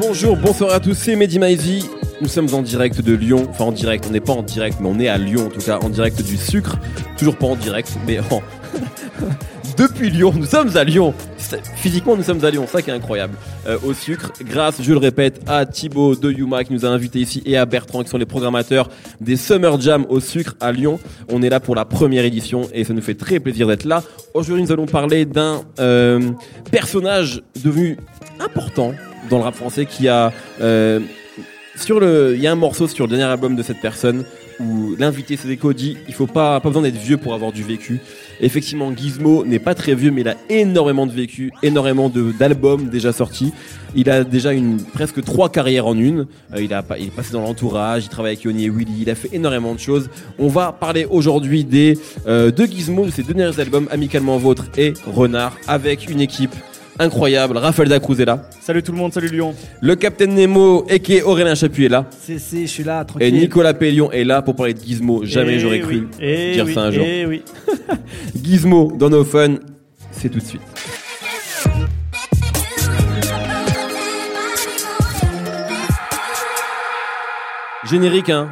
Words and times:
Bonjour, 0.00 0.34
bonsoir 0.34 0.72
à 0.72 0.80
tous, 0.80 0.94
c'est 0.94 1.14
Mehdi 1.14 1.38
Maizy. 1.38 1.84
Nous 2.22 2.28
sommes 2.28 2.52
en 2.54 2.62
direct 2.62 3.02
de 3.02 3.12
Lyon, 3.12 3.46
enfin 3.50 3.64
en 3.64 3.72
direct, 3.72 4.06
on 4.08 4.12
n'est 4.12 4.20
pas 4.20 4.32
en 4.32 4.42
direct, 4.42 4.78
mais 4.80 4.88
on 4.88 4.98
est 4.98 5.08
à 5.08 5.18
Lyon 5.18 5.48
en 5.48 5.50
tout 5.50 5.60
cas, 5.60 5.78
en 5.78 5.90
direct 5.90 6.22
du 6.22 6.38
sucre. 6.38 6.78
Toujours 7.18 7.36
pas 7.36 7.48
en 7.48 7.54
direct, 7.54 7.98
mais 8.06 8.18
en... 8.18 8.40
depuis 9.76 10.08
Lyon, 10.08 10.32
nous 10.34 10.46
sommes 10.46 10.74
à 10.74 10.84
Lyon. 10.84 11.12
Physiquement, 11.76 12.16
nous 12.16 12.22
sommes 12.22 12.42
à 12.42 12.50
Lyon, 12.50 12.66
ça 12.66 12.80
qui 12.80 12.88
est 12.88 12.94
incroyable. 12.94 13.34
Euh, 13.66 13.76
au 13.84 13.92
sucre, 13.92 14.32
grâce, 14.42 14.80
je 14.80 14.90
le 14.90 14.98
répète, 14.98 15.42
à 15.46 15.66
Thibaut 15.66 16.14
de 16.16 16.32
Yuma 16.32 16.64
qui 16.64 16.72
nous 16.72 16.86
a 16.86 16.88
invités 16.88 17.18
ici 17.18 17.42
et 17.44 17.58
à 17.58 17.66
Bertrand 17.66 18.02
qui 18.02 18.08
sont 18.08 18.18
les 18.18 18.24
programmateurs 18.24 18.88
des 19.20 19.36
Summer 19.36 19.78
Jam 19.82 20.06
au 20.08 20.18
sucre 20.18 20.56
à 20.60 20.72
Lyon. 20.72 20.98
On 21.28 21.42
est 21.42 21.50
là 21.50 21.60
pour 21.60 21.74
la 21.74 21.84
première 21.84 22.24
édition 22.24 22.62
et 22.72 22.84
ça 22.84 22.94
nous 22.94 23.02
fait 23.02 23.16
très 23.16 23.38
plaisir 23.38 23.66
d'être 23.66 23.84
là. 23.84 24.02
Aujourd'hui, 24.32 24.64
nous 24.64 24.72
allons 24.72 24.86
parler 24.86 25.26
d'un 25.26 25.60
euh, 25.78 26.30
personnage 26.70 27.42
devenu 27.62 27.98
important 28.38 28.94
dans 29.30 29.38
le 29.38 29.44
rap 29.44 29.54
français 29.54 29.86
qui 29.86 30.08
a 30.08 30.32
euh, 30.60 31.00
sur 31.76 32.00
le 32.00 32.34
il 32.34 32.42
y 32.42 32.46
a 32.46 32.52
un 32.52 32.56
morceau 32.56 32.86
sur 32.88 33.06
le 33.06 33.10
dernier 33.10 33.24
album 33.24 33.56
de 33.56 33.62
cette 33.62 33.80
personne 33.80 34.24
où 34.58 34.94
l'invité 34.98 35.36
Cédrico 35.36 35.72
dit 35.72 35.96
il 36.08 36.12
faut 36.12 36.26
pas 36.26 36.60
pas 36.60 36.68
besoin 36.68 36.82
d'être 36.82 36.98
vieux 36.98 37.16
pour 37.16 37.32
avoir 37.32 37.52
du 37.52 37.62
vécu. 37.62 38.00
Effectivement, 38.42 38.94
Gizmo 38.94 39.44
n'est 39.44 39.58
pas 39.58 39.74
très 39.74 39.94
vieux 39.94 40.10
mais 40.10 40.22
il 40.22 40.28
a 40.28 40.36
énormément 40.48 41.06
de 41.06 41.12
vécu, 41.12 41.52
énormément 41.62 42.08
de 42.08 42.32
d'albums 42.32 42.88
déjà 42.88 43.12
sortis. 43.12 43.52
Il 43.94 44.10
a 44.10 44.24
déjà 44.24 44.52
une 44.52 44.82
presque 44.82 45.22
trois 45.22 45.48
carrières 45.48 45.86
en 45.86 45.96
une. 45.96 46.26
Euh, 46.54 46.62
il 46.62 46.74
a 46.74 46.84
est 46.98 47.14
passé 47.14 47.32
dans 47.32 47.40
l'entourage, 47.40 48.04
il 48.04 48.08
travaille 48.08 48.32
avec 48.32 48.44
Yoni 48.44 48.64
et 48.64 48.70
Willy, 48.70 49.02
il 49.02 49.10
a 49.10 49.14
fait 49.14 49.30
énormément 49.32 49.74
de 49.74 49.80
choses. 49.80 50.10
On 50.38 50.48
va 50.48 50.72
parler 50.72 51.06
aujourd'hui 51.08 51.64
des 51.64 51.98
euh, 52.26 52.50
de 52.50 52.64
Gizmo 52.66 53.06
de 53.06 53.10
ses 53.10 53.22
deux 53.22 53.34
derniers 53.34 53.58
albums 53.60 53.88
Amicalement 53.90 54.36
Vôtre 54.38 54.66
et 54.76 54.92
Renard 55.06 55.56
avec 55.68 56.10
une 56.10 56.20
équipe 56.20 56.54
incroyable. 57.00 57.56
Raphaël 57.56 57.88
Dacruz 57.88 58.20
est 58.20 58.24
là. 58.24 58.42
Salut 58.60 58.82
tout 58.82 58.92
le 58.92 58.98
monde, 58.98 59.12
salut 59.12 59.28
Lyon. 59.28 59.54
Le 59.80 59.96
Capitaine 59.96 60.34
Nemo 60.34 60.86
et 60.88 61.22
Aurélien 61.22 61.54
Chapuis 61.54 61.86
est 61.86 61.88
là. 61.88 62.06
C'est, 62.20 62.38
c'est, 62.38 62.62
je 62.62 62.66
suis 62.66 62.84
là, 62.84 63.02
Et 63.02 63.06
tranquille. 63.06 63.34
Nicolas 63.34 63.74
Pellion 63.74 64.12
est 64.12 64.24
là 64.24 64.42
pour 64.42 64.54
parler 64.54 64.74
de 64.74 64.80
Gizmo. 64.80 65.24
Jamais 65.24 65.54
Eh 65.54 65.58
j'aurais 65.58 65.76
oui, 65.82 65.82
cru 65.82 66.08
eh 66.20 66.52
dire 66.52 66.64
oui, 66.66 66.74
ça 66.74 66.82
un 66.82 66.90
jour. 66.92 67.04
eh 67.06 67.26
oui. 67.26 67.42
Gizmo 68.42 68.92
dans 68.96 69.10
nos 69.10 69.24
fun, 69.24 69.56
c'est 70.12 70.28
tout 70.28 70.38
de 70.38 70.44
suite. 70.44 70.60
Générique, 77.90 78.30
hein, 78.30 78.50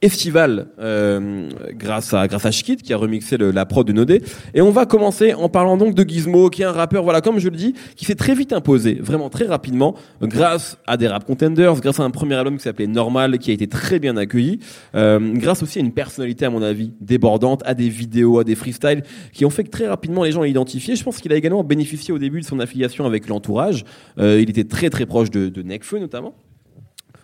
estival, 0.00 0.68
euh, 0.78 1.50
grâce 1.72 2.14
à 2.14 2.26
grâce 2.26 2.46
à 2.46 2.50
Shkid 2.50 2.80
qui 2.80 2.94
a 2.94 2.96
remixé 2.96 3.36
la 3.36 3.66
prod 3.66 3.86
de 3.86 3.92
Nodé. 3.92 4.22
Et 4.54 4.62
on 4.62 4.70
va 4.70 4.86
commencer 4.86 5.34
en 5.34 5.50
parlant 5.50 5.76
donc 5.76 5.94
de 5.94 6.08
Gizmo, 6.08 6.48
qui 6.48 6.62
est 6.62 6.64
un 6.64 6.72
rappeur, 6.72 7.04
voilà, 7.04 7.20
comme 7.20 7.38
je 7.38 7.50
le 7.50 7.56
dis, 7.56 7.74
qui 7.96 8.06
s'est 8.06 8.14
très 8.14 8.34
vite 8.34 8.54
imposé, 8.54 8.94
vraiment 8.94 9.28
très 9.28 9.44
rapidement, 9.44 9.94
grâce 10.22 10.78
à 10.86 10.96
des 10.96 11.06
rap 11.06 11.26
contenders, 11.26 11.74
grâce 11.82 12.00
à 12.00 12.04
un 12.04 12.10
premier 12.10 12.34
album 12.34 12.56
qui 12.56 12.62
s'appelait 12.62 12.86
Normal, 12.86 13.38
qui 13.38 13.50
a 13.50 13.54
été 13.54 13.66
très 13.66 13.98
bien 13.98 14.16
accueilli, 14.16 14.58
euh, 14.94 15.18
grâce 15.34 15.62
aussi 15.62 15.78
à 15.78 15.82
une 15.82 15.92
personnalité, 15.92 16.46
à 16.46 16.50
mon 16.50 16.62
avis, 16.62 16.94
débordante, 17.02 17.62
à 17.66 17.74
des 17.74 17.90
vidéos, 17.90 18.38
à 18.38 18.44
des 18.44 18.54
freestyles, 18.54 19.02
qui 19.34 19.44
ont 19.44 19.50
fait 19.50 19.64
que 19.64 19.70
très 19.70 19.86
rapidement 19.86 20.24
les 20.24 20.32
gens 20.32 20.44
l'identifiaient. 20.44 20.96
Je 20.96 21.04
pense 21.04 21.18
qu'il 21.18 21.32
a 21.34 21.36
également 21.36 21.62
bénéficié 21.62 22.14
au 22.14 22.18
début 22.18 22.40
de 22.40 22.46
son 22.46 22.58
affiliation 22.58 23.04
avec 23.04 23.28
l'entourage. 23.28 23.84
Euh, 24.18 24.40
il 24.40 24.48
était 24.48 24.64
très 24.64 24.88
très 24.88 25.04
proche 25.04 25.30
de, 25.30 25.50
de 25.50 25.62
Nekfeu 25.62 25.98
notamment. 25.98 26.34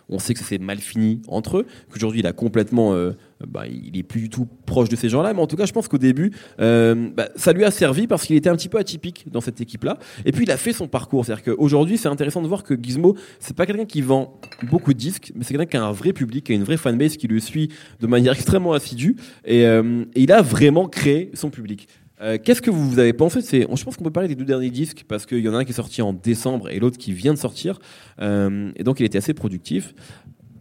On 0.09 0.19
sait 0.19 0.33
que 0.33 0.39
ça 0.39 0.45
s'est 0.45 0.57
mal 0.57 0.79
fini 0.79 1.21
entre 1.27 1.59
eux, 1.59 1.65
qu'aujourd'hui 1.91 2.21
il 2.21 2.27
a 2.27 2.33
complètement, 2.33 2.93
euh, 2.93 3.11
bah, 3.47 3.65
il 3.67 3.97
est 3.97 4.03
plus 4.03 4.21
du 4.21 4.29
tout 4.29 4.47
proche 4.65 4.89
de 4.89 4.95
ces 4.95 5.09
gens-là, 5.09 5.33
mais 5.33 5.41
en 5.41 5.47
tout 5.47 5.55
cas 5.55 5.65
je 5.65 5.73
pense 5.73 5.87
qu'au 5.87 5.97
début 5.97 6.31
euh, 6.59 7.09
bah, 7.15 7.29
ça 7.35 7.53
lui 7.53 7.63
a 7.63 7.71
servi 7.71 8.07
parce 8.07 8.25
qu'il 8.25 8.35
était 8.35 8.49
un 8.49 8.55
petit 8.55 8.69
peu 8.69 8.77
atypique 8.77 9.25
dans 9.31 9.41
cette 9.41 9.61
équipe-là. 9.61 9.97
Et 10.25 10.31
puis 10.31 10.43
il 10.45 10.51
a 10.51 10.57
fait 10.57 10.73
son 10.73 10.87
parcours, 10.87 11.25
c'est-à-dire 11.25 11.55
qu'aujourd'hui 11.55 11.97
c'est 11.97 12.09
intéressant 12.09 12.41
de 12.41 12.47
voir 12.47 12.63
que 12.63 12.73
Gizmo 12.73 13.15
c'est 13.39 13.55
pas 13.55 13.65
quelqu'un 13.65 13.85
qui 13.85 14.01
vend 14.01 14.39
beaucoup 14.69 14.93
de 14.93 14.99
disques, 14.99 15.31
mais 15.35 15.43
c'est 15.43 15.53
quelqu'un 15.53 15.69
qui 15.69 15.77
a 15.77 15.83
un 15.83 15.91
vrai 15.91 16.13
public, 16.13 16.45
qui 16.45 16.51
a 16.51 16.55
une 16.55 16.63
vraie 16.63 16.77
fanbase 16.77 17.17
qui 17.17 17.27
le 17.27 17.39
suit 17.39 17.69
de 17.99 18.07
manière 18.07 18.33
extrêmement 18.39 18.73
assidue, 18.73 19.15
euh, 19.47 20.05
et 20.15 20.23
il 20.23 20.31
a 20.31 20.41
vraiment 20.41 20.87
créé 20.87 21.31
son 21.33 21.49
public. 21.49 21.87
Euh, 22.21 22.37
Qu'est-ce 22.43 22.61
que 22.61 22.69
vous 22.71 22.99
avez 22.99 23.13
pensé 23.13 23.41
C'est, 23.41 23.61
Je 23.61 23.83
pense 23.83 23.95
qu'on 23.95 24.03
peut 24.03 24.11
parler 24.11 24.27
des 24.27 24.35
deux 24.35 24.45
derniers 24.45 24.69
disques 24.71 25.05
parce 25.07 25.25
qu'il 25.25 25.39
y 25.39 25.47
en 25.49 25.53
a 25.53 25.59
un 25.59 25.63
qui 25.65 25.71
est 25.71 25.75
sorti 25.75 26.01
en 26.01 26.11
décembre 26.13 26.69
et 26.69 26.79
l'autre 26.79 26.97
qui 26.97 27.13
vient 27.13 27.33
de 27.33 27.37
sortir. 27.39 27.79
Euh, 28.21 28.71
et 28.75 28.83
donc 28.83 28.99
il 28.99 29.05
était 29.05 29.17
assez 29.17 29.33
productif. 29.33 29.93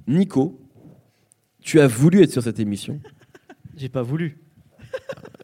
Nico, 0.07 0.61
tu 1.61 1.81
as 1.81 1.87
voulu 1.89 2.23
être 2.23 2.31
sur 2.33 2.43
cette 2.43 2.61
émission? 2.61 3.01
J'ai 3.77 3.89
pas 3.89 4.03
voulu. 4.03 4.39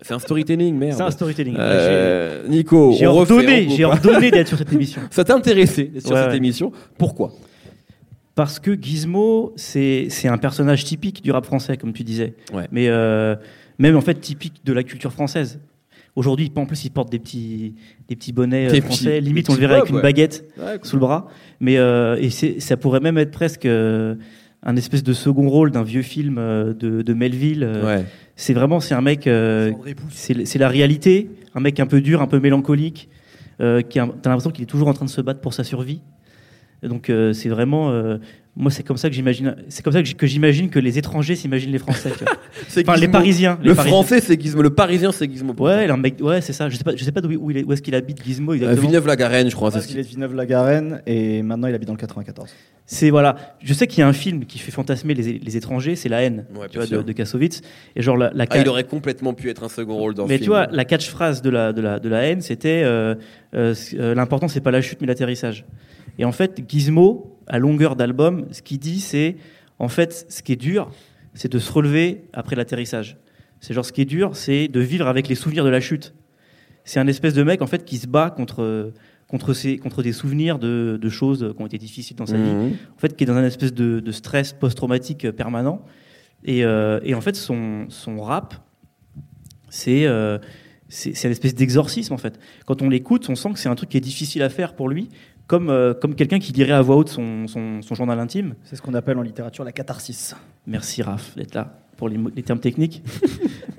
C'est 0.02 0.14
un 0.14 0.18
storytelling, 0.18 0.76
merde. 0.76 0.96
C'est 0.96 1.02
un 1.02 1.10
storytelling. 1.10 1.56
Euh, 1.58 2.46
Nico, 2.48 2.94
j'ai 2.98 3.06
ordonné, 3.06 3.68
j'ai 3.70 3.84
ordonné 3.84 4.30
d'être 4.30 4.48
sur 4.48 4.58
cette 4.58 4.72
émission. 4.72 5.00
Ça 5.10 5.24
t'a 5.24 5.34
intéressé 5.34 5.84
d'être 5.84 6.06
sur 6.06 6.14
Ouais, 6.14 6.22
cette 6.22 6.30
ouais. 6.30 6.36
émission 6.36 6.72
Pourquoi? 6.98 7.32
Parce 8.34 8.58
que 8.58 8.74
Gizmo, 8.80 9.52
c'est 9.56 10.06
c'est 10.10 10.28
un 10.28 10.38
personnage 10.38 10.84
typique 10.84 11.22
du 11.22 11.30
rap 11.30 11.44
français, 11.46 11.76
comme 11.76 11.92
tu 11.92 12.02
disais. 12.02 12.34
Ouais. 12.52 12.66
Mais 12.72 12.88
euh, 12.88 13.36
même 13.78 13.96
en 13.96 14.00
fait 14.00 14.14
typique 14.20 14.64
de 14.64 14.72
la 14.72 14.82
culture 14.82 15.12
française. 15.12 15.60
Aujourd'hui, 16.16 16.50
en 16.54 16.64
plus, 16.66 16.84
il 16.84 16.90
porte 16.90 17.10
des 17.10 17.18
petits, 17.18 17.74
des 18.08 18.14
petits 18.14 18.32
bonnets 18.32 18.68
euh, 18.68 18.70
Des 18.70 18.80
français. 18.80 19.16
petits- 19.18 19.20
Limite, 19.26 19.50
on 19.50 19.54
le 19.54 19.58
verrait 19.60 19.76
avec 19.78 19.90
une 19.90 19.96
ouais. 19.96 20.02
baguette 20.02 20.44
Ouais, 20.58 20.78
sous 20.82 20.94
le 20.96 21.00
bras. 21.00 21.26
Mais 21.60 21.76
euh, 21.76 22.16
et 22.20 22.30
ça 22.60 22.76
pourrait 22.76 23.00
même 23.00 23.18
être 23.18 23.32
presque 23.32 23.66
euh, 23.66 24.14
un 24.62 24.76
espèce 24.76 25.02
de 25.02 25.12
second 25.12 25.48
rôle 25.48 25.72
d'un 25.72 25.82
vieux 25.82 26.02
film 26.02 26.36
euh, 26.38 26.72
de, 26.72 27.02
de 27.02 27.14
Melville. 27.14 27.64
euh, 27.64 27.84
ouais. 27.98 28.04
C'est 28.36 28.54
vraiment, 28.54 28.78
c'est 28.80 28.94
un 28.94 29.00
mec. 29.00 29.26
euh, 29.26 29.72
c'est 30.10 30.58
la 30.58 30.68
réalité. 30.68 31.30
Un 31.56 31.60
mec 31.60 31.80
un 31.80 31.86
peu 31.86 32.00
dur, 32.00 32.22
un 32.22 32.26
peu 32.28 32.38
mélancolique, 32.40 33.08
euh, 33.60 33.80
qui 33.82 33.98
a- 33.98 34.06
t'as 34.22 34.30
l'impression 34.30 34.50
qu'il 34.50 34.62
est 34.62 34.66
toujours 34.66 34.88
en 34.88 34.94
train 34.94 35.04
de 35.06 35.10
se 35.10 35.20
battre 35.20 35.40
pour 35.40 35.52
sa 35.54 35.64
survie. 35.64 36.00
Donc 36.82 37.10
euh, 37.10 37.32
c'est 37.32 37.48
vraiment, 37.48 37.90
euh, 37.90 38.18
moi 38.56 38.70
c'est 38.70 38.82
comme 38.84 38.96
ça 38.96 39.08
que 39.08 39.14
j'imagine, 39.16 39.56
c'est 39.68 39.82
comme 39.82 39.92
ça 39.92 40.02
que 40.02 40.26
j'imagine 40.26 40.70
que 40.70 40.78
les 40.78 40.96
étrangers 40.98 41.34
s'imaginent 41.34 41.72
les 41.72 41.78
Français. 41.78 42.10
tu 42.16 42.24
vois. 42.24 42.34
C'est 42.68 42.82
Enfin 42.88 42.94
les 42.94 43.00
Gizmo. 43.02 43.12
Parisiens. 43.12 43.58
les 43.62 43.68
Le 43.70 43.74
Parisiens. 43.74 43.92
français, 43.96 44.20
c'est 44.20 44.40
Gizmo. 44.40 44.62
Le 44.62 44.70
parisien, 44.70 45.10
c'est 45.12 45.28
Gizmo. 45.30 45.54
Ouais, 45.58 45.90
un 45.90 45.96
mec, 45.96 46.16
ouais 46.20 46.40
c'est 46.40 46.52
ça. 46.52 46.68
Je 46.68 46.76
sais 46.76 46.84
pas, 46.84 46.94
je 46.96 47.02
sais 47.04 47.10
pas 47.12 47.20
d'où 47.20 47.28
où 47.34 47.50
il 47.50 47.58
est, 47.58 47.64
où 47.64 47.72
est-ce 47.72 47.82
qu'il 47.82 47.94
habite 47.96 48.22
Gizmo 48.24 48.54
Euh. 48.54 48.74
Villeneuve-la-Garenne, 48.74 49.50
je 49.50 49.56
crois. 49.56 49.70
c'est 49.72 49.80
ce 49.80 49.90
Il 49.90 49.98
est 49.98 50.02
de 50.02 50.06
Villeneuve-la-Garenne 50.06 51.02
et 51.06 51.42
maintenant 51.42 51.66
il 51.68 51.74
habite 51.74 51.88
dans 51.88 51.94
le 51.94 51.98
94. 51.98 52.48
C'est 52.86 53.10
voilà. 53.10 53.34
Je 53.62 53.74
sais 53.74 53.86
qu'il 53.88 54.00
y 54.00 54.02
a 54.02 54.08
un 54.08 54.12
film 54.12 54.44
qui 54.44 54.58
fait 54.60 54.70
fantasmer 54.70 55.14
les, 55.14 55.38
les 55.38 55.56
étrangers, 55.56 55.96
c'est 55.96 56.08
La 56.08 56.22
haine, 56.22 56.44
Ouais, 56.54 56.68
tu 56.70 56.78
vois, 56.78 56.86
de, 56.86 57.02
de 57.02 57.12
Kassovitz. 57.12 57.60
Et 57.96 58.02
genre 58.02 58.16
la, 58.16 58.30
la 58.34 58.44
Ah, 58.50 58.58
il 58.58 58.68
aurait 58.68 58.84
complètement 58.84 59.34
pu 59.34 59.50
être 59.50 59.64
un 59.64 59.68
second 59.68 59.96
rôle 59.96 60.14
dans 60.14 60.26
Mais 60.26 60.34
le 60.34 60.38
tu 60.38 60.44
film. 60.44 60.52
vois, 60.52 60.66
la 60.70 60.84
catchphrase 60.84 61.42
de 61.42 61.50
la, 61.50 61.72
de 61.72 61.80
la, 61.82 61.98
de 61.98 62.08
la 62.08 62.22
haine, 62.22 62.40
c'était 62.40 62.82
euh, 62.84 63.14
euh, 63.54 63.74
euh, 63.94 64.14
l'important, 64.14 64.46
c'est 64.48 64.60
pas 64.60 64.70
la 64.70 64.80
chute, 64.80 65.00
mais 65.00 65.06
l'atterrissage. 65.08 65.64
Et 66.18 66.24
en 66.24 66.32
fait, 66.32 66.60
Gizmo, 66.68 67.33
à 67.46 67.58
longueur 67.58 67.96
d'album, 67.96 68.46
ce 68.50 68.62
qu'il 68.62 68.78
dit, 68.78 69.00
c'est 69.00 69.36
en 69.78 69.88
fait, 69.88 70.26
ce 70.28 70.42
qui 70.42 70.52
est 70.52 70.56
dur, 70.56 70.90
c'est 71.34 71.50
de 71.50 71.58
se 71.58 71.72
relever 71.72 72.24
après 72.32 72.56
l'atterrissage. 72.56 73.18
C'est 73.60 73.74
genre, 73.74 73.84
ce 73.84 73.92
qui 73.92 74.02
est 74.02 74.06
dur, 74.06 74.36
c'est 74.36 74.68
de 74.68 74.80
vivre 74.80 75.06
avec 75.06 75.28
les 75.28 75.34
souvenirs 75.34 75.64
de 75.64 75.70
la 75.70 75.80
chute. 75.80 76.14
C'est 76.84 77.00
un 77.00 77.06
espèce 77.06 77.34
de 77.34 77.42
mec, 77.42 77.62
en 77.62 77.66
fait, 77.66 77.84
qui 77.84 77.96
se 77.96 78.06
bat 78.06 78.30
contre, 78.30 78.92
contre, 79.26 79.54
ses, 79.54 79.78
contre 79.78 80.02
des 80.02 80.12
souvenirs 80.12 80.58
de, 80.58 80.98
de 81.00 81.08
choses 81.08 81.54
qui 81.56 81.62
ont 81.62 81.66
été 81.66 81.78
difficiles 81.78 82.16
dans 82.16 82.26
sa 82.26 82.36
vie 82.36 82.42
Mhm. 82.42 82.72
en 82.94 82.98
fait, 82.98 83.16
qui 83.16 83.24
est 83.24 83.26
dans 83.26 83.36
un 83.36 83.44
espèce 83.44 83.72
de, 83.72 84.00
de 84.00 84.12
stress 84.12 84.52
post-traumatique 84.52 85.24
euh, 85.24 85.32
permanent. 85.32 85.84
Et, 86.44 86.64
euh, 86.64 87.00
et 87.02 87.14
en 87.14 87.22
fait, 87.22 87.36
son, 87.36 87.86
son 87.88 88.20
rap, 88.20 88.54
c'est 89.70 90.06
euh, 90.06 90.38
c'est 90.88 91.24
une 91.24 91.30
espèce 91.32 91.54
d'exorcisme, 91.54 92.12
en 92.12 92.18
fait. 92.18 92.38
Quand 92.66 92.82
on 92.82 92.88
l'écoute, 92.88 93.28
on 93.28 93.34
sent 93.34 93.54
que 93.54 93.58
c'est 93.58 93.70
un 93.70 93.74
truc 93.74 93.88
qui 93.88 93.96
est 93.96 94.02
difficile 94.02 94.42
à 94.42 94.48
faire 94.50 94.74
pour 94.74 94.88
lui, 94.88 95.08
comme, 95.46 95.68
euh, 95.68 95.94
comme 95.94 96.14
quelqu'un 96.14 96.38
qui 96.38 96.52
lirait 96.52 96.72
à 96.72 96.82
voix 96.82 96.96
haute 96.96 97.08
son, 97.08 97.46
son, 97.46 97.82
son 97.82 97.94
journal 97.94 98.18
intime. 98.18 98.54
C'est 98.64 98.76
ce 98.76 98.82
qu'on 98.82 98.94
appelle 98.94 99.18
en 99.18 99.22
littérature 99.22 99.64
la 99.64 99.72
catharsis. 99.72 100.34
Merci, 100.66 101.02
Raph, 101.02 101.36
d'être 101.36 101.54
là 101.54 101.80
pour 101.96 102.08
les 102.08 102.42
termes 102.42 102.58
techniques. 102.58 103.02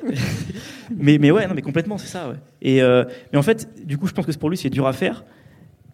mais, 0.95 1.17
mais 1.17 1.31
ouais, 1.31 1.47
non, 1.47 1.53
mais 1.53 1.61
complètement, 1.61 1.97
c'est 1.97 2.07
ça. 2.07 2.29
Ouais. 2.29 2.35
Et, 2.61 2.81
euh, 2.81 3.03
mais 3.31 3.37
en 3.37 3.41
fait, 3.41 3.85
du 3.85 3.97
coup, 3.97 4.07
je 4.07 4.13
pense 4.13 4.25
que 4.25 4.31
pour 4.37 4.49
lui, 4.49 4.57
c'est 4.57 4.69
dur 4.69 4.87
à 4.87 4.93
faire. 4.93 5.25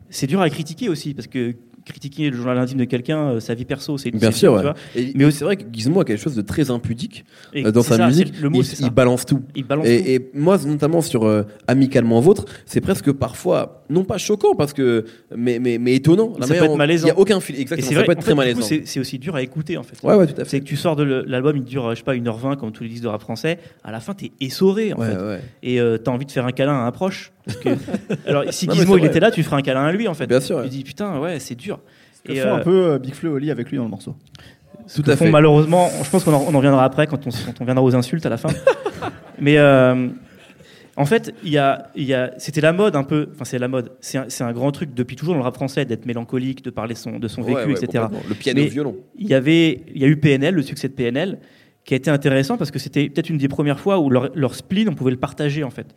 C'est 0.10 0.28
dur 0.28 0.42
à 0.42 0.50
critiquer 0.50 0.90
aussi, 0.90 1.14
parce 1.14 1.28
que 1.28 1.56
critiquer 1.86 2.30
le 2.30 2.38
journal 2.38 2.58
intime 2.58 2.78
de 2.78 2.86
quelqu'un, 2.86 3.18
euh, 3.32 3.40
sa 3.40 3.54
vie 3.54 3.66
perso, 3.66 3.98
c'est 3.98 4.12
Bien 4.12 4.32
c'est 4.32 4.38
sûr, 4.40 4.54
ouais. 4.54 4.64
Et 4.96 5.12
Mais 5.16 5.30
c'est 5.32 5.44
vrai 5.46 5.58
que 5.58 5.64
Gizmo 5.72 6.02
a 6.02 6.06
quelque 6.06 6.20
chose 6.22 6.36
de 6.36 6.42
très 6.42 6.70
impudique 6.72 7.26
Et 7.54 7.66
euh, 7.66 7.72
dans 7.72 7.82
c'est 7.82 7.90
sa 7.90 7.98
ça, 7.98 8.08
musique. 8.08 8.34
c'est- 8.36 8.42
Le 8.42 8.50
mot, 8.50 8.60
il, 8.62 8.66
c'est 8.66 8.76
ça. 8.78 8.86
il 8.86 8.90
balance 8.92 9.26
tout. 9.26 9.42
Il 9.56 9.64
balance 9.66 9.86
tout. 9.86 9.92
Et, 9.92 10.30
moi, 10.34 10.58
notamment 10.66 11.02
sur 11.02 11.26
euh, 11.26 11.44
Amicalement 11.68 12.20
Vôtre, 12.20 12.46
c'est 12.66 12.82
presque 12.82 13.12
parfois, 13.12 13.84
non 13.90 14.04
pas 14.04 14.18
choquant, 14.18 14.56
parce 14.56 14.74
que, 14.74 15.06
mais, 15.36 15.60
mais, 15.60 15.78
mais 15.78 15.96
étonnant. 15.96 16.34
Ça 16.34 16.48
manière 16.48 16.64
peut 16.66 16.70
être 16.72 16.78
malaisant. 16.78 17.08
Il 17.08 17.12
n'y 17.12 17.18
a 17.18 17.20
aucun 17.20 17.40
fil. 17.40 17.56
Et 17.56 17.62
Exactement. 17.62 17.88
c'est 17.90 17.94
Ça 17.96 18.00
vrai, 18.00 18.06
peut 18.06 18.12
être 18.14 18.20
très 18.22 18.32
fait, 18.32 18.36
malaisant. 18.36 18.62
c'est 18.62 18.84
c'est 18.86 19.00
aussi 19.00 19.20
dur 19.20 19.36
à 19.36 19.42
écouter 19.42 19.78
en 19.78 19.84
fait. 19.84 19.96
Ouais, 20.06 20.16
ouais, 20.16 20.28
tout 20.28 20.34
à 20.40 20.46
C'est 20.46 20.52
fait. 20.52 20.60
que 20.62 20.66
tu 20.66 20.76
sors 20.76 20.96
de 20.96 21.04
l'album, 21.04 21.58
il 21.58 21.64
dure, 21.64 21.90
je 21.92 21.96
sais 21.96 22.04
pas, 22.04 22.16
1h20 22.16 22.58
comme 22.58 22.72
tous 22.72 22.84
les 22.84 22.90
disques 22.90 23.04
de 23.04 23.08
rap 23.08 23.22
français. 23.22 23.60
À 23.84 23.92
la 23.92 24.00
fin, 24.00 24.14
t'es 24.14 24.32
essoré 24.40 24.94
en 24.94 24.98
Ouais, 25.00 25.08
fait. 25.08 25.42
Et 25.64 25.80
euh, 25.80 25.98
t'as 25.98 26.12
envie 26.12 26.26
de 26.26 26.32
faire 26.32 26.46
un 26.46 26.52
câlin 26.52 26.74
à 26.74 26.86
un 26.86 26.92
proche. 26.92 27.32
Parce 27.46 27.58
que... 27.58 27.70
Alors, 28.28 28.44
si 28.52 28.70
Gizmo 28.70 28.96
c'est 28.96 29.02
il 29.02 29.06
était 29.06 29.20
là, 29.20 29.32
tu 29.32 29.42
ferais 29.44 29.56
un 29.58 29.62
câlin 29.62 29.84
à 29.86 29.92
lui 29.92 30.08
en 30.08 30.14
fait. 30.14 30.28
Bien 30.28 30.40
sûr, 30.40 30.62
Tu 30.64 30.70
dis 30.70 30.84
putain, 30.84 31.20
ouais, 31.20 31.40
c'est 31.40 31.56
dur. 31.56 31.71
Et, 32.28 32.36
font 32.40 32.48
euh, 32.50 32.56
un 32.56 32.60
peu 32.60 32.86
euh, 32.92 33.00
Big 33.00 33.14
Flo 33.14 33.32
et 33.32 33.34
Oli 33.34 33.52
avec 33.52 33.70
lui 33.70 33.78
dans 33.78 33.84
le 33.84 33.90
morceau. 33.90 34.16
Tout 34.94 35.04
à 35.08 35.16
font 35.16 35.26
fait. 35.26 35.32
malheureusement, 35.32 35.90
je 36.04 36.10
pense 36.10 36.24
qu'on 36.24 36.34
en, 36.34 36.42
on 36.48 36.54
en 36.54 36.58
reviendra 36.58 36.84
après 36.84 37.08
quand 37.08 37.26
on, 37.28 37.30
quand 37.30 37.62
on 37.62 37.66
viendra 37.66 37.84
aux 37.84 37.96
insultes 37.96 38.26
à 38.26 38.30
la 38.30 38.38
fin. 38.38 38.50
Mais 39.40 39.58
euh, 39.58 40.08
En 40.98 41.06
fait, 41.06 41.34
il 41.44 41.50
y 41.52 41.58
a, 41.58 41.90
il 41.96 42.04
y 42.04 42.14
a, 42.14 42.32
c'était 42.38 42.62
la 42.62 42.74
mode 42.74 42.96
un 42.96 43.04
peu. 43.04 43.30
Enfin, 43.34 43.46
c'est 43.46 43.58
la 43.60 43.68
mode. 43.68 43.92
C'est 44.02 44.18
un, 44.18 44.26
c'est 44.28 44.44
un 44.44 44.52
grand 44.52 44.72
truc 44.72 44.94
depuis 44.94 45.16
toujours 45.16 45.34
dans 45.34 45.40
le 45.40 45.44
rap 45.44 45.56
français 45.56 45.86
d'être 45.86 46.06
mélancolique, 46.06 46.64
de 46.64 46.70
parler 46.70 46.96
son, 46.96 47.18
de 47.20 47.28
son 47.28 47.42
vécu, 47.42 47.56
Ouais, 47.58 47.66
ouais, 47.66 47.84
etc. 47.84 48.06
Le 48.28 48.36
piano 48.36 48.62
Mais- 48.62 48.68
violon. 48.68 48.98
Il 49.18 49.28
y 49.28 49.34
avait, 49.34 49.84
il 49.94 50.02
y 50.02 50.06
a 50.06 50.08
eu 50.08 50.18
PNL, 50.18 50.54
le 50.56 50.62
succès 50.64 50.90
de 50.90 50.94
PNL, 50.94 51.40
qui 51.86 51.94
a 51.94 51.98
été 51.98 52.12
intéressant 52.12 52.58
parce 52.58 52.70
que 52.72 52.78
c'était 52.80 53.10
peut-être 53.10 53.30
une 53.30 53.38
des 53.40 53.48
premières 53.48 53.80
fois 53.80 54.00
où 54.00 54.10
leur, 54.10 54.30
leur 54.36 54.54
spleen, 54.54 54.90
on 54.90 54.94
pouvait 54.94 55.12
le 55.12 55.18
partager 55.18 55.64
en 55.64 55.72
fait. 55.72 55.96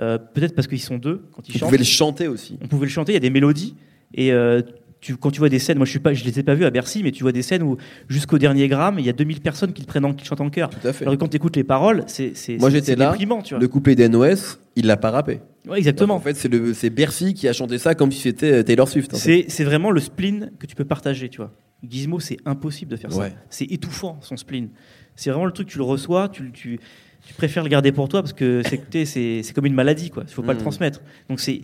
Euh, 0.00 0.16
peut-être 0.16 0.54
parce 0.54 0.68
qu'ils 0.68 0.80
sont 0.80 0.96
deux 0.96 1.24
quand 1.34 1.46
ils 1.48 1.52
Vous 1.52 1.58
chantent. 1.58 1.68
pouvez 1.68 1.78
le 1.78 1.84
chanter 1.84 2.28
aussi. 2.28 2.56
On 2.62 2.68
pouvait 2.68 2.86
le 2.86 2.92
chanter. 2.92 3.12
Il 3.12 3.16
y 3.16 3.18
a 3.18 3.20
des 3.20 3.30
mélodies 3.30 3.74
et 4.14 4.32
euh, 4.32 4.62
tu, 5.00 5.16
quand 5.16 5.30
tu 5.30 5.38
vois 5.38 5.48
des 5.48 5.58
scènes, 5.58 5.78
moi 5.78 5.84
je 5.84 5.90
suis 5.90 6.00
pas, 6.00 6.12
je 6.12 6.24
les 6.24 6.38
ai 6.38 6.42
pas 6.42 6.54
vues 6.54 6.64
à 6.64 6.70
Bercy, 6.70 7.02
mais 7.02 7.12
tu 7.12 7.22
vois 7.22 7.32
des 7.32 7.42
scènes 7.42 7.62
où 7.62 7.76
jusqu'au 8.08 8.38
dernier 8.38 8.68
gramme, 8.68 8.98
il 8.98 9.06
y 9.06 9.08
a 9.08 9.12
2000 9.12 9.40
personnes 9.40 9.72
qui 9.72 9.82
le 9.82 9.86
prennent, 9.86 10.04
en, 10.04 10.14
qui 10.14 10.24
chantent 10.24 10.40
en 10.40 10.50
chœur. 10.50 10.70
Tout 10.70 10.86
à 10.86 10.92
fait. 10.92 11.04
Alors 11.04 11.14
que 11.14 11.20
quand 11.20 11.28
tu 11.28 11.36
écoutes 11.36 11.56
les 11.56 11.64
paroles, 11.64 12.04
c'est 12.06 12.32
c'est 12.34 12.58
Moi, 12.58 12.70
j'étais 12.70 12.96
là, 12.96 13.10
déprimant, 13.10 13.42
tu 13.42 13.54
vois. 13.54 13.60
Le 13.60 13.68
couplet 13.68 13.94
d'NOS, 13.94 14.58
il 14.76 14.86
l'a 14.86 14.96
pas 14.96 15.10
rappé. 15.10 15.40
Ouais, 15.68 15.78
exactement. 15.78 16.14
En 16.14 16.20
fait, 16.20 16.34
c'est 16.34 16.90
Bercy 16.90 17.34
qui 17.34 17.46
a 17.48 17.52
chanté 17.52 17.78
ça 17.78 17.94
comme 17.94 18.10
si 18.10 18.20
c'était 18.20 18.52
euh, 18.52 18.62
Taylor 18.62 18.88
Swift. 18.88 19.14
C'est 19.14 19.46
c'est 19.48 19.64
vraiment 19.64 19.90
le 19.90 20.00
spleen 20.00 20.50
que 20.58 20.66
tu 20.66 20.74
peux 20.74 20.84
partager, 20.84 21.28
tu 21.28 21.38
vois. 21.38 21.52
Gizmo, 21.88 22.18
c'est 22.18 22.38
impossible 22.44 22.90
de 22.90 22.96
faire 22.96 23.12
ça. 23.12 23.28
C'est 23.50 23.66
étouffant, 23.70 24.18
son 24.22 24.36
spleen. 24.36 24.70
C'est 25.14 25.30
vraiment 25.30 25.46
le 25.46 25.52
truc, 25.52 25.68
tu 25.68 25.78
le 25.78 25.84
reçois, 25.84 26.28
tu, 26.28 26.52
tu, 26.52 26.78
tu 27.28 27.34
préfères 27.34 27.62
le 27.62 27.68
garder 27.68 27.92
pour 27.92 28.08
toi 28.08 28.22
parce 28.22 28.32
que 28.32 28.62
c'est- 28.64 29.52
comme 29.54 29.66
une 29.66 29.74
maladie, 29.74 30.08
quoi. 30.10 30.24
Il 30.26 30.32
faut 30.32 30.42
pas 30.42 30.52
le 30.54 30.58
Mhm. 30.58 30.62
transmettre. 30.64 31.00
Donc 31.28 31.40
c'est- 31.40 31.60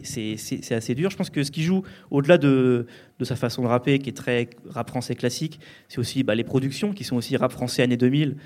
assez 0.75 0.95
dur. 0.95 1.11
Je 1.11 1.17
pense 1.17 1.31
que 1.31 1.43
ce 1.43 1.51
qui 1.51 1.63
joue, 1.63 1.83
au-delà 2.11 2.37
de, 2.39 2.87
de 3.19 3.25
sa 3.25 3.35
façon 3.35 3.63
de 3.63 3.69
rapper, 3.69 3.99
qui 3.99 4.11
est 4.11 4.13
très 4.17 4.51
rap 4.69 4.91
français 4.91 5.15
classique, 5.15 5.59
c'est 5.89 5.99
aussi 5.99 6.23
bah, 6.23 6.35
les 6.35 6.45
productions 6.45 6.93
qui 6.93 7.03
sont 7.03 7.17
aussi 7.17 7.37
rap 7.39 7.51
français 7.51 7.83
années 7.83 7.97
2000. 7.97 8.37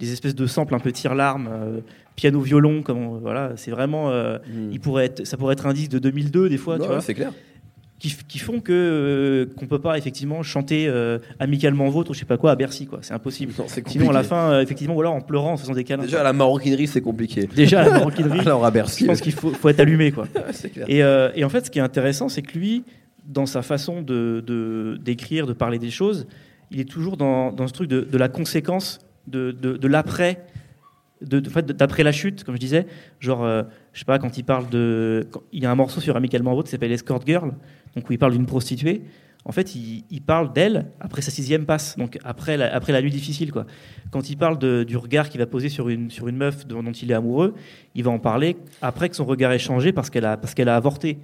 Des 0.00 0.12
espèces 0.12 0.34
de 0.34 0.46
samples 0.46 0.74
un 0.74 0.78
peu 0.80 0.92
tire-larme, 0.92 1.48
euh, 1.50 1.80
piano-violon, 2.16 2.82
comme 2.82 2.98
on- 2.98 3.18
voilà, 3.18 3.52
c'est 3.56 3.70
vraiment. 3.70 4.10
euh, 4.10 4.38
Mm. 4.38 4.68
il 4.72 4.80
pourrait 4.80 5.04
être, 5.06 5.24
ça 5.26 5.36
pourrait 5.36 5.52
être 5.54 5.66
un 5.66 5.72
disque 5.72 5.90
de 5.92 5.98
2002 6.00 6.48
des 6.48 6.58
fois, 6.58 6.78
tu 6.78 6.86
vois 6.86 7.00
c'est 7.00 7.14
clair. 7.14 7.32
Qui, 7.98 8.38
font 8.38 8.60
que 8.60 8.72
euh, 8.72 9.46
qu'on 9.56 9.66
peut 9.66 9.78
pas 9.78 9.96
effectivement 9.96 10.42
chanter 10.42 10.86
euh, 10.86 11.18
amicalement 11.38 11.88
vôtre 11.88 12.10
ou 12.10 12.14
je 12.14 12.18
sais 12.20 12.26
pas 12.26 12.36
quoi 12.36 12.50
à 12.50 12.56
Bercy 12.56 12.86
quoi. 12.86 12.98
C'est 13.02 13.14
impossible. 13.14 13.52
Non, 13.58 13.66
sinon 13.86 14.10
à 14.10 14.12
la 14.12 14.22
fin 14.22 14.50
euh, 14.52 14.60
effectivement 14.62 14.94
ou 14.94 15.00
alors 15.00 15.14
en 15.14 15.22
pleurant 15.22 15.54
en 15.54 15.56
faisant 15.56 15.72
des 15.72 15.84
câlins. 15.84 16.02
Déjà, 16.02 16.22
la 16.22 16.32
maroquinerie, 16.32 16.86
c'est 16.86 17.00
compliqué. 17.00 17.46
déjà 17.46 17.82
la 17.82 17.90
maroquinerie. 17.90 18.40
Alors, 18.46 18.64
à 18.64 18.68
je 18.68 18.74
Bercy, 18.74 19.04
pense 19.06 19.20
qu'il 19.20 19.32
faut, 19.32 19.50
faut 19.50 19.68
être 19.68 19.80
allumé 19.80 20.12
quoi. 20.12 20.26
Clair. 20.72 20.86
et, 20.88 21.02
euh, 21.02 21.30
et 21.34 21.44
en 21.44 21.48
fait 21.48 21.66
ce 21.66 21.70
qui 21.70 21.78
est 21.78 21.82
intéressant 21.82 22.28
c'est 22.28 22.42
que 22.42 22.58
lui 22.58 22.84
dans 23.26 23.46
sa 23.46 23.62
façon 23.62 24.02
de 24.02 24.98
d'écrire 25.02 25.46
de, 25.46 25.52
parler 25.52 25.78
des 25.78 25.90
choses 25.90 26.26
il 26.70 26.80
est 26.80 26.84
toujours 26.88 27.16
dans, 27.16 27.52
dans 27.52 27.66
ce 27.66 27.72
truc 27.72 27.88
de, 27.88 28.00
de 28.00 28.18
la 28.18 28.28
conséquence 28.28 28.98
de, 29.26 29.50
de, 29.50 29.88
l'après 29.88 30.44
d'après 31.20 32.02
la 32.02 32.12
chute, 32.12 32.44
comme 32.44 32.54
je 32.54 32.60
disais, 32.60 32.86
genre, 33.20 33.44
euh, 33.44 33.62
je 33.92 34.00
sais 34.00 34.04
pas, 34.04 34.18
quand 34.18 34.36
il 34.38 34.44
parle 34.44 34.68
de. 34.68 35.26
quand- 35.30 35.42
il 35.52 35.62
y 35.62 35.66
a 35.66 35.70
un 35.70 35.74
morceau 35.74 36.00
sur 36.00 36.16
Amicalement 36.16 36.54
Vôtre 36.54 36.66
qui 36.66 36.72
s'appelle 36.72 36.92
Escort 36.92 37.22
Girl, 37.26 37.52
donc 37.96 38.08
où 38.08 38.12
il 38.12 38.18
parle 38.18 38.32
d'une 38.32 38.46
prostituée. 38.46 39.02
En 39.44 39.52
fait, 39.52 39.74
il, 39.76 40.04
il 40.10 40.22
parle 40.22 40.52
d'elle 40.52 40.86
après 41.00 41.22
sa 41.22 41.30
sixième 41.30 41.66
passe, 41.66 41.96
donc 41.96 42.18
après 42.24 42.56
la, 42.56 42.74
après 42.74 42.92
la 42.92 43.00
nuit 43.00 43.10
difficile, 43.12 43.52
quoi. 43.52 43.64
Quand 44.10 44.28
il 44.28 44.36
parle 44.36 44.58
de- 44.58 44.82
du 44.84 44.96
regard 44.96 45.28
qu'il 45.28 45.38
va 45.40 45.46
poser 45.46 45.68
sur 45.68 45.88
une, 45.88 46.10
sur 46.10 46.26
une 46.28 46.36
meuf 46.36 46.66
dont, 46.66 46.82
dont 46.82 46.90
il 46.92 47.10
est 47.10 47.14
amoureux, 47.14 47.54
il 47.94 48.02
va 48.04 48.10
en 48.10 48.18
parler 48.18 48.56
après 48.82 49.08
que 49.08 49.14
son 49.16 49.24
regard 49.24 49.52
ait 49.52 49.58
changé 49.60 49.92
parce 49.92 50.10
qu'elle 50.10 50.24
a, 50.24 50.36
parce 50.36 50.52
qu'elle 50.54 50.68
a 50.68 50.74
avorté. 50.76 51.18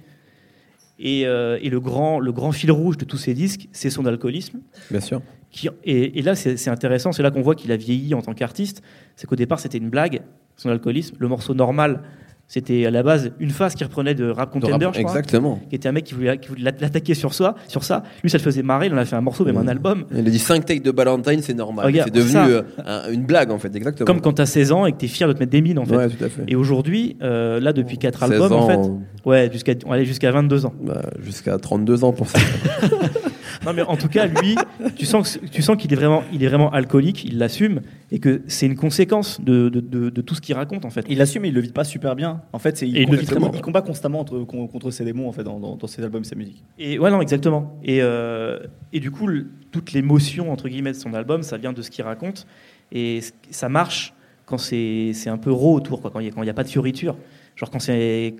Et, 0.99 1.25
euh, 1.25 1.57
et 1.61 1.69
le, 1.69 1.79
grand, 1.79 2.19
le 2.19 2.31
grand 2.31 2.51
fil 2.51 2.71
rouge 2.71 2.97
de 2.97 3.03
tous 3.05 3.17
ces 3.17 3.33
disques, 3.33 3.67
c'est 3.71 3.89
son 3.89 4.05
alcoolisme. 4.05 4.59
Bien 4.91 4.99
sûr. 5.01 5.21
Qui- 5.51 5.67
et, 5.83 6.19
et 6.19 6.21
là, 6.21 6.35
c'est 6.35 6.55
c'est 6.55 6.69
intéressant, 6.69 7.11
c'est 7.11 7.23
là 7.23 7.31
qu'on 7.31 7.41
voit 7.41 7.55
qu'il 7.55 7.71
a 7.71 7.75
vieilli 7.77 8.13
en 8.13 8.21
tant 8.21 8.33
qu'artiste. 8.33 8.81
C'est 9.15 9.27
qu'au 9.27 9.35
départ, 9.35 9.59
c'était 9.59 9.79
une 9.79 9.89
blague, 9.89 10.21
son 10.55 10.69
alcoolisme. 10.69 11.15
Le 11.19 11.27
morceau 11.27 11.53
normal, 11.55 12.03
c'était 12.47 12.85
à 12.85 12.91
la 12.91 13.01
base 13.01 13.31
une 13.39 13.49
phase 13.49 13.73
qui 13.73 13.83
reprenait 13.83 14.13
de 14.13 14.29
Rap 14.29 14.49
De 14.49 14.53
Contender, 14.59 14.85
rap- 14.85 14.95
je 14.95 15.01
crois, 15.01 15.11
Exactement. 15.17 15.59
qui 15.69 15.75
était 15.75 15.89
un 15.89 15.91
mec 15.91 16.03
qui 16.03 16.13
voulait, 16.13 16.37
qui 16.37 16.49
voulait 16.49 16.61
l'attaquer 16.79 17.13
sur, 17.15 17.33
soi, 17.33 17.55
sur 17.67 17.83
ça. 17.83 18.03
Lui, 18.21 18.29
ça 18.29 18.37
le 18.37 18.43
faisait 18.43 18.61
marrer, 18.61 18.87
il 18.87 18.93
en 18.93 18.97
a 18.97 19.05
fait 19.05 19.15
un 19.15 19.21
morceau, 19.21 19.43
même 19.45 19.57
un 19.57 19.67
album. 19.67 20.05
Il 20.11 20.19
a 20.19 20.29
dit 20.29 20.37
5 20.39 20.63
takes 20.65 20.83
de 20.83 20.91
Valentine, 20.91 21.41
c'est 21.41 21.53
normal. 21.55 21.85
Regarde, 21.85 22.09
c'est 22.13 22.19
devenu 22.19 22.37
euh, 22.53 22.61
un- 22.85 23.11
une 23.11 23.23
blague, 23.25 23.49
en 23.51 23.57
fait, 23.57 23.75
exactement. 23.75 24.05
Comme 24.05 24.21
quand 24.21 24.33
t'as 24.33 24.45
16 24.45 24.71
ans 24.71 24.85
et 24.85 24.91
que 24.91 24.97
t'es 24.97 25.07
fier 25.07 25.27
de 25.27 25.33
te 25.33 25.39
mettre 25.39 25.51
des 25.51 25.61
mines, 25.61 25.79
en 25.79 25.85
fait. 25.85 25.95
Ouais, 25.95 26.09
tout 26.09 26.23
à 26.23 26.29
fait. 26.29 26.43
Et 26.47 26.55
aujourd'hui, 26.55 27.17
euh, 27.23 27.59
là, 27.59 27.73
depuis 27.73 27.97
4 27.97 28.19
16 28.19 28.31
albums, 28.31 28.51
en 28.53 28.67
fait, 28.67 28.75
ans, 28.75 29.01
ouais, 29.25 29.49
jusqu'à, 29.51 29.73
on 29.85 29.91
aller 29.91 30.05
jusqu'à 30.05 30.31
22 30.31 30.65
ans. 30.67 30.73
bah, 30.83 31.01
jusqu'à 31.21 31.57
32 31.57 32.03
ans 32.03 32.11
pour 32.13 32.29
ça. 32.29 32.39
Non, 33.65 33.73
mais 33.73 33.81
en 33.83 33.97
tout 33.97 34.07
cas, 34.09 34.25
lui, 34.27 34.55
tu 34.95 35.05
sens, 35.05 35.39
tu 35.51 35.61
sens 35.61 35.77
qu'il 35.77 35.91
est 35.93 35.95
vraiment, 35.95 36.23
il 36.33 36.43
est 36.43 36.47
vraiment 36.47 36.71
alcoolique, 36.71 37.23
il 37.25 37.37
l'assume, 37.37 37.81
et 38.11 38.19
que 38.19 38.41
c'est 38.47 38.65
une 38.65 38.75
conséquence 38.75 39.39
de, 39.41 39.69
de, 39.69 39.79
de- 39.79 40.09
de 40.09 40.21
tout 40.21 40.35
ce 40.35 40.41
qu'il 40.41 40.55
raconte, 40.55 40.85
en 40.85 40.89
fait. 40.89 41.05
Il 41.09 41.17
l'assume, 41.17 41.43
mais 41.43 41.49
il 41.49 41.53
le 41.53 41.61
vit 41.61 41.71
pas 41.71 41.83
super 41.83 42.15
bien. 42.15 42.41
En 42.53 42.59
fait, 42.59 42.77
c'est, 42.77 42.87
il, 42.87 42.97
il 42.97 43.09
il 43.53 43.61
combat 43.61 43.81
constamment 43.81 44.19
entre- 44.19 44.43
contre 44.43 44.91
ses 44.91 45.05
démons 45.05 45.27
en 45.27 45.31
fait, 45.31 45.43
dans, 45.43 45.59
dans- 45.59 45.75
dans 45.75 45.87
ses 45.87 46.03
albums 46.03 46.21
et 46.23 46.25
sa 46.25 46.35
musique. 46.35 46.63
Et 46.79 46.99
ouais, 46.99 47.11
non, 47.11 47.21
exactement. 47.21 47.77
Et, 47.83 47.99
euh, 48.01 48.59
et 48.91 48.99
du 48.99 49.11
coup, 49.11 49.27
le- 49.27 49.47
toute 49.71 49.93
l'émotion 49.93 50.51
entre 50.51 50.69
guillemets 50.69 50.91
de 50.91 50.97
son 50.97 51.13
album, 51.13 51.43
ça 51.43 51.57
vient 51.57 51.73
de 51.73 51.81
ce 51.81 51.89
qu'il 51.91 52.03
raconte, 52.03 52.45
et 52.91 53.21
ça 53.49 53.69
marche 53.69 54.13
quand 54.45 54.57
c'est 54.57 55.11
c'est 55.13 55.29
un 55.29 55.37
peu 55.37 55.51
raw 55.51 55.73
autour, 55.73 56.01
quoi, 56.01 56.11
quand 56.11 56.19
il 56.19 56.29
n'y 56.35 56.49
a, 56.49 56.53
pas 56.53 56.63
de 56.63 56.69
fioriture, 56.69 57.15
genre 57.55 57.69
quand 57.71 57.79
c'est 57.79 58.35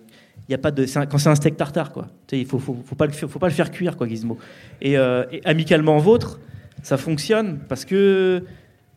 y 0.50 0.54
a 0.54 0.58
pas 0.58 0.72
de 0.72 0.86
quand 1.06 1.18
c'est 1.18 1.30
un 1.30 1.36
steak 1.36 1.58
tartare, 1.58 1.92
quoi. 1.92 2.08
Tu 2.28 2.36
sais, 2.36 2.42
il 2.42 2.48
faut, 2.48 2.60
faut, 2.60 2.74
pas 2.96 3.06
le 3.06 3.12
faut 3.14 3.40
pas 3.40 3.48
le 3.48 3.54
faire 3.54 3.72
cuire, 3.72 3.98
quoi, 3.98 4.08
Gizmo. 4.08 4.38
Et, 4.82 4.98
euh, 4.98 5.26
et 5.32 5.42
amicalement 5.46 5.98
vôtre, 5.98 6.40
ça 6.82 6.98
fonctionne 6.98 7.60
parce 7.70 7.86
que 7.86 8.44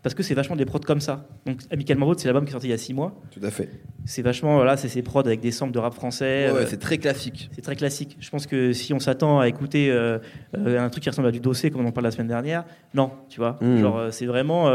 parce 0.06 0.14
que 0.14 0.22
c'est 0.22 0.34
vachement 0.34 0.54
des 0.54 0.66
prods 0.66 0.78
comme 0.78 1.00
ça. 1.00 1.26
Donc 1.46 1.58
amicalement 1.68 2.06
vôtre, 2.06 2.20
c'est 2.20 2.28
l'album 2.28 2.44
qui 2.44 2.50
est 2.50 2.52
sorti 2.52 2.68
il 2.68 2.70
y 2.70 2.72
a 2.72 2.78
six 2.78 2.94
mois. 2.94 3.20
tout 3.32 3.40
à 3.42 3.50
fait. 3.50 3.68
C'est 4.04 4.22
vachement 4.22 4.54
voilà, 4.54 4.76
c'est 4.76 4.86
ces 4.86 5.02
prods 5.02 5.18
avec 5.26 5.40
des 5.40 5.50
samples 5.50 5.72
de 5.72 5.80
rap 5.80 5.94
français. 5.94 6.48
Ouais, 6.52 6.60
euh, 6.60 6.64
c'est 6.68 6.76
très 6.76 6.98
classique. 6.98 7.50
c'est 7.52 7.60
très 7.60 7.74
classique. 7.74 8.16
Je 8.20 8.30
pense 8.30 8.46
que 8.46 8.72
si 8.72 8.94
on 8.94 9.00
s'attend 9.00 9.40
à 9.40 9.48
écouter 9.48 9.90
euh, 9.90 10.18
euh, 10.56 10.78
un 10.78 10.88
truc 10.90 11.02
qui 11.02 11.10
ressemble 11.10 11.26
à 11.26 11.32
du 11.32 11.40
dossier 11.40 11.72
comme 11.72 11.84
on 11.84 11.88
en 11.88 11.90
parle 11.90 12.04
la 12.04 12.12
semaine 12.12 12.28
dernière, 12.28 12.62
non, 12.94 13.10
tu 13.28 13.40
vois. 13.40 13.58
Mm. 13.60 13.80
Genre, 13.80 14.00
c'est 14.12 14.26
vraiment 14.26 14.70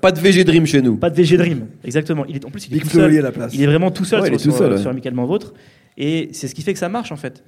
Pas 0.00 0.10
de 0.10 0.18
VG 0.18 0.42
Dream 0.42 0.66
chez 0.66 0.82
nous. 0.82 0.96
pas 0.96 1.10
de 1.10 1.14
VG 1.14 1.36
Dream. 1.36 1.68
Exactement. 1.84 2.24
Il 2.26 2.34
est 2.34 2.44
en 2.44 2.50
plus 2.50 2.66
il 2.66 2.76
est 2.76 2.80
tout 2.80 2.88
seul. 2.88 3.16
À 3.18 3.22
la 3.22 3.30
place. 3.30 3.54
Il 3.54 3.62
est 3.62 3.66
vraiment 3.66 3.92
tout 3.92 4.04
seul 4.04 4.20
Ouais, 4.20 4.26
sur, 4.30 4.36
tout 4.36 4.42
sur- 4.42 4.54
seul, 4.54 4.72
ouais. 4.72 4.78
sur 4.78 4.90
Amicalement 4.90 5.26
Vôtre. 5.26 5.54
Et 5.96 6.30
c'est 6.32 6.48
ce 6.48 6.56
qui 6.56 6.62
fait 6.62 6.72
que 6.72 6.80
ça 6.80 6.88
marche 6.88 7.12
en 7.12 7.16
fait. 7.16 7.44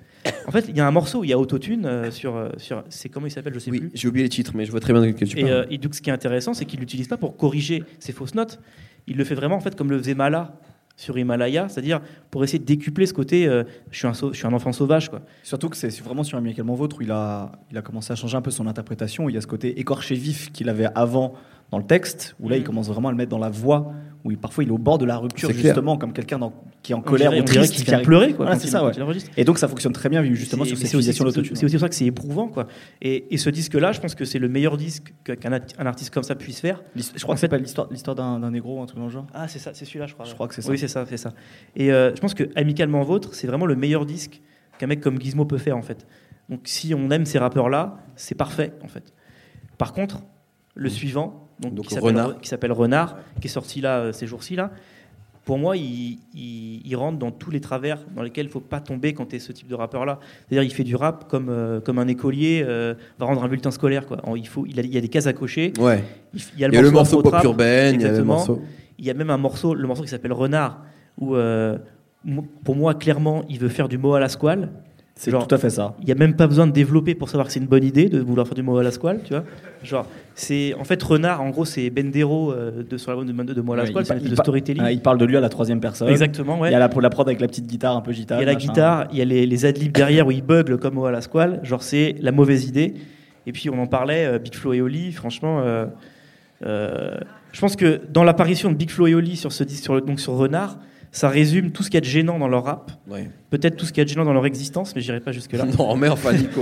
En 0.47 0.51
fait, 0.53 0.67
il 0.69 0.77
y 0.77 0.81
a 0.81 0.87
un 0.87 0.91
morceau 0.91 1.21
où 1.21 1.25
il 1.25 1.31
y 1.31 1.33
a 1.33 1.39
autotune 1.39 1.85
euh, 1.87 2.11
sur 2.11 2.37
euh, 2.37 2.49
sur 2.57 2.85
c'est 2.89 3.09
comment 3.09 3.27
il 3.27 3.31
s'appelle, 3.31 3.55
je 3.55 3.59
sais 3.59 3.71
Oui, 3.71 3.81
plus. 3.81 3.91
j'ai 3.95 4.09
oublié 4.09 4.25
les 4.25 4.29
titres, 4.29 4.53
mais 4.55 4.65
je 4.65 4.71
vois 4.71 4.81
très 4.81 4.93
bien 4.93 5.03
de 5.03 5.11
quel 5.11 5.29
tu 5.29 5.39
Et, 5.39 5.43
parles. 5.43 5.53
euh, 5.53 5.65
et 5.71 5.79
donc, 5.79 5.95
ce 5.95 6.03
qui 6.03 6.11
est 6.11 6.13
intéressant, 6.13 6.55
c'est 6.55 6.65
qu'il 6.65 6.79
l'utilise 6.81 7.09
pas 7.09 7.17
pour 7.17 7.37
corriger 7.37 7.83
ses 7.99 8.13
fausses 8.13 8.35
notes. 8.35 8.61
Il 9.09 9.17
le 9.17 9.25
fait 9.25 9.35
vraiment 9.35 9.57
en 9.57 9.61
fait 9.61 9.75
comme 9.75 9.91
le 9.91 9.99
faisait 9.99 10.15
Mala 10.15 10.55
sur 10.97 11.19
Himalaya, 11.19 11.69
c'est-à-dire 11.69 12.01
pour 12.31 12.45
essayer 12.45 12.59
de 12.61 12.65
décupler 12.65 13.07
ce 13.07 13.15
côté. 13.15 13.49
euh, 13.49 13.65
je 13.91 13.99
suis 13.99 14.07
un 14.07 14.13
je 14.13 14.33
suis 14.37 14.47
un 14.47 14.53
enfant 14.53 14.73
sauvage 14.73 15.09
quoi. 15.09 15.23
Surtout 15.43 15.69
que 15.69 15.77
c'est 15.77 15.89
vraiment 16.03 16.23
sur 16.23 16.39
Amicalement 16.39 16.75
Vôtre 16.75 16.99
où 17.01 17.03
il 17.03 17.11
a, 17.11 17.51
il 17.73 17.79
a 17.79 17.83
commencé 17.83 18.13
à 18.13 18.17
changer 18.17 18.37
un 18.37 18.43
peu 18.43 18.51
son 18.53 18.67
interprétation. 18.69 19.25
où 19.25 19.29
Il 19.31 19.35
y 19.35 19.39
a 19.39 19.41
ce 19.41 19.47
côté 19.49 19.81
écorché 19.81 20.15
vif 20.15 20.53
qu'il 20.53 20.69
avait 20.69 20.89
avant 20.95 21.35
dans 21.73 21.79
le 21.79 21.85
texte, 21.87 22.37
où 22.39 22.49
là 22.49 22.57
il 22.57 22.61
Mhm. 22.61 22.67
commence 22.67 22.89
vraiment 22.89 23.09
à 23.09 23.11
le 23.13 23.17
mettre 23.17 23.31
dans 23.31 23.39
la 23.39 23.49
voix, 23.49 23.93
où 24.25 24.31
il, 24.31 24.39
parfois 24.39 24.63
il 24.63 24.69
est 24.69 24.73
au 24.73 24.79
bord 24.79 24.99
de 24.99 25.05
la 25.05 25.17
rupture, 25.19 25.49
clair. 25.51 25.61
justement, 25.63 25.97
comme 25.97 26.13
quelqu'un 26.13 26.39
qui 26.83 26.93
est 26.93 26.95
en 26.95 26.99
On 26.99 27.03
colère 27.03 27.31
dirait- 27.31 27.43
ou 27.43 27.45
triste. 27.45 27.75
qui 27.75 27.83
vient 27.85 27.99
pleurer 28.01 28.29
quoi. 28.29 28.47
Voilà, 28.47 28.53
quand 28.53 28.61
c'est 28.61 28.69
ça, 28.69 28.85
ouais. 28.85 28.93
Et 29.37 29.45
donc 29.45 29.59
ça 29.59 29.67
fonctionne 29.69 29.93
très 29.93 30.09
bien, 30.09 30.23
justement, 30.23 30.65
sur 30.65 30.77
cette 30.79 30.87
c'est 30.87 30.97
aussi, 30.97 31.09
utilisation 31.11 31.25
de 31.25 31.31
c'est- 31.31 31.65
aussi 31.65 31.75
pour 31.75 31.81
ça 31.81 31.89
que 31.89 31.95
c'est 31.95 32.05
éprouvant, 32.07 32.49
quoi. 32.49 32.67
Et, 33.01 33.35
et 33.35 33.37
ce 33.37 33.51
disque-là, 33.51 33.93
je 33.93 34.01
pense 34.01 34.15
que 34.15 34.25
c'est 34.25 34.39
le 34.39 34.49
meilleur 34.49 34.77
disque 34.77 35.13
que- 35.25 35.33
qu'un 35.33 35.53
art- 35.53 35.61
un 35.79 35.87
artiste 35.87 36.13
comme 36.15 36.23
ça 36.23 36.35
puisse 36.35 36.61
faire. 36.61 36.83
Je 36.95 37.03
crois 37.23 37.33
En 37.33 37.35
que 37.35 37.41
c'est 37.41 37.49
pas 37.49 37.59
l'histoire 37.59 37.89
l'histoire 37.91 38.15
d'un 38.15 38.39
d'un 38.39 38.51
négro, 38.53 38.81
un 38.83 38.87
truc 38.87 38.99
dans 38.99 39.07
le 39.07 39.11
genre. 39.11 39.27
Ah, 39.35 39.49
c'est 39.49 39.59
ça, 39.59 39.73
c'est 39.75 39.85
celui-là, 39.85 40.07
je 40.07 40.15
crois. 40.15 40.25
Je 40.25 40.35
crois 40.35 40.47
que 40.49 40.55
c'est 40.55 40.63
ça. 40.63 40.71
Oui, 40.71 40.79
c'est 40.79 40.89
ça, 40.89 41.05
c'est 41.09 41.17
ça. 41.17 41.33
Et 41.75 41.93
euh, 41.93 42.15
je 42.15 42.21
pense 42.21 42.35
que 42.35 42.45
Amicalement 42.55 43.03
Vôtre, 43.03 43.35
c'est 43.35 43.47
vraiment 43.47 43.67
le 43.67 43.75
meilleur 43.77 44.07
disque 44.07 44.41
qu'un 44.79 44.87
mec 44.87 45.01
comme 45.01 45.21
Gizmo 45.21 45.45
peut 45.47 45.59
faire, 45.59 45.77
en 45.77 45.83
fait. 45.83 46.07
Donc, 46.49 46.61
si 46.65 46.95
on 46.95 47.11
aime 47.11 47.25
ces 47.27 47.39
rappeurs-là, 47.39 47.99
c'est 48.17 48.35
parfait, 48.35 48.73
en 48.83 48.89
fait. 48.89 49.13
Par 49.79 49.93
contre, 49.93 50.23
le 50.75 50.89
suivant, 50.89 51.49
donc, 51.63 51.75
Donc, 51.75 51.87
qui 51.87 51.95
s'appelle 51.95 52.09
Renard. 52.17 52.41
qui 52.41 52.49
s'appelle 52.49 52.73
Renard, 52.73 53.17
qui 53.41 53.47
est 53.47 53.51
sorti 53.51 53.81
là 53.81 53.99
euh, 53.99 54.13
ces 54.13 54.27
jours-ci 54.27 54.57
là. 54.57 54.71
Pour 55.45 55.59
moi, 55.59 55.77
il, 55.77 56.19
il- 56.35 56.83
il 56.87 56.95
rentre 56.97 57.19
dans 57.19 57.33
tous 57.33 57.51
les 57.51 57.61
travers 57.61 57.99
dans 58.15 58.23
lesquels 58.23 58.47
il 58.47 58.53
faut 58.53 58.61
pas 58.61 58.79
tomber 58.81 59.13
quand 59.13 59.27
tu 59.27 59.37
es 59.37 59.39
ce 59.41 59.51
type 59.51 59.67
de 59.67 59.75
rappeur-là. 59.75 60.21
C'est-à-dire, 60.49 60.63
il 60.63 60.73
fait 60.73 60.85
du 60.85 60.95
rap 60.95 61.29
comme, 61.29 61.49
euh, 61.49 61.81
comme 61.81 61.99
un 61.99 62.07
écolier 62.07 62.63
euh, 62.65 62.95
va 63.19 63.27
rendre 63.27 63.43
un 63.43 63.49
bulletin 63.49 63.73
scolaire. 63.73 64.07
Quoi. 64.07 64.19
Il, 64.37 64.47
faut, 64.47 64.67
il, 64.69 64.79
a, 64.79 64.83
il 64.85 64.95
y 64.95 64.99
a 64.99 65.01
des 65.01 65.09
cases 65.09 65.27
à 65.27 65.33
cocher. 65.33 65.73
Ouais. 65.81 66.05
Il, 66.33 66.41
y 66.61 66.65
a 66.65 66.69
Il 66.69 66.75
y 66.75 66.77
a 66.77 66.83
le 66.83 66.91
morceau 66.93 67.19
Afro 67.19 67.31
pop 67.31 67.43
urbaine, 67.43 67.97
il 67.97 68.01
y 68.03 68.05
a 68.05 68.09
le 68.09 68.11
exactement. 68.13 68.35
morceau. 68.35 68.63
Il 68.99 69.05
y 69.05 69.11
a 69.11 69.15
même 69.15 69.31
un 69.31 69.37
morceau, 69.37 69.75
le 69.75 69.87
morceau 69.89 70.05
qui 70.05 70.09
s'appelle 70.11 70.33
Renard, 70.33 70.81
où 71.19 71.35
euh, 71.35 71.77
pour 72.63 72.77
moi, 72.77 72.95
clairement, 72.95 73.43
il 73.49 73.59
veut 73.59 73.69
faire 73.69 73.89
du 73.89 73.99
mot 73.99 74.15
à 74.15 74.21
la 74.21 74.29
squale. 74.29 74.71
C'est 75.25 75.31
tout 75.31 75.55
à 75.55 75.59
fait 75.59 75.71
ça. 75.71 75.95
Il 76.01 76.07
n'y 76.07 76.13
a 76.13 76.17
même 76.17 76.35
pas 76.35 76.49
besoin 76.49 76.67
de 76.67 76.73
développer 76.73 77.15
pour 77.15 77.29
savoir 77.29 77.47
que 77.47 77.53
c'est 77.53 77.61
une 77.61 77.67
bonne 77.67 77.85
idée 77.85 78.09
de 78.09 78.19
vouloir 78.19 78.45
faire 78.45 78.57
du 78.57 78.63
mot 78.63 78.77
à 78.79 78.83
la 78.83 78.91
squale, 78.91 79.21
tu 79.25 79.35
vois. 79.35 79.45
Genre, 79.85 80.05
c'est 80.35 80.75
en 80.75 80.83
fait 80.83 81.01
Renard, 81.01 81.41
en 81.41 81.51
gros, 81.51 81.65
c'est 81.65 81.91
Bendero 81.91 82.53
euh, 82.53 82.83
de, 82.83 82.97
sur 82.97 83.15
l'album 83.15 83.47
de, 83.47 83.55
de 83.55 83.61
Mot 83.61 83.75
à 83.75 83.77
la 83.77 83.87
squale, 83.87 84.05
c'est 84.05 84.21
de 84.21 84.35
storytelling. 84.35 84.83
Il 84.91 85.01
parle 85.01 85.19
de 85.19 85.25
lui 85.25 85.37
à 85.37 85.41
la 85.41 85.49
troisième 85.49 85.79
personne. 85.81 86.09
Exactement, 86.09 86.59
ouais. 86.59 86.71
Il 86.71 86.73
y 86.73 86.75
a 86.75 86.81
la, 86.81 86.89
la 86.89 87.11
prod 87.11 87.29
avec 87.29 87.41
la 87.41 87.47
petite 87.47 87.67
guitare 87.69 87.97
un 87.97 88.01
peu 88.01 88.11
gitane. 88.13 88.39
Il 88.39 88.41
y 88.41 88.45
a 88.45 88.47
la 88.47 88.55
machin. 88.55 88.67
guitare, 88.67 89.07
il 89.13 89.19
y 89.19 89.23
a 89.23 89.25
les, 89.25 89.47
les 89.47 89.65
adlibs 89.65 89.93
derrière 89.93 90.27
où 90.27 90.33
il 90.33 90.43
bugle 90.43 90.79
comme 90.79 90.95
Mot 90.95 91.07
à 91.07 91.13
la 91.13 91.21
squale. 91.21 91.61
Genre, 91.63 91.83
c'est 91.83 92.17
la 92.21 92.33
mauvaise 92.33 92.67
idée. 92.67 92.95
Et 93.47 93.53
puis, 93.53 93.71
on 93.71 93.79
en 93.81 93.87
parlait, 93.87 94.27
euh, 94.27 94.39
Big 94.39 94.55
Flo 94.55 94.73
et 94.73 94.81
Oli, 94.81 95.13
franchement. 95.13 95.61
euh, 95.61 95.87
euh, 96.67 97.17
je 97.53 97.61
pense 97.61 97.77
que 97.77 98.01
dans 98.13 98.25
l'apparition 98.25 98.71
de 98.71 98.77
Big 98.77 98.91
Flo 98.91 99.07
et 99.07 99.15
Oli 99.15 99.37
sur 99.37 99.53
ce 99.53 99.69
sur, 99.69 100.01
donc 100.03 100.21
sur 100.21 100.35
Renard, 100.35 100.79
ça 101.15 101.29
résume 101.29 101.71
tout 101.73 101.83
ce 101.83 101.89
qu'il 101.91 101.97
y 101.97 101.99
a 101.99 102.01
de 102.01 102.07
gênant 102.07 102.39
dans 102.39 102.49
leur 102.49 102.65
rap, 102.65 102.91
Ouais. 103.09 103.29
peut-être 103.51 103.77
tout 103.77 103.85
ce 103.85 103.93
qu'il 103.93 104.01
y 104.01 104.01
a 104.01 104.05
de 104.05 104.09
gênant 104.09 104.25
dans 104.25 104.33
leur 104.33 104.47
existence, 104.47 104.95
mais 104.97 105.03
j'irai 105.03 105.21
pas 105.21 105.31
jusque-là. 105.31 105.67
Non, 105.79 105.95
mais 105.95 106.09
enfin, 106.09 106.33
Nico. 106.33 106.61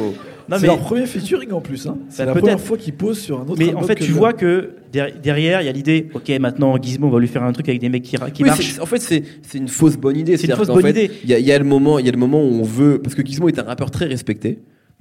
Non, 0.49 0.57
c'est 0.57 0.63
mais, 0.63 0.67
leur 0.67 0.81
premier 0.81 1.07
featuring 1.07 1.53
en 1.53 1.61
plus. 1.61 1.87
Hein. 1.87 1.97
C'est 2.09 2.19
Bah, 2.23 2.27
la 2.27 2.33
peut-être. 2.33 2.43
première 2.43 2.61
fois 2.61 2.77
qu'ils 2.77 2.95
posent 2.95 3.21
sur 3.21 3.39
un 3.39 3.43
autre 3.45 3.55
mais 3.59 3.73
en 3.75 3.83
fait, 3.83 3.95
tu 3.95 4.11
vois 4.11 4.33
que 4.33 4.73
der- 4.93 5.13
derrière, 5.23 5.63
il 5.63 5.67
y 5.67 5.69
a 5.69 5.73
l'idée, 5.73 6.09
ok, 6.13 6.29
maintenant 6.41 6.77
Gizmo 6.83 7.07
on 7.07 7.11
va 7.11 7.21
lui 7.21 7.29
faire 7.29 7.45
un 7.45 7.53
truc 7.53 7.69
avec 7.69 7.81
des 7.81 7.89
mecs 7.89 8.03
qui, 8.03 8.17
qui 8.35 8.43
Oui, 8.43 8.49
marchent. 8.49 8.73
c'est- 8.75 8.81
en 8.81 8.87
fait, 8.87 8.99
c'est 8.99 9.23
c'est 9.43 9.59
une 9.59 9.69
fausse 9.69 9.97
bonne 9.97 10.17
idée. 10.17 10.37
C'est 10.37 10.49
une 10.49 10.57
fausse 10.57 10.67
bonne 10.67 10.83
fait, 10.83 10.91
idée. 10.91 11.11
Il 11.25 11.31
y 11.31 11.41
y 11.43 11.53
a 11.53 11.59
le 11.59 11.65
moment 11.65 11.95
où 12.43 12.61
on 12.61 12.63
veut, 12.65 13.01
parce 13.01 13.15
que 13.15 13.25
Gizmo 13.25 13.49
est 13.49 13.59
un 13.61 13.63
rappeur 13.65 13.91
très 13.93 14.07
respecté. 14.07 14.59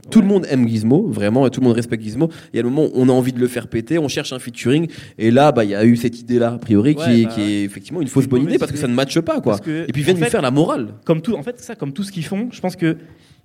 Tout 0.09 0.21
le 0.21 0.27
monde 0.27 0.45
aime 0.49 0.67
Gizmo, 0.67 1.07
vraiment, 1.07 1.45
et 1.45 1.49
tout 1.49 1.61
le 1.61 1.67
monde 1.67 1.75
respecte 1.75 2.03
Gizmo. 2.03 2.29
Il 2.53 2.57
y 2.57 2.59
a 2.59 2.63
le 2.63 2.69
moment 2.69 2.87
où 2.87 2.91
on 2.95 3.09
a 3.09 3.11
envie 3.11 3.33
de 3.33 3.39
le 3.39 3.47
faire 3.47 3.67
péter, 3.67 3.99
on 3.99 4.07
cherche 4.07 4.33
un 4.33 4.39
featuring, 4.39 4.87
et 5.17 5.29
là, 5.29 5.51
bah, 5.51 5.63
il 5.63 5.69
y 5.71 5.75
a 5.75 5.85
eu 5.85 5.95
cette 5.97 6.19
idée-là, 6.19 6.53
a 6.53 6.57
priori, 6.57 6.95
qui, 6.95 7.01
Ouais, 7.01 7.19
est, 7.21 7.25
bah, 7.25 7.31
qui 7.35 7.41
est 7.41 7.63
effectivement 7.63 8.01
une 8.01 8.07
fausse 8.07 8.23
une 8.23 8.29
bonne 8.31 8.43
idée 8.43 8.57
parce 8.57 8.71
que 8.71 8.77
ça 8.77 8.87
ne 8.87 8.93
matche 8.93 9.19
pas, 9.19 9.39
quoi. 9.41 9.59
Que, 9.59 9.83
et 9.87 9.91
puis 9.91 10.01
ils 10.01 10.05
viennent 10.05 10.17
en 10.17 10.21
lui 10.21 10.29
faire 10.29 10.41
la 10.41 10.51
morale. 10.51 10.95
Comme 11.05 11.21
tout, 11.21 11.35
en 11.35 11.43
fait, 11.43 11.59
ça, 11.59 11.75
comme 11.75 11.93
tout 11.93 12.03
ce 12.03 12.11
qu'ils 12.11 12.25
font, 12.25 12.49
je 12.51 12.59
pense 12.59 12.75
que 12.75 12.97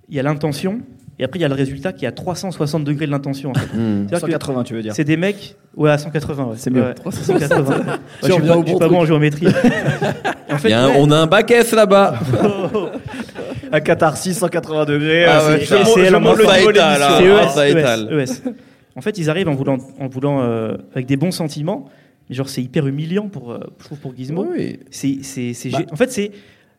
il 0.09 0.15
y 0.15 0.19
a 0.19 0.23
l'intention, 0.23 0.81
et 1.19 1.23
après 1.23 1.39
il 1.39 1.41
y 1.41 1.45
a 1.45 1.47
le 1.47 1.53
résultat 1.55 1.93
qui 1.93 2.05
est 2.05 2.07
à 2.07 2.11
360 2.11 2.83
degrés 2.83 3.05
de 3.05 3.11
l'intention. 3.11 3.51
en 3.51 3.53
fait. 3.53 3.67
Hmm. 3.75 4.07
C'est-à-dire 4.09 4.27
que 4.27 4.31
180, 4.33 4.63
tu 4.63 4.73
veux 4.73 4.81
dire. 4.81 4.93
C'est 4.95 5.03
des 5.03 5.17
mecs, 5.17 5.55
ouais, 5.75 5.89
à 5.91 5.97
180, 5.97 6.43
ouais. 6.43 6.53
C'est 6.57 6.69
mieux. 6.71 6.81
Ouais, 6.81 6.93
180. 7.11 7.77
Ouais, 7.77 7.83
je 8.23 8.31
suis 8.31 8.41
pas, 8.41 8.57
au 8.57 8.61
je 8.61 8.65
suis 8.67 8.73
bon 8.73 8.79
pas 8.79 8.85
truc. 8.85 8.91
bon 8.91 8.99
en 9.01 9.05
géométrie. 9.05 9.47
en 10.51 10.57
fait, 10.57 10.67
Il 10.67 10.71
y 10.71 10.73
a 10.73 10.83
un- 10.83 10.89
ouais. 10.89 10.95
on 10.99 11.11
a 11.11 11.17
un 11.17 11.27
bac 11.27 11.49
S 11.51 11.71
là-bas. 11.73 12.19
Un 13.71 13.79
catharsis 13.81 14.37
180 14.37 14.85
degrés. 14.85 15.25
Ah 15.25 15.39
euh, 15.41 15.53
ouais, 15.57 15.59
c'est- 15.59 15.65
c'est- 15.65 15.83
c'est. 15.83 15.85
C'est 15.95 17.71
ES, 17.71 17.77
étale. 17.79 18.09
ES, 18.11 18.23
ES. 18.23 18.51
En 18.95 19.01
fait, 19.01 19.17
ils 19.17 19.29
arrivent 19.29 19.49
en 19.49 19.55
voulant, 19.55 19.77
en 19.99 20.07
voulant 20.07 20.41
euh, 20.41 20.77
avec 20.93 21.05
des 21.07 21.17
bons 21.17 21.31
sentiments. 21.31 21.89
Mais 22.29 22.35
genre, 22.35 22.47
c'est 22.49 22.61
hyper 22.61 22.87
humiliant 22.87 23.27
pour, 23.27 23.51
euh, 23.51 23.59
je 23.79 23.85
trouve, 23.85 23.97
pour 23.99 24.15
Gizmo. 24.15 24.47
Oui. 24.55 24.79
C'est, 24.91 25.17
c'est, 25.23 25.53
c'est 25.53 25.69
Bah. 25.69 25.79
gé- 25.79 25.91
En 25.91 25.95
fait, 25.95 26.11
c'est, 26.11 26.31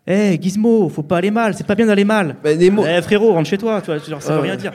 hé, 0.07 0.39
Gizmo, 0.41 0.89
faut 0.89 1.03
pas 1.03 1.19
aller 1.19 1.31
mal. 1.31 1.55
C'est 1.55 1.67
pas 1.67 1.75
bien 1.75 1.87
d'aller 1.87 2.05
mal. 2.05 2.37
Bah, 2.43 2.55
Nemo- 2.55 2.85
Eh, 2.87 3.01
frérot, 3.03 3.33
rentre 3.33 3.49
chez 3.49 3.59
toi. 3.59 3.81
Tu 3.81 3.87
vois, 3.87 3.99
genre, 3.99 4.23
ça 4.23 4.31
Ah 4.33 4.37
veut 4.37 4.43
ouais. 4.43 4.49
rien 4.51 4.57
dire. 4.57 4.73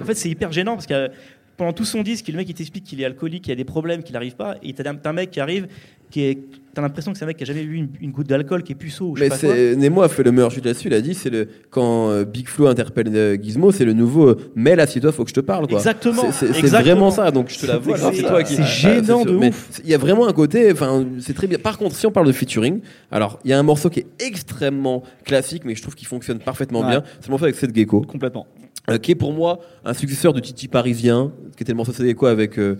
En 0.00 0.04
fait, 0.04 0.14
c'est 0.14 0.28
hyper 0.28 0.52
gênant 0.52 0.74
parce 0.74 0.86
que 0.86 0.94
euh, 0.94 1.08
pendant 1.56 1.72
tout 1.72 1.84
son 1.86 2.02
disque, 2.02 2.28
le 2.28 2.36
mec 2.36 2.48
il 2.48 2.54
t'explique 2.54 2.84
qu'il 2.84 3.00
est 3.00 3.04
alcoolique, 3.06 3.44
qu'il 3.44 3.50
y 3.50 3.52
a 3.52 3.56
des 3.56 3.64
problèmes, 3.64 4.02
qu'il 4.02 4.12
n'arrive 4.12 4.36
pas, 4.36 4.56
et 4.62 4.74
t'as 4.74 4.92
un 5.04 5.12
mec 5.14 5.30
qui 5.30 5.40
arrive, 5.40 5.68
qui 6.10 6.22
est, 6.22 6.38
t'as 6.74 6.82
l'impression 6.82 7.10
que 7.12 7.18
c'est 7.18 7.24
un 7.24 7.26
mec 7.26 7.36
qui 7.36 7.42
a 7.42 7.46
jamais 7.46 7.64
vu 7.64 7.76
une, 7.76 7.88
une 8.00 8.10
goutte 8.12 8.28
d'alcool, 8.28 8.62
qui 8.62 8.72
est 8.72 8.76
puceau. 8.76 9.06
ou 9.10 9.16
Je 9.16 9.22
sais 9.22 9.28
Mais 9.28 9.30
pas 9.30 9.38
quoi. 9.38 9.54
c'est 9.54 9.76
Nemo 9.76 10.02
a 10.02 10.08
fait 10.08 10.22
le 10.22 10.30
meilleur 10.32 10.50
chute 10.50 10.64
là-dessus. 10.64 10.88
Il 10.88 10.94
a 10.94 11.00
dit 11.00 11.14
c'est 11.14 11.30
le 11.30 11.48
quand 11.70 12.10
euh, 12.10 12.24
Big 12.24 12.46
Flo 12.48 12.66
interpelle 12.66 13.08
euh, 13.14 13.36
Gizmo, 13.40 13.72
c'est 13.72 13.84
le 13.84 13.92
nouveau 13.92 14.28
euh, 14.28 14.36
Mel 14.54 14.78
assieds-toi, 14.80 15.10
faut 15.12 15.24
que 15.24 15.30
je 15.30 15.34
te 15.34 15.40
parle. 15.40 15.66
Quoi. 15.66 15.78
Exactement, 15.78 16.30
C'est- 16.32 16.46
vraiment 16.66 17.10
ça. 17.10 17.30
Donc 17.30 17.48
je 17.48 17.58
te 17.58 17.66
l'avoue. 17.66 17.92
C'est 17.96 18.22
toi 18.22 18.42
qui. 18.42 18.54
C'est 18.54 18.62
Ah, 18.62 18.66
gênant 18.66 19.22
sûr. 19.22 19.32
de 19.32 19.36
Mais 19.38 19.48
ouf. 19.48 19.80
Il 19.84 19.90
y 19.90 19.94
a 19.94 19.98
vraiment 19.98 20.26
un 20.28 20.32
côté. 20.32 20.70
Enfin, 20.72 21.04
c'est 21.18 21.34
très 21.34 21.46
bien. 21.46 21.58
Par 21.58 21.78
contre, 21.78 21.96
si 21.96 22.06
on 22.06 22.10
parle 22.12 22.26
de 22.26 22.32
featuring, 22.32 22.80
alors 23.10 23.38
il 23.44 23.50
y 23.50 23.54
a 23.54 23.58
un 23.58 23.62
morceau 23.62 23.90
qui 23.90 24.00
est 24.00 24.06
extrêmement 24.20 25.02
classique, 25.24 25.62
mais 25.64 25.74
je 25.74 25.82
trouve 25.82 25.94
qu'il 25.94 26.06
fonctionne 26.08 26.38
parfaitement 26.38 26.80
Ouais. 26.82 26.88
bien. 26.90 27.02
C'est 27.20 27.26
le 27.28 27.30
morceau 27.32 27.44
avec 27.46 27.56
Seth 27.56 27.74
Gecko, 27.74 28.02
Complètement. 28.02 28.46
euh, 28.90 28.98
qui 28.98 29.12
est 29.12 29.16
pour 29.16 29.32
moi 29.32 29.58
un 29.84 29.94
successeur 29.94 30.32
de 30.32 30.40
Titi 30.40 30.68
Parisien, 30.68 31.32
qui 31.56 31.62
était 31.62 31.72
le 31.72 31.76
morceau 31.76 31.92
Seth 31.92 32.06
Gecko 32.06 32.26
avec 32.26 32.58
euh, 32.58 32.76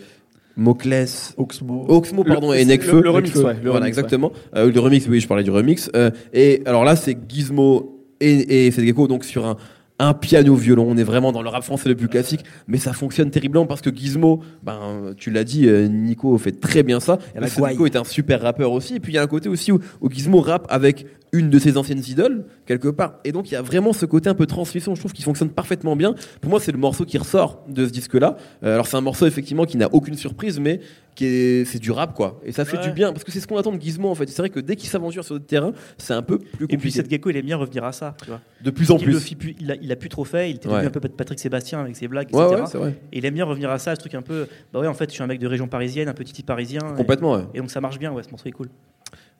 Moclès. 0.56 1.34
Oxmo. 1.36 1.84
Oxmo, 1.88 2.24
pardon, 2.24 2.50
Le- 2.52 2.58
et 2.58 2.64
le- 2.64 2.68
Nekfeu. 2.70 3.02
le 3.02 3.10
remix, 3.10 3.34
ouais, 3.36 3.54
le 3.54 3.60
voilà, 3.70 3.74
remix, 3.80 3.88
exactement. 3.88 4.32
Euh, 4.54 4.70
le 4.72 4.80
remix, 4.80 5.06
oui, 5.08 5.20
je 5.20 5.28
parlais 5.28 5.44
du 5.44 5.50
remix. 5.50 5.90
Euh, 5.94 6.10
et 6.32 6.62
alors 6.66 6.84
là, 6.84 6.96
c'est 6.96 7.16
Gizmo 7.28 8.02
et, 8.20 8.66
et 8.66 8.70
Seth 8.70 8.84
Gecko, 8.84 9.06
donc 9.06 9.24
sur 9.24 9.44
un, 9.46 9.56
un 9.98 10.14
piano-violon. 10.14 10.86
On 10.88 10.96
est 10.96 11.02
vraiment 11.02 11.32
dans 11.32 11.42
le 11.42 11.48
rap 11.50 11.62
français 11.62 11.88
le 11.88 11.94
plus 11.94 12.08
classique, 12.08 12.40
mais 12.68 12.78
ça 12.78 12.92
fonctionne 12.94 13.30
terriblement 13.30 13.66
parce 13.66 13.82
que 13.82 13.94
Gizmo, 13.94 14.40
ben, 14.62 15.12
tu 15.16 15.30
l'as 15.30 15.44
dit, 15.44 15.68
euh, 15.68 15.88
Nico 15.88 16.36
fait 16.38 16.52
très 16.52 16.82
bien 16.82 17.00
ça. 17.00 17.18
Seth 17.46 17.62
Gecko 17.68 17.86
est 17.86 17.96
un 17.96 18.04
super 18.04 18.40
rappeur 18.40 18.72
aussi. 18.72 18.96
Et 18.96 19.00
puis 19.00 19.12
il 19.12 19.16
y 19.16 19.18
a 19.18 19.22
un 19.22 19.26
côté 19.26 19.48
aussi 19.50 19.72
où, 19.72 19.78
où 20.00 20.10
Gizmo 20.10 20.40
rappe 20.40 20.66
avec 20.70 21.06
une 21.32 21.50
de 21.50 21.58
ses 21.58 21.76
anciennes 21.76 22.02
idoles, 22.08 22.44
quelque 22.66 22.88
part. 22.88 23.14
Et 23.24 23.32
donc 23.32 23.48
il 23.50 23.54
y 23.54 23.56
a 23.56 23.62
vraiment 23.62 23.92
ce 23.92 24.04
côté 24.06 24.28
un 24.28 24.34
peu 24.34 24.46
transmission, 24.46 24.94
je 24.94 25.00
trouve, 25.00 25.12
qui 25.12 25.22
fonctionne 25.22 25.50
parfaitement 25.50 25.96
bien. 25.96 26.14
Pour 26.40 26.50
moi, 26.50 26.60
c'est 26.60 26.72
le 26.72 26.78
morceau 26.78 27.04
qui 27.04 27.16
ressort 27.18 27.64
de 27.68 27.86
ce 27.86 27.90
disque-là. 27.92 28.36
Euh, 28.64 28.74
alors 28.74 28.86
c'est 28.86 28.96
un 28.96 29.00
morceau 29.00 29.26
effectivement 29.26 29.64
qui 29.64 29.76
n'a 29.76 29.88
aucune 29.94 30.16
surprise, 30.16 30.58
mais 30.60 30.80
qui 31.14 31.24
est, 31.24 31.64
c'est 31.64 31.78
du 31.78 31.90
rap, 31.92 32.12
quoi. 32.14 32.40
Et 32.44 32.52
ça 32.52 32.66
fait 32.66 32.76
Ouais. 32.76 32.82
du 32.84 32.90
bien, 32.92 33.10
parce 33.12 33.24
que 33.24 33.32
c'est 33.32 33.40
ce 33.40 33.46
qu'on 33.46 33.56
attend 33.56 33.72
de 33.72 33.80
Gizmo, 33.80 34.10
en 34.10 34.14
fait. 34.14 34.28
C'est 34.28 34.42
vrai 34.42 34.50
que 34.50 34.60
dès 34.60 34.76
qu'il 34.76 34.90
s'aventure 34.90 35.24
sur 35.24 35.34
le 35.34 35.40
terrain, 35.40 35.72
c'est 35.96 36.12
un 36.12 36.20
peu 36.20 36.36
plus 36.38 36.64
Et 36.64 36.66
puis 36.66 36.76
compliqué. 36.76 36.96
cette 36.96 37.08
gecko, 37.10 37.30
il 37.30 37.36
aime 37.38 37.46
bien 37.46 37.56
revenir 37.56 37.84
à 37.84 37.92
ça. 37.92 38.14
Tu 38.22 38.28
vois. 38.28 38.40
De 38.62 38.70
plus 38.70 38.90
en 38.90 38.98
Il, 38.98 39.06
le 39.06 39.18
plus. 39.18 39.34
plus- 39.34 39.56
il, 39.58 39.70
a, 39.72 39.76
il 39.80 39.90
a 39.92 39.96
plus 39.96 40.10
trop 40.10 40.24
fait. 40.24 40.50
Il 40.50 40.56
était 40.56 40.66
Ouais. 40.68 40.74
devenu 40.74 40.88
un 40.88 40.90
peu 40.90 41.00
Patrick 41.00 41.38
Sébastien 41.40 41.80
avec 41.80 41.96
ses 41.96 42.06
blagues, 42.06 42.28
etc. 42.28 42.44
ouais, 42.44 42.66
c'est 42.66 42.76
vrai. 42.76 42.94
et 43.12 43.18
il 43.18 43.24
aime 43.24 43.32
bien 43.32 43.46
revenir 43.46 43.70
à 43.70 43.78
ça, 43.78 43.94
ce 43.94 44.00
truc 44.00 44.14
un 44.14 44.20
peu. 44.20 44.46
Bah 44.74 44.80
ouais, 44.80 44.86
en 44.88 44.92
fait, 44.94 45.08
je 45.08 45.14
suis 45.14 45.22
un 45.22 45.26
mec 45.26 45.38
de 45.38 45.46
région 45.46 45.68
parisienne, 45.68 46.08
un 46.08 46.14
petit 46.14 46.34
type 46.34 46.44
parisien. 46.46 46.80
et- 46.92 46.96
Complètement, 46.96 47.32
ouais. 47.36 47.44
Et, 47.54 47.60
donc 47.60 47.70
ça 47.70 47.80
marche 47.80 47.98
bien. 47.98 48.12
Ouais, 48.12 48.22
ce 48.22 48.28
morceau 48.30 48.48
est 48.48 48.52
cool. 48.52 48.68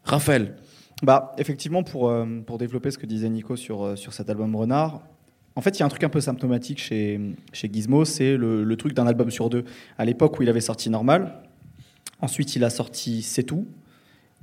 Raphaël. 0.05 0.55
Bah, 1.03 1.35
effectivement, 1.39 1.83
pour, 1.83 2.09
euh, 2.09 2.25
pour 2.47 2.59
développer 2.59 2.91
ce 2.91 2.99
que 2.99 3.07
disait 3.07 3.29
Nico 3.29 3.57
sur, 3.57 3.83
euh, 3.85 3.97
sur 3.97 4.13
cet 4.15 4.31
album 4.31 4.55
Renard, 4.57 5.03
en 5.55 5.61
fait, 5.61 5.77
il 5.79 5.81
y 5.81 5.83
a 5.83 5.87
un 5.87 5.91
truc 5.91 6.05
un 6.05 6.09
peu 6.09 6.21
symptomatique 6.21 6.79
chez, 6.81 7.21
chez 7.53 7.71
Gizmo, 7.73 8.05
c'est 8.05 8.37
le, 8.37 8.65
le 8.65 8.77
truc 8.77 8.95
d'un 8.95 9.07
album 9.07 9.31
sur 9.31 9.49
deux. 9.51 9.65
À 9.99 10.05
l'époque 10.05 10.39
où 10.39 10.43
il 10.43 10.49
avait 10.49 10.61
sorti 10.61 10.91
Normal, 10.91 11.35
ensuite 12.21 12.57
il 12.57 12.65
a 12.65 12.71
sorti 12.71 13.23
C'est 13.23 13.43
tout, 13.43 13.67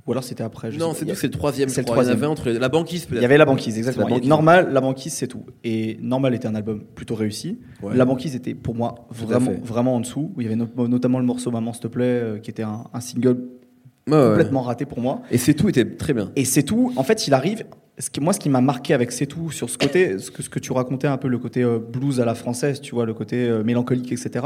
ou 0.06 0.12
alors 0.12 0.22
c'était 0.24 0.42
après. 0.42 0.70
je 0.72 0.78
Non, 0.78 0.92
c'est 0.92 1.04
tout, 1.06 1.14
c'est 1.14 1.26
le 1.28 1.32
troisième. 1.32 1.68
C'est 1.68 1.80
le 1.82 1.84
crois. 1.86 1.96
Il 1.96 1.98
y 1.98 2.02
troisième. 2.06 2.16
avait 2.18 2.26
entre 2.26 2.48
les- 2.50 2.58
la 2.58 2.68
banquise, 2.68 3.06
Il 3.12 3.20
y 3.20 3.24
avait 3.24 3.38
La 3.38 3.44
Banquise, 3.46 3.78
exactement. 3.78 4.06
La 4.06 4.14
Banquise. 4.14 4.26
Et 4.26 4.28
Normal, 4.28 4.72
La 4.72 4.80
Banquise, 4.80 5.12
c'est 5.12 5.28
tout. 5.28 5.44
Et 5.64 5.98
Normal 6.02 6.34
était 6.34 6.46
un 6.48 6.54
album 6.54 6.82
plutôt 6.94 7.14
réussi. 7.14 7.58
Ouais. 7.82 7.96
La 7.96 8.04
Banquise 8.04 8.34
était 8.36 8.54
pour 8.54 8.74
moi 8.74 9.06
vraiment, 9.10 9.52
vraiment 9.62 9.94
en 9.96 10.00
dessous. 10.00 10.32
Où 10.36 10.40
il 10.40 10.44
y 10.44 10.46
avait 10.46 10.56
no- 10.56 10.88
notamment 10.88 11.18
le 11.20 11.24
morceau 11.26 11.50
Maman, 11.52 11.72
s'il 11.72 11.82
te 11.82 11.88
plaît, 11.88 12.04
euh, 12.04 12.38
qui 12.38 12.50
était 12.50 12.62
un, 12.64 12.84
un 12.92 13.00
single 13.00 13.38
Ouais, 14.06 14.28
complètement 14.28 14.62
raté 14.62 14.84
pour 14.84 15.00
moi. 15.00 15.22
Et 15.30 15.38
c'est 15.38 15.54
tout 15.54 15.68
était 15.68 15.84
très 15.96 16.12
bien. 16.12 16.30
Et 16.36 16.44
c'est 16.44 16.62
tout. 16.62 16.92
En 16.96 17.02
fait, 17.04 17.26
il 17.26 17.34
arrive. 17.34 17.64
Ce 17.98 18.10
qui, 18.10 18.20
moi, 18.20 18.32
ce 18.32 18.40
qui 18.40 18.48
m'a 18.50 18.60
marqué 18.60 18.92
avec 18.92 19.12
c'est 19.12 19.26
tout 19.26 19.50
sur 19.52 19.70
ce 19.70 19.78
côté, 19.78 20.18
ce 20.18 20.30
que, 20.30 20.42
ce 20.42 20.50
que 20.50 20.58
tu 20.58 20.72
racontais 20.72 21.06
un 21.06 21.16
peu 21.16 21.28
le 21.28 21.38
côté 21.38 21.62
euh, 21.62 21.78
blues 21.78 22.20
à 22.20 22.24
la 22.24 22.34
française, 22.34 22.80
tu 22.80 22.94
vois, 22.94 23.06
le 23.06 23.14
côté 23.14 23.48
euh, 23.48 23.62
mélancolique, 23.62 24.10
etc. 24.12 24.44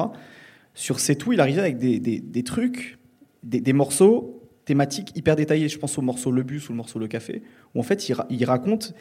Sur 0.75 1.01
c'est 1.01 1.15
tout, 1.17 1.33
il 1.33 1.41
arrivait 1.41 1.63
avec 1.63 1.79
des, 1.79 1.99
des- 1.99 2.21
des 2.21 2.43
trucs, 2.43 2.99
des, 3.43 3.61
des 3.61 3.73
morceaux 3.73 4.43
thématiques 4.67 5.13
hyper 5.17 5.35
détaillés. 5.35 5.69
Je 5.69 5.79
pense 5.79 5.97
au 5.99 6.03
morceau 6.03 6.31
Le 6.31 6.43
Bus 6.43 6.69
ou 6.69 6.73
le 6.73 6.77
morceau 6.77 6.99
Le 6.99 7.09
Café, 7.09 7.43
où 7.75 7.81
en 7.81 7.83
fait, 7.83 8.09
il, 8.11 8.17
il 8.31 8.45
raconte 8.45 8.95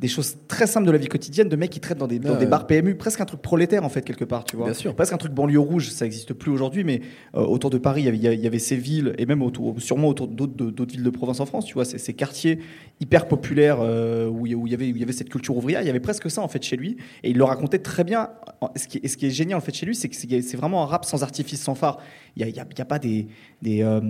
des 0.00 0.08
choses 0.08 0.36
très 0.48 0.66
simples 0.66 0.86
de 0.88 0.90
la 0.90 0.98
vie 0.98 1.06
quotidienne 1.06 1.48
de 1.48 1.54
mecs 1.54 1.70
qui 1.70 1.78
traitent 1.78 1.98
dans 1.98 2.08
des, 2.08 2.18
dans 2.18 2.36
des 2.36 2.46
bars 2.46 2.66
PMU, 2.66 2.96
presque 2.96 3.20
un 3.20 3.24
truc 3.26 3.40
prolétaire 3.40 3.84
en 3.84 3.88
fait 3.88 4.02
quelque 4.02 4.24
part, 4.24 4.42
tu 4.44 4.56
vois. 4.56 4.64
Bien 4.66 4.74
sûr. 4.74 4.92
Presque 4.96 5.12
un 5.12 5.18
truc 5.18 5.32
banlieue 5.32 5.60
rouge, 5.60 5.90
ça 5.90 6.04
n'existe 6.04 6.32
plus 6.34 6.50
aujourd'hui, 6.50 6.82
mais 6.82 7.00
euh, 7.36 7.42
autour 7.42 7.70
de 7.70 7.78
Paris, 7.78 8.02
il 8.02 8.04
y 8.06 8.08
avait- 8.08 8.36
il 8.36 8.54
y 8.54 8.60
ces 8.60 8.74
villes 8.76 9.14
et 9.18 9.24
même 9.26 9.40
autour, 9.40 9.80
sûrement 9.80 10.08
autour 10.08 10.26
d'autres 10.26 10.84
villes 10.92 11.04
de 11.04 11.10
province 11.10 11.38
en 11.38 11.46
France, 11.46 11.64
tu 11.66 11.74
vois, 11.74 11.84
ces, 11.84 11.98
ces 11.98 12.12
quartiers 12.12 12.58
hyper 13.00 13.28
populaires 13.28 13.78
euh, 13.80 14.28
où, 14.28 14.46
il 14.46 14.52
y- 14.52 14.54
où 14.56 14.66
il 14.66 14.72
y 14.72 14.74
avait, 14.74 14.86
où 14.86 14.96
il 14.96 14.98
y 14.98 15.02
avait 15.04 15.12
cette 15.12 15.28
culture 15.30 15.56
ouvrière, 15.56 15.80
il 15.82 15.86
y 15.86 15.90
avait 15.90 16.00
presque 16.00 16.28
ça 16.28 16.42
en 16.42 16.48
fait 16.48 16.62
chez 16.64 16.76
lui 16.76 16.96
et 17.22 17.30
il 17.30 17.36
le 17.38 17.44
racontait 17.44 17.78
très 17.78 18.02
bien. 18.02 18.30
En- 18.60 18.70
Ce 18.74 18.88
qui, 18.88 18.98
et 19.00 19.06
ce 19.06 19.16
qui 19.16 19.26
est 19.26 19.30
génial 19.30 19.58
en 19.58 19.60
fait 19.60 19.74
chez 19.74 19.86
lui, 19.86 19.94
c'est 19.94 20.08
que 20.08 20.16
c'est 20.16 20.42
c'est 20.42 20.56
vraiment 20.56 20.82
un 20.82 20.86
rap 20.86 21.04
sans 21.04 21.22
artifice, 21.22 21.62
sans 21.62 21.76
phare. 21.76 21.98
Il 22.36 22.44
n'y 22.44 22.58
a, 22.58 22.62
a- 22.62 22.82
a 22.82 22.84
pas 22.84 22.98
des, 22.98 23.28
des, 23.62 23.82
euh, 23.82 24.00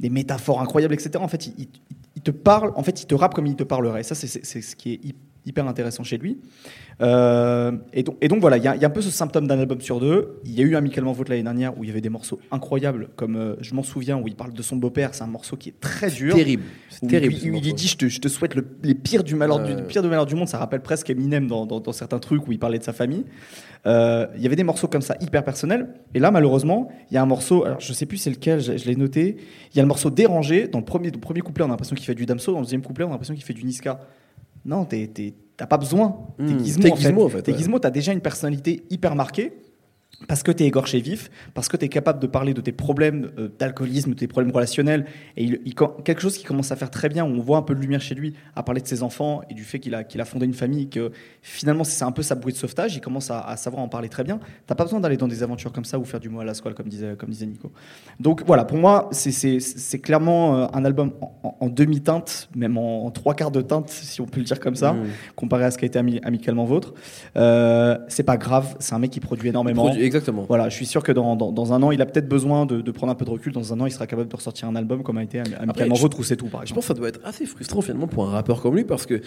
des 0.00 0.10
métaphores 0.10 0.60
incroyables, 0.60 0.92
etc. 0.92 1.12
En 1.18 1.28
fait, 1.28 1.46
il, 1.46 1.54
il- 1.58 1.68
il 2.16 2.22
te 2.22 2.30
parle, 2.30 2.72
en 2.76 2.82
fait, 2.82 3.00
il 3.02 3.06
te 3.06 3.14
rappe 3.14 3.32
comme 3.32 3.46
il 3.46 3.56
te 3.56 3.62
parlerait. 3.64 4.02
Ça, 4.02 4.14
c'est- 4.14 4.44
ce 4.44 4.76
qui 4.76 4.92
est 4.92 5.00
hy- 5.04 5.14
hyper 5.46 5.66
intéressant 5.66 6.04
chez 6.04 6.18
lui. 6.18 6.38
Euh, 7.00 7.72
et, 7.92 8.02
donc, 8.02 8.16
et 8.20 8.28
donc 8.28 8.40
voilà, 8.40 8.56
il 8.58 8.62
y, 8.64 8.68
a- 8.68 8.76
il 8.76 8.82
y 8.82 8.84
a 8.84 8.88
un 8.88 8.90
peu 8.90 9.00
ce 9.00 9.10
symptôme 9.10 9.46
d'un 9.46 9.58
album 9.58 9.80
sur 9.80 10.00
deux. 10.00 10.40
Il 10.44 10.52
y 10.52 10.60
a 10.60 10.64
eu 10.64 10.76
Amicalement 10.76 11.12
Vote 11.12 11.28
l'année 11.30 11.42
dernière 11.42 11.76
où 11.78 11.84
il 11.84 11.88
y 11.88 11.90
avait 11.90 12.00
des 12.02 12.08
morceaux 12.10 12.38
incroyables, 12.50 13.08
comme 13.16 13.36
euh, 13.36 13.54
je 13.60 13.74
m'en 13.74 13.82
souviens, 13.82 14.18
où 14.18 14.28
il 14.28 14.34
parle 14.36 14.52
de 14.52 14.62
son 14.62 14.76
beau-père. 14.76 15.14
C'est 15.14 15.24
un 15.24 15.28
morceau 15.28 15.56
qui 15.56 15.70
est 15.70 15.80
très 15.80 16.10
dur. 16.10 16.34
Terrible. 16.34 16.64
C'est 16.90 17.04
Où 17.04 17.08
terrible. 17.08 17.34
il, 17.42 17.74
dit 17.74 17.86
je 17.88 17.96
te, 17.96 18.08
je 18.08 18.20
te 18.20 18.28
souhaite 18.28 18.54
le, 18.54 18.66
les 18.82 18.94
pires 18.94 19.24
du 19.24 19.34
malheur 19.34 19.60
du, 19.62 19.74
le 19.74 19.86
pire 19.86 20.02
du 20.02 20.08
malheur 20.08 20.26
du 20.26 20.34
monde. 20.34 20.48
Ça 20.48 20.58
rappelle 20.58 20.80
presque 20.82 21.08
Eminem 21.10 21.46
dans, 21.46 21.64
dans- 21.66 21.80
dans 21.80 21.92
certains 21.92 22.18
trucs 22.18 22.46
où 22.46 22.52
il 22.52 22.58
parlait 22.58 22.78
de 22.78 22.84
sa 22.84 22.92
famille. 22.92 23.24
Euh, 23.86 24.26
il 24.36 24.42
y 24.42 24.46
avait 24.46 24.56
des 24.56 24.64
morceaux 24.64 24.88
comme 24.88 25.00
ça 25.00 25.16
hyper 25.22 25.42
personnels. 25.42 25.88
Et 26.14 26.18
là, 26.18 26.30
malheureusement, 26.30 26.90
il 27.10 27.14
y 27.14 27.16
a 27.16 27.22
un 27.22 27.26
morceau. 27.26 27.64
Alors 27.64 27.80
je 27.80 27.92
sais 27.94 28.04
plus 28.04 28.18
c'est 28.18 28.30
lequel. 28.30 28.60
Je, 28.60 28.76
je 28.76 28.84
l'ai 28.84 28.96
noté. 28.96 29.36
Il 29.72 29.76
y 29.76 29.80
a 29.80 29.82
le 29.82 29.88
morceau 29.88 30.10
dérangé. 30.10 30.68
Dans 30.68 30.80
le 30.80 30.84
premier, 30.84 31.10
dans 31.10 31.16
le 31.16 31.20
premier 31.22 31.40
couplet, 31.40 31.64
on 31.64 31.68
a 31.68 31.70
l'impression 31.70 31.96
qu'il 31.96 32.04
fait 32.04 32.14
du 32.14 32.26
Damso. 32.26 32.52
Dans 32.52 32.58
le 32.58 32.64
deuxième 32.66 32.82
couplet, 32.82 33.04
on 33.04 33.08
a 33.08 33.12
l'impression 33.12 33.34
qu'il 33.34 33.44
fait 33.44 33.54
du 33.54 33.64
Niska. 33.64 34.00
Non, 34.64 34.84
t'es- 34.84 35.06
t'es- 35.08 35.34
t'as 35.56 35.66
pas 35.66 35.78
besoin. 35.78 36.16
T'es 36.38 36.42
Hmm, 36.44 36.58
Gizmo, 36.64 36.82
t'es 36.82 36.92
en 36.92 36.96
fait. 36.96 37.02
Gizmo, 37.02 37.24
en 37.24 37.28
fait, 37.28 37.42
T'es 37.42 37.52
ouais. 37.52 37.58
Gizmo, 37.58 37.78
t'as 37.78 37.90
déjà 37.90 38.12
une 38.12 38.20
personnalité 38.20 38.84
hyper 38.90 39.14
marquée. 39.14 39.52
Parce 40.28 40.42
que 40.42 40.52
tu 40.52 40.62
es 40.64 40.66
égorgé 40.66 41.00
vif, 41.00 41.30
parce 41.54 41.68
que 41.68 41.76
tu 41.78 41.86
es 41.86 41.88
capable 41.88 42.20
de 42.20 42.26
parler 42.26 42.52
de 42.52 42.60
tes 42.60 42.72
problèmes 42.72 43.30
euh, 43.38 43.48
d'alcoolisme, 43.58 44.10
de 44.10 44.16
tes 44.16 44.26
problèmes 44.28 44.52
relationnels. 44.54 45.06
Et 45.36 45.44
il, 45.44 45.60
il- 45.64 45.74
quelque 45.74 46.20
chose 46.20 46.36
qui 46.36 46.44
commence 46.44 46.70
à 46.72 46.76
faire 46.76 46.90
très 46.90 47.08
bien, 47.08 47.24
où 47.24 47.28
on 47.28 47.40
voit 47.40 47.56
un 47.56 47.62
peu 47.62 47.74
de 47.74 47.80
lumière 47.80 48.02
chez 48.02 48.14
lui, 48.14 48.34
à 48.54 48.62
parler 48.62 48.82
de 48.82 48.86
ses 48.86 49.02
enfants 49.02 49.40
et 49.48 49.54
du 49.54 49.64
fait 49.64 49.78
qu'il 49.78 49.94
a, 49.94 50.04
qu'il 50.04 50.20
a 50.20 50.24
fondé 50.26 50.44
une 50.44 50.52
famille, 50.54 50.88
que 50.90 51.10
finalement 51.40 51.84
c'est 51.84 52.04
un 52.04 52.12
peu 52.12 52.22
sa 52.22 52.34
bouée 52.34 52.52
de 52.52 52.56
sauvetage, 52.58 52.94
il 52.94 53.00
commence 53.00 53.30
à, 53.30 53.40
à 53.40 53.56
savoir 53.56 53.82
en 53.82 53.88
parler 53.88 54.10
très 54.10 54.22
bien. 54.22 54.40
T'as 54.66 54.74
pas 54.74 54.84
besoin 54.84 55.00
d'aller 55.00 55.16
dans 55.16 55.26
des 55.28 55.42
aventures 55.42 55.72
comme 55.72 55.86
ça 55.86 55.98
ou 55.98 56.04
faire 56.04 56.20
du 56.20 56.28
mot 56.28 56.40
à 56.40 56.44
la 56.44 56.52
squale, 56.54 56.74
comme 56.74 56.88
disait, 56.88 57.14
comme 57.18 57.30
disait 57.30 57.46
Nico. 57.46 57.72
Donc 58.20 58.42
voilà, 58.46 58.64
pour 58.64 58.76
moi, 58.78 59.08
c'est- 59.12 59.32
c'est 59.32 59.58
c'est 59.60 60.00
clairement 60.00 60.56
euh, 60.58 60.66
un 60.74 60.84
album 60.84 61.12
en, 61.42 61.68
demi-teinte, 61.68 62.50
même 62.54 62.76
en, 62.76 63.06
en 63.06 63.10
trois 63.10 63.34
quarts 63.34 63.50
de 63.50 63.62
teinte, 63.62 63.88
si 63.88 64.20
on 64.20 64.26
peut 64.26 64.40
le 64.40 64.44
dire 64.46 64.60
comme 64.60 64.74
ça 64.76 64.92
Mmh. 64.92 65.06
comparé 65.36 65.64
à 65.64 65.70
ce 65.70 65.78
qui 65.78 65.84
a 65.84 65.86
été 65.86 65.98
ami- 65.98 66.20
amicalement 66.24 66.64
vôtre. 66.66 66.92
Euh, 67.36 67.96
c'est 68.08 68.22
pas 68.22 68.36
grave, 68.36 68.76
c'est 68.80 68.94
un 68.94 68.98
mec 68.98 69.10
qui 69.10 69.20
produit 69.20 69.48
énormément. 69.48 69.82
Il 69.84 69.88
produit 69.90 70.04
exactement. 70.10 70.44
Voilà, 70.48 70.68
je 70.68 70.74
suis 70.74 70.86
sûr 70.86 71.02
que 71.02 71.12
dans, 71.12 71.36
dans, 71.36 71.52
dans 71.52 71.72
un 71.72 71.82
an, 71.82 71.90
il 71.92 72.02
a 72.02 72.06
peut-être 72.06 72.28
besoin 72.28 72.66
de, 72.66 72.80
de 72.80 72.90
prendre 72.90 73.12
un 73.12 73.14
peu 73.16 73.24
de 73.24 73.30
recul. 73.30 73.52
Dans 73.52 73.72
un 73.72 73.80
an, 73.80 73.86
il 73.86 73.92
sera 73.92 74.06
capable 74.06 74.28
de 74.28 74.36
ressortir 74.36 74.68
un 74.68 74.76
album 74.76 75.02
comme 75.02 75.18
a 75.18 75.22
été 75.22 75.38
Am- 75.40 75.46
Amicalement 75.60 75.94
je- 75.94 76.06
C'est 76.22 76.36
tout, 76.36 76.46
par 76.46 76.60
Je 76.60 76.64
exemple. 76.66 76.76
pense 76.76 76.84
que 76.84 76.88
ça 76.88 76.94
doit 76.94 77.08
être 77.08 77.20
assez 77.24 77.46
frustrant 77.46 77.80
finalement 77.80 78.06
pour 78.08 78.26
un 78.28 78.30
rappeur 78.30 78.60
comme 78.60 78.76
lui 78.76 78.84
parce 78.84 79.06
que 79.06 79.20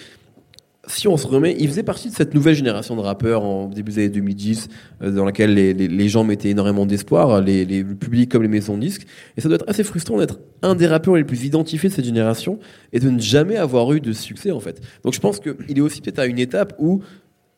si 0.86 1.08
on 1.08 1.16
se 1.16 1.25
remet, 1.25 1.56
il 1.60 1.70
faisait 1.70 1.82
partie 1.84 2.10
de 2.10 2.13
cette 2.13 2.34
nouvelle 2.34 2.56
génération 2.56 2.98
de 2.98 3.02
rappeurs 3.02 3.46
en 3.46 3.68
début 3.70 3.94
des 3.94 4.00
années 4.00 4.10
2010 4.10 4.68
euh, 5.02 5.12
dans 5.12 5.24
laquelle 5.24 5.54
les, 5.54 5.74
les- 5.74 5.88
les 5.88 6.10
gens 6.10 6.25
mettaient 6.25 6.50
énormément 6.50 6.86
d'espoir, 6.86 7.40
les, 7.42 7.63
les, 7.63 7.84
le 7.84 7.96
public 7.96 8.30
comme 8.30 8.42
les 8.42 8.50
maisons 8.50 8.75
de 8.75 8.82
disques. 8.82 9.08
Et 9.38 9.42
ça 9.42 9.48
doit 9.48 9.56
être 9.56 9.70
assez 9.70 9.86
frustrant 9.86 10.18
d'être 10.18 10.40
un 10.62 10.75
des 10.75 10.86
rappeurs 10.88 11.16
les 11.16 11.24
plus 11.24 11.46
identifiés 11.46 11.88
de 11.88 11.94
cette 11.94 12.04
génération 12.04 12.60
et 12.92 13.00
de 13.00 13.10
ne 13.10 13.20
jamais 13.22 13.56
avoir 13.56 13.94
eu 13.94 14.02
de 14.02 14.12
succès 14.12 14.52
en 14.52 14.60
fait. 14.60 14.82
Donc 15.06 15.13
je 15.13 15.22
pense 15.22 15.40
qu'il 15.40 15.78
est 15.78 15.82
aussi 15.82 16.02
peut-être 16.02 16.20
à 16.20 16.25
une 16.25 16.40
étape 16.40 16.74
où 16.80 17.02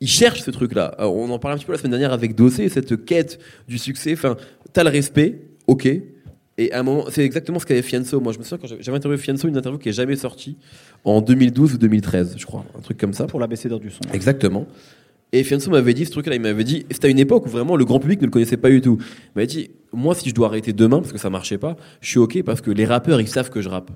il 0.06 0.10
cherche 0.10 0.44
ce 0.44 0.52
truc-là. 0.52 0.94
Alors, 1.00 1.16
on 1.16 1.28
en 1.32 1.40
parlait 1.40 1.56
un 1.56 1.58
petit 1.58 1.66
peu 1.66 1.72
la 1.72 1.80
semaine 1.80 1.90
dernière 1.90 2.14
avec 2.14 2.36
Dossé, 2.36 2.70
cette 2.70 3.06
quête 3.06 3.40
du 3.68 3.80
succès. 3.80 4.14
Enfin, 4.14 4.38
t'as 4.72 4.84
le 4.84 4.92
respect, 4.92 5.40
ok. 5.66 5.88
Et 6.58 6.72
à 6.72 6.80
un 6.82 6.84
moment, 6.84 7.06
c'est 7.10 7.26
exactement 7.26 7.58
ce 7.58 7.66
qu'avait 7.66 7.82
Fianso. 7.82 8.20
Moi, 8.22 8.32
je 8.32 8.38
me 8.38 8.44
souviens 8.44 8.60
quand 8.60 8.68
j'avais- 8.68 8.98
interviewé 8.98 9.18
Fianso, 9.18 9.48
une 9.48 9.58
interview 9.58 9.80
qui 9.80 9.90
est 9.90 9.94
jamais 9.94 10.16
sortie 10.16 10.58
en 11.06 11.22
2012 11.22 11.74
ou 11.74 11.78
2013, 11.80 12.36
je 12.38 12.46
crois, 12.46 12.64
un 12.78 12.82
truc 12.82 13.00
comme 13.00 13.14
ça. 13.14 13.26
Pour 13.26 13.40
l'ABC 13.40 13.68
du 13.80 13.90
son. 13.90 14.02
Exactement. 14.14 14.68
Et 15.34 15.44
Fianso 15.44 15.72
m'avait 15.72 15.96
dit 15.96 16.06
ce 16.06 16.12
truc-là, 16.12 16.36
il 16.36 16.42
m'avait 16.42 16.64
dit, 16.64 16.86
c'était 16.92 17.08
à 17.08 17.10
une 17.10 17.18
époque 17.20 17.48
où 17.48 17.50
vraiment 17.50 17.76
le 17.76 17.84
grand 17.84 18.00
public 18.00 18.22
ne 18.22 18.28
le 18.28 18.32
connaissait 18.32 18.58
pas 18.58 18.70
du 18.70 18.82
tout. 18.82 19.00
Il 19.02 19.32
m'avait 19.38 19.48
dit, 19.48 19.72
moi, 19.92 20.14
si 20.14 20.30
je 20.30 20.36
dois 20.36 20.48
arrêter 20.48 20.72
demain, 20.72 21.00
parce 21.00 21.12
que 21.12 21.18
ça 21.18 21.32
marchait 21.32 21.58
pas, 21.58 21.76
je 22.00 22.10
suis 22.10 22.20
ok 22.20 22.44
parce 22.44 22.62
que 22.62 22.70
les 22.70 22.86
rappeurs, 22.86 23.20
ils 23.20 23.28
savent 23.28 23.50
que 23.50 23.60
je 23.60 23.70
rappe. 23.70 23.90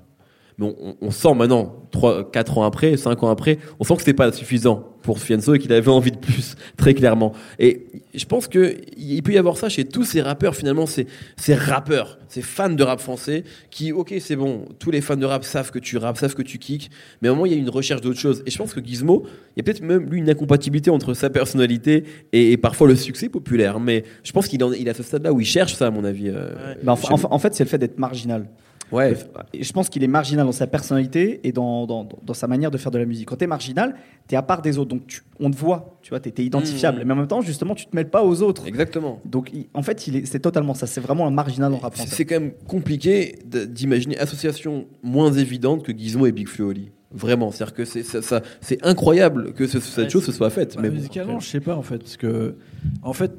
Mais 0.59 0.65
on, 0.81 0.95
on- 1.01 1.11
sent 1.11 1.33
maintenant, 1.33 1.87
3, 1.91 2.29
4 2.31 2.57
ans 2.57 2.63
après, 2.65 2.97
5 2.97 3.23
ans 3.23 3.29
après, 3.29 3.57
on 3.79 3.83
sent 3.83 3.93
que 3.95 3.99
c'était 4.01 4.13
pas 4.13 4.31
suffisant 4.31 4.85
pour 5.01 5.19
Fianso 5.19 5.53
et 5.55 5.59
qu'il 5.59 5.71
avait 5.71 5.89
envie 5.89 6.11
de 6.11 6.17
plus, 6.17 6.55
très 6.77 6.93
clairement. 6.93 7.31
Et 7.57 7.87
je 8.13 8.25
pense 8.25 8.47
que 8.49 8.75
il 8.97 9.23
peut 9.23 9.31
y 9.31 9.37
avoir 9.37 9.55
ça 9.57 9.69
chez 9.69 9.85
tous 9.85 10.03
ces 10.03 10.21
rappeurs, 10.21 10.55
finalement, 10.55 10.85
ces, 10.85 11.07
ces 11.37 11.55
rappeurs, 11.55 12.19
ces 12.27 12.41
fans 12.41 12.69
de 12.69 12.83
rap 12.83 12.99
français, 12.99 13.45
qui, 13.71 13.91
ok, 13.93 14.13
c'est 14.19 14.35
bon, 14.35 14.65
tous 14.77 14.91
les 14.91 14.99
fans 15.01 15.15
de 15.15 15.25
rap 15.25 15.45
savent 15.45 15.71
que 15.71 15.79
tu 15.79 15.95
rappes, 15.97 16.17
savent 16.17 16.35
que 16.35 16.41
tu 16.41 16.57
kicks, 16.57 16.89
mais 17.21 17.29
à 17.29 17.31
un 17.31 17.33
moment, 17.33 17.45
il 17.45 17.53
y 17.53 17.55
a 17.55 17.57
une 17.57 17.69
recherche 17.69 18.01
d'autre 18.01 18.19
chose. 18.19 18.43
Et 18.45 18.51
je 18.51 18.57
pense 18.57 18.73
que 18.73 18.83
Gizmo, 18.85 19.23
il 19.55 19.59
y 19.59 19.61
a 19.61 19.63
peut-être 19.63 19.81
même, 19.81 20.03
lui, 20.09 20.19
une 20.19 20.29
incompatibilité 20.29 20.89
entre 20.91 21.13
sa 21.13 21.29
personnalité 21.29 22.03
et, 22.33 22.51
et 22.51 22.57
parfois 22.57 22.87
le 22.87 22.95
succès 22.95 23.29
populaire. 23.29 23.79
Mais 23.79 24.03
je 24.23 24.31
pense 24.33 24.47
qu'il 24.47 24.61
il 24.77 24.89
à 24.89 24.93
ce 24.93 25.03
stade-là 25.03 25.31
où 25.31 25.39
il 25.39 25.45
cherche 25.45 25.73
ça, 25.75 25.87
à 25.87 25.91
mon 25.91 26.03
avis. 26.03 26.29
euh, 26.29 26.75
Bah, 26.83 26.95
en 27.07 27.39
fait, 27.39 27.55
c'est 27.55 27.63
le 27.63 27.69
fait 27.69 27.77
d'être 27.77 27.97
marginal. 27.97 28.47
Ouais. 28.91 29.15
Je 29.59 29.71
pense 29.71 29.89
qu'il 29.89 30.03
est 30.03 30.07
marginal 30.07 30.45
dans 30.45 30.51
sa 30.51 30.67
personnalité 30.67 31.41
et 31.43 31.51
dans, 31.51 31.85
dans, 31.85 32.07
dans 32.23 32.33
sa 32.33 32.47
manière 32.47 32.71
de 32.71 32.77
faire 32.77 32.91
de 32.91 32.97
la 32.97 33.05
musique. 33.05 33.27
Quand 33.27 33.35
tu 33.35 33.43
es 33.43 33.47
marginal, 33.47 33.95
tu 34.27 34.35
es 34.35 34.37
à 34.37 34.41
part 34.41 34.61
des 34.61 34.77
autres. 34.77 34.89
Donc 34.89 35.05
tu- 35.07 35.21
on 35.39 35.51
te 35.51 35.55
voit, 35.57 35.97
tu 36.01 36.09
vois, 36.09 36.19
tu 36.19 36.29
es, 36.29 36.43
identifiable. 36.45 37.01
Mmh. 37.01 37.07
Mais 37.07 37.13
en 37.13 37.17
même 37.17 37.27
temps, 37.27 37.41
justement, 37.41 37.75
tu 37.75 37.85
te 37.85 37.95
mêles 37.95 38.09
pas 38.09 38.23
aux 38.23 38.41
autres. 38.41 38.67
Exactement. 38.67 39.21
Donc 39.25 39.51
il- 39.53 39.67
en 39.73 39.81
fait, 39.83 40.07
est- 40.07 40.25
c'est 40.25 40.39
totalement 40.39 40.73
ça. 40.73 40.87
C'est 40.87 41.01
vraiment 41.01 41.27
un 41.27 41.31
marginal 41.31 41.73
en 41.73 41.77
rap 41.77 41.93
C'est 41.93 42.01
français. 42.01 42.15
c'est 42.15 42.25
quand 42.25 42.39
même 42.39 42.51
compliqué 42.67 43.39
d'imaginer 43.45 44.17
association 44.19 44.87
moins 45.03 45.31
évidente 45.33 45.83
que 45.83 45.91
Gizmo 45.91 46.25
et 46.25 46.31
Big 46.31 46.47
Flo 46.47 46.65
et 46.67 46.69
Oli. 46.69 46.91
Vraiment, 47.11 47.51
c'est-à-dire 47.51 47.73
que 47.73 47.85
c'est 47.85 48.03
ça, 48.03 48.21
ça- 48.21 48.41
c'est 48.61 48.85
incroyable 48.85 49.53
que 49.53 49.65
ce- 49.65 49.79
cette 49.79 50.05
Ouais, 50.05 50.09
chose 50.11 50.25
se 50.25 50.31
soit 50.31 50.51
faite. 50.51 50.75
Bah, 50.75 50.81
mais 50.83 50.89
bon, 50.89 50.95
musicalement, 50.95 51.33
après- 51.33 51.45
je 51.45 51.49
sais 51.49 51.59
pas 51.59 51.75
en 51.75 51.81
fait, 51.81 51.97
parce 51.97 52.17
que 52.17 52.55
en 53.01 53.13
fait, 53.13 53.31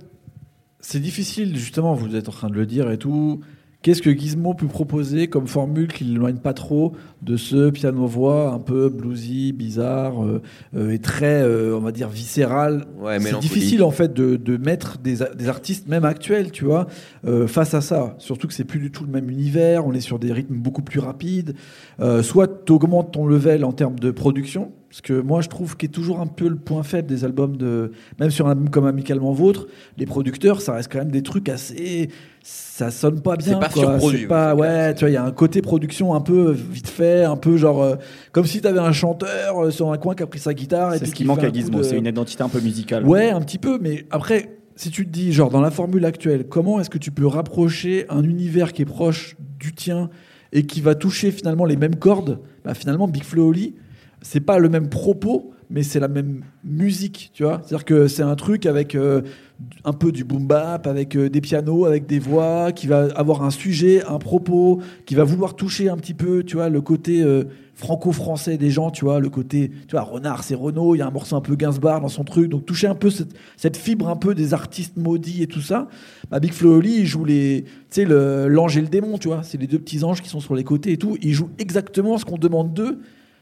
c'est 0.81 1.01
difficile 1.01 1.57
justement. 1.57 1.95
Vous 1.95 2.17
êtes 2.17 2.29
en 2.29 2.33
train 2.33 2.49
de 2.49 2.55
le 2.55 2.67
dire 2.67 2.91
et 2.91 2.99
tout. 2.99 3.41
Qu'est-ce 3.83 4.03
que 4.03 4.11
Gizmo 4.11 4.53
peut 4.53 4.67
proposer 4.67 5.29
comme 5.29 5.47
formule 5.47 5.89
qui 5.89 6.05
l'éloigne 6.05 6.37
pas 6.37 6.53
trop 6.53 6.93
de 7.23 7.39
ce 7.39 7.71
piano-voix 7.71 8.53
un 8.53 8.59
peu 8.59 8.91
bluesy, 8.91 9.53
bizarre 9.53 10.23
euh, 10.23 10.43
euh, 10.77 10.91
et 10.91 10.99
très, 10.99 11.43
euh, 11.43 11.75
on 11.77 11.81
va 11.81 11.91
dire, 11.91 12.11
viscéral 12.11 12.85
Ouais, 13.01 13.19
C'est 13.21 13.39
difficile 13.39 13.83
en 13.83 13.91
fait 13.91 14.13
de, 14.13 14.37
de 14.37 14.59
mettre 14.59 14.99
des, 14.99 15.19
des 15.35 15.49
artistes, 15.49 15.89
même 15.89 16.05
actuels, 16.05 16.51
tu 16.51 16.67
vois, 16.67 16.89
euh, 17.27 17.47
face 17.47 17.73
à 17.73 17.81
ça. 17.81 18.17
Surtout 18.19 18.49
que 18.49 18.55
c'est 18.55 18.65
plus 18.65 18.81
du 18.81 18.91
tout 18.91 19.05
le 19.05 19.11
même 19.11 19.31
univers, 19.31 19.87
on 19.87 19.95
est 19.95 20.01
sur 20.01 20.19
des 20.19 20.33
rythmes 20.33 20.57
beaucoup 20.57 20.83
plus 20.83 21.01
rapides. 21.01 21.55
Euh, 22.01 22.23
soit 22.23 22.65
tu 22.67 22.73
augmentes 22.73 23.13
ton 23.13 23.27
level 23.27 23.65
en 23.65 23.73
termes 23.73 23.99
de 23.99 24.11
production, 24.11 24.73
parce 24.91 25.01
que 25.03 25.21
moi 25.21 25.41
je 25.41 25.49
trouve 25.49 25.77
qu'est 25.77 25.89
toujours 25.89 26.21
un 26.21 26.27
peu 26.27 26.49
le 26.49 26.57
point 26.57 26.83
faible 26.83 27.07
des 27.09 27.25
albums 27.25 27.57
de. 27.57 27.93
Même 28.19 28.31
sur 28.31 28.47
un 28.49 28.51
album 28.51 28.69
comme 28.71 28.87
Amicalement 28.87 29.33
Vôtre, 29.33 29.69
les 29.97 30.05
producteurs, 30.05 30.61
ça 30.61 30.73
reste 30.75 30.91
quand 30.93 30.99
même 30.99 31.13
des 31.13 31.23
trucs 31.23 31.49
assez. 31.49 32.11
Ça 32.43 32.91
sonne 32.91 33.21
pas 33.21 33.37
bien. 33.37 33.53
C'est 33.55 33.61
pas 33.61 33.69
quoi. 33.69 33.83
surproduit, 33.85 34.27
pas, 34.27 34.55
ouais, 34.55 34.67
clair, 34.67 34.95
tu 34.95 35.01
vois, 35.01 35.11
il 35.11 35.15
y 35.15 35.17
a 35.17 35.25
un 35.25 35.31
côté 35.31 35.63
production 35.63 36.15
un 36.15 36.21
peu 36.21 36.51
vite 36.53 36.89
fait, 36.89 37.23
un 37.25 37.37
peu 37.37 37.57
genre. 37.57 37.83
euh, 37.83 37.97
comme 38.33 38.47
si 38.47 38.61
tu 38.61 38.67
avais 38.67 38.81
un 38.81 38.93
chanteur 38.93 39.59
euh, 39.65 39.71
sur 39.71 39.93
un 39.93 39.99
coin 39.99 40.15
qui 40.15 40.23
a 40.23 40.27
pris 40.27 40.39
sa 40.41 40.55
guitare. 40.55 40.95
et 40.95 40.99
C'est 40.99 41.07
ce 41.07 41.11
qui 41.13 41.19
qui 41.23 41.25
manque 41.25 41.45
à 41.45 41.53
Gizmo. 41.53 41.79
de- 41.79 41.83
C'est 41.85 41.99
une 41.99 42.07
identité 42.07 42.43
un 42.43 42.49
peu 42.49 42.61
musicale. 42.61 43.07
Ouais, 43.07 43.31
un 43.31 43.41
petit 43.43 43.59
peu, 43.59 43.79
mais 43.81 44.07
après, 44.11 44.57
si 44.75 44.91
tu 44.91 45.05
te 45.07 45.11
dis, 45.11 45.33
genre, 45.33 45.51
dans 45.51 45.61
la 45.61 45.71
formule 45.71 46.05
actuelle, 46.07 46.45
comment 46.49 46.81
est-ce 46.81 46.91
que 46.91 46.99
tu 46.99 47.11
peux 47.13 47.27
rapprocher 47.27 48.07
un 48.09 48.25
univers 48.25 48.73
qui 48.73 48.83
est 48.83 48.87
proche 48.87 49.37
du 49.61 49.73
tien 49.75 50.09
et 50.53 50.65
qui 50.65 50.81
va 50.81 50.95
toucher 50.95 51.31
finalement 51.31 51.67
les 51.67 51.77
mêmes 51.77 51.97
cordes? 51.97 52.41
Bah, 52.65 52.73
Finalement, 52.75 53.07
Big 53.07 53.23
Flo 53.23 53.45
et 53.45 53.49
Oli, 53.49 53.75
c'est 54.23 54.41
pas 54.41 54.59
le 54.59 54.69
même 54.69 54.89
propos, 54.89 55.53
mais 55.71 55.85
c'est 55.85 56.01
la 56.01 56.09
même 56.09 56.43
musique, 56.65 57.31
tu 57.33 57.45
vois. 57.45 57.61
C'est-à-dire 57.65 57.85
que 57.85 58.09
c'est 58.09 58.23
un 58.23 58.35
truc 58.35 58.67
avec 58.67 58.97
euh, 58.97 59.23
un 59.85 59.93
peu 59.93 60.11
du 60.11 60.25
boom 60.25 60.47
bap, 60.47 60.87
avec 60.89 61.17
euh, 61.17 61.31
des 61.31 61.41
pianos, 61.41 61.85
avec 61.85 62.07
des 62.07 62.19
voix, 62.19 62.73
qui 62.73 62.89
va 62.89 63.09
avoir 63.15 63.45
un 63.45 63.51
sujet, 63.51 64.05
un 64.05 64.19
propos, 64.19 64.81
qui 65.07 65.15
va 65.15 65.23
vouloir 65.23 65.55
toucher 65.55 65.89
un 65.89 65.97
petit 65.97 66.13
peu, 66.13 66.43
tu 66.43 66.57
vois, 66.57 66.69
le 66.69 66.81
côté 66.81 67.23
euh, 67.23 67.45
franco-français 67.75 68.59
des 68.59 68.71
gens, 68.71 68.91
tu 68.91 69.05
vois, 69.05 69.21
le 69.21 69.31
côté, 69.31 69.71
tu 69.87 69.93
vois, 69.93 70.03
Renard, 70.03 70.43
c'est 70.43 70.57
Renault, 70.57 70.97
il 70.97 70.99
y 70.99 71.03
a 71.03 71.07
un 71.07 71.13
morceau 71.13 71.37
un 71.37 71.41
peu 71.41 71.55
Gainsbourg 71.55 72.01
dans 72.01 72.09
son 72.09 72.25
truc, 72.25 72.51
donc 72.51 72.67
toucher 72.67 72.89
un 72.89 72.97
peu 72.97 73.11
cette, 73.57 73.77
fibre 73.77 74.09
un 74.09 74.17
peu 74.17 74.35
des 74.35 74.53
artistes 74.55 74.97
maudits 74.97 75.45
et 75.45 75.47
tout 75.47 75.63
ça. 75.63 75.89
Bah, 76.33 76.41
Big 76.41 76.53
Flo 76.53 76.79
Oli, 76.79 76.97
il 76.99 77.07
joue 77.07 77.25
les, 77.25 77.65
tu 77.91 78.03
sais, 78.03 78.05
l'ange 78.05 78.77
et 78.77 78.81
le 78.81 78.89
démon, 78.89 79.19
tu 79.19 79.29
vois, 79.29 79.45
c'est 79.45 79.57
les 79.57 79.69
deux 79.69 79.79
petits 79.79 80.03
anges 80.03 80.21
qui 80.21 80.29
sont 80.29 80.41
sur 80.41 80.57
les 80.57 80.65
côtés 80.65 80.93
et 80.93 80.97
tout. 80.97 81.17
Ils 81.23 81.33
jouent 81.33 81.51
exactement 81.59 82.19
ce 82.19 82.25
qu'on 82.25 82.39
demande 82.39 82.75
d'eux 82.75 82.99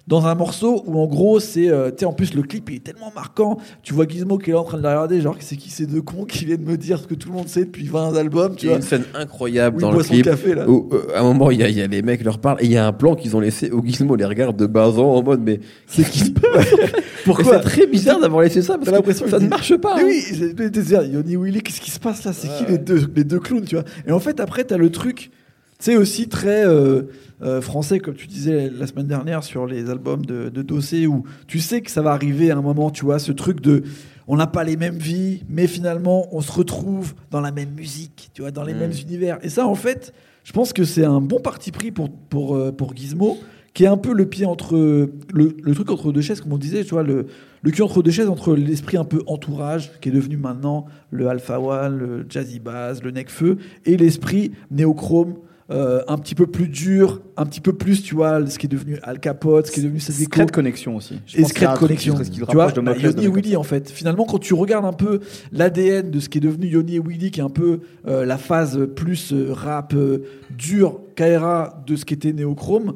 dans 0.09 0.27
un 0.27 0.35
morceau 0.35 0.83
où 0.87 0.99
en 0.99 1.07
gros 1.07 1.39
c'est 1.39 1.69
euh, 1.69 1.91
tu 1.91 1.99
sais 2.01 2.05
en 2.07 2.13
plus 2.15 2.33
le 2.35 2.43
clip 2.43 2.71
il 2.71 2.77
est 2.77 2.83
tellement 2.85 3.13
marquant 3.15 3.59
tu 3.83 3.93
vois 3.93 4.07
Gizmo 4.09 4.39
qui 4.39 4.51
est 4.51 4.53
là 4.55 4.61
en 4.61 4.65
train 4.65 4.79
de 4.79 4.83
la 4.83 4.91
regarder 4.91 5.21
genre 5.21 5.37
c'est 5.39 5.57
qui 5.57 5.69
ces 5.71 5.87
deux 5.87 6.01
cons 6.01 6.25
qui 6.25 6.47
viennent 6.47 6.65
me 6.65 6.77
dire 6.79 6.99
ce 6.99 7.07
que 7.07 7.15
tout 7.15 7.29
le 7.29 7.35
monde 7.35 7.49
sait 7.49 7.67
depuis 7.67 7.87
20 7.87 8.17
albums 8.17 8.57
tu 8.57 8.67
Il 8.67 8.69
y 8.69 8.71
a 8.71 8.73
vois 8.73 8.77
une 8.79 8.89
scène 8.89 9.05
incroyable 9.15 9.81
dans 9.81 9.93
le 9.93 10.03
clip. 10.03 10.25
café 10.25 10.55
là 10.55 10.69
Où, 10.69 10.89
euh, 10.93 11.15
à 11.15 11.21
un 11.21 11.23
moment, 11.25 11.51
il 11.51 11.61
y, 11.61 11.63
a, 11.63 11.69
il 11.69 11.77
y 11.77 11.83
a 11.83 11.87
les 11.87 12.01
mecs 12.03 12.25
leur 12.25 12.39
parlent 12.39 12.57
et 12.61 12.65
il 12.65 12.73
y 12.73 12.77
a 12.79 12.87
un 12.87 12.93
plan 12.93 13.15
qu'ils 13.15 13.37
ont 13.37 13.41
laissé 13.41 13.71
où 13.71 13.85
Gizmo 13.85 14.17
les 14.17 14.25
regarde 14.25 14.57
de 14.57 14.67
bas 14.67 14.89
en 14.89 14.99
en 14.99 15.23
mode 15.23 15.43
mais 15.45 15.61
c'est 15.87 16.09
qui 16.09 16.21
se 16.21 16.31
passe 16.31 16.67
pourquoi 17.27 17.59
C'est 17.59 17.69
très 17.69 17.87
bizarre 17.87 18.19
d'avoir 18.19 18.43
laissé 18.43 18.63
ça 18.63 18.79
parce 18.79 19.03
que 19.03 19.13
ça 19.29 19.39
ne 19.39 19.49
marche 19.49 19.77
pas. 19.77 19.97
Mais 19.97 20.03
hein. 20.03 20.07
oui, 20.07 20.21
c'est- 20.23 20.55
t'es 20.71 20.83
dire, 20.83 21.03
Yoni 21.03 21.37
Willy, 21.37 21.61
qu'est-ce 21.61 21.81
qui 21.83 21.91
se 21.91 22.01
passe 22.01 22.25
là? 22.25 22.33
C'est 22.33 22.49
qui 22.49 22.65
les 22.73 22.79
deux, 22.79 23.07
les 23.15 23.25
deux 23.25 23.41
clowns, 23.41 23.65
tu 23.65 23.75
vois? 23.75 23.85
Et 24.07 24.13
en 24.13 24.21
fait, 24.21 24.41
après, 24.41 24.65
t'as 24.65 24.79
le 24.79 24.91
truc, 24.91 25.31
tu 25.79 25.85
sais, 25.85 25.97
aussi 25.97 26.29
très 26.29 26.65
euh, 26.67 27.03
euh, 27.43 27.61
français, 27.61 27.99
comme 28.01 28.15
tu 28.15 28.27
disais 28.27 28.71
la 28.71 28.87
semaine 28.87 29.07
dernière 29.07 29.45
sur 29.45 29.67
les 29.67 29.91
albums 29.91 30.25
de, 30.27 30.49
de 30.49 30.63
Dossé, 30.63 31.07
où 31.07 31.25
tu 31.47 31.61
sais 31.61 31.81
que 31.83 31.91
ça 31.91 32.03
va 32.03 32.13
arriver 32.13 32.51
à 32.51 32.57
un 32.57 32.63
moment, 32.63 32.91
tu 32.91 33.05
vois, 33.05 33.19
ce 33.19 33.33
truc 33.33 33.61
de. 33.61 33.83
On 34.27 34.37
n'a 34.37 34.47
pas 34.47 34.65
les 34.65 34.77
mêmes 34.77 34.99
vies, 34.99 35.43
mais 35.49 35.67
finalement, 35.67 36.29
on 36.33 36.41
se 36.43 36.53
retrouve 36.53 37.15
dans 37.31 37.41
la 37.41 37.51
même 37.51 37.71
musique, 37.75 38.31
tu 38.35 38.43
vois, 38.43 38.51
dans 38.51 38.65
les 38.65 38.75
Mm. 38.75 38.79
mêmes 38.79 38.93
univers. 39.03 39.39
Et 39.43 39.49
ça, 39.49 39.67
en 39.67 39.75
fait, 39.75 40.13
je 40.45 40.53
pense 40.53 40.73
que 40.73 40.85
c'est 40.85 41.05
un 41.05 41.21
bon 41.21 41.41
parti 41.41 41.73
pris 41.73 41.91
pour, 41.91 42.11
pour, 42.11 42.55
euh, 42.57 42.71
pour 42.73 42.95
Gizmo, 42.95 43.39
qui 43.73 43.85
est 43.85 43.89
un 43.89 43.97
peu 43.97 44.13
le 44.13 44.27
pied 44.27 44.45
entre. 44.45 44.75
Le, 44.77 45.57
le 45.63 45.75
truc 45.75 45.91
entre 45.91 46.13
deux 46.13 46.21
chaises, 46.21 46.41
comme 46.41 46.53
on 46.53 46.59
disait, 46.59 46.83
tu 46.85 46.91
vois, 46.91 47.03
le, 47.05 47.27
le 47.63 47.71
cul 47.71 47.83
entre 47.83 48.03
deux 48.03 48.11
chaises 48.11 48.29
entre 48.29 48.55
l'esprit 48.55 48.97
un 48.97 49.05
peu 49.05 49.23
entourage, 49.27 49.93
qui 50.01 50.09
est 50.09 50.13
devenu 50.13 50.37
maintenant 50.37 50.87
le 51.11 51.29
Alpha 51.29 51.59
One, 51.61 51.97
le 51.99 52.27
Jazzy 52.29 52.59
Bass, 52.59 53.03
le 53.03 53.11
Necfeu, 53.13 53.57
et 53.87 53.97
l'esprit 53.97 54.53
néochrome. 54.71 55.37
Euh, 55.71 56.03
un 56.09 56.17
petit 56.17 56.35
peu 56.35 56.47
plus 56.47 56.69
dur, 56.69 57.21
un 57.37 57.45
petit 57.45 57.61
peu 57.61 57.75
plus, 57.75 58.03
tu 58.03 58.15
vois, 58.15 58.47
ce 58.47 58.59
qui 58.59 58.67
est 58.67 58.69
devenu 58.69 58.99
Al 59.03 59.21
Capote, 59.21 59.67
ce 59.67 59.73
qui 59.73 59.81
est 59.81 59.83
devenu 59.83 60.01
cette 60.01 60.15
Secret 60.15 60.47
connexion 60.47 60.97
aussi. 60.97 61.21
Je 61.27 61.39
et 61.39 61.45
Secret 61.45 61.75
truc 61.75 61.91
le 61.91 62.47
Tu 62.47 62.55
vois, 62.55 62.73
de 62.73 62.81
bah, 62.81 62.95
Yoni 62.97 63.15
de 63.15 63.23
et. 63.23 63.29
Willy, 63.29 63.57
en 63.57 63.63
fait. 63.63 63.91
Finalement, 63.91 64.25
quand 64.25 64.39
tu 64.39 64.55
regardes 64.55 64.87
un 64.87 64.95
peu 64.95 65.21
l'ADN 65.53 66.11
de 66.11 66.21
ce 66.21 66.29
qui 66.29 66.39
est 66.39 66.41
devenu 66.41 66.69
Yoni 66.69 66.97
et 66.97 67.01
Willy, 67.01 67.31
qui 67.31 67.41
est 67.41 67.43
un 67.43 67.51
peu 67.51 67.81
euh, 68.07 68.25
la 68.25 68.39
phase 68.39 68.89
plus 68.97 69.33
euh, 69.33 69.53
rap 69.53 69.93
euh, 69.95 70.25
dur, 70.57 71.01
KRA, 71.17 71.83
de 71.87 71.97
ce 71.97 72.05
qui 72.05 72.15
était 72.15 72.33
Néochrome, 72.33 72.95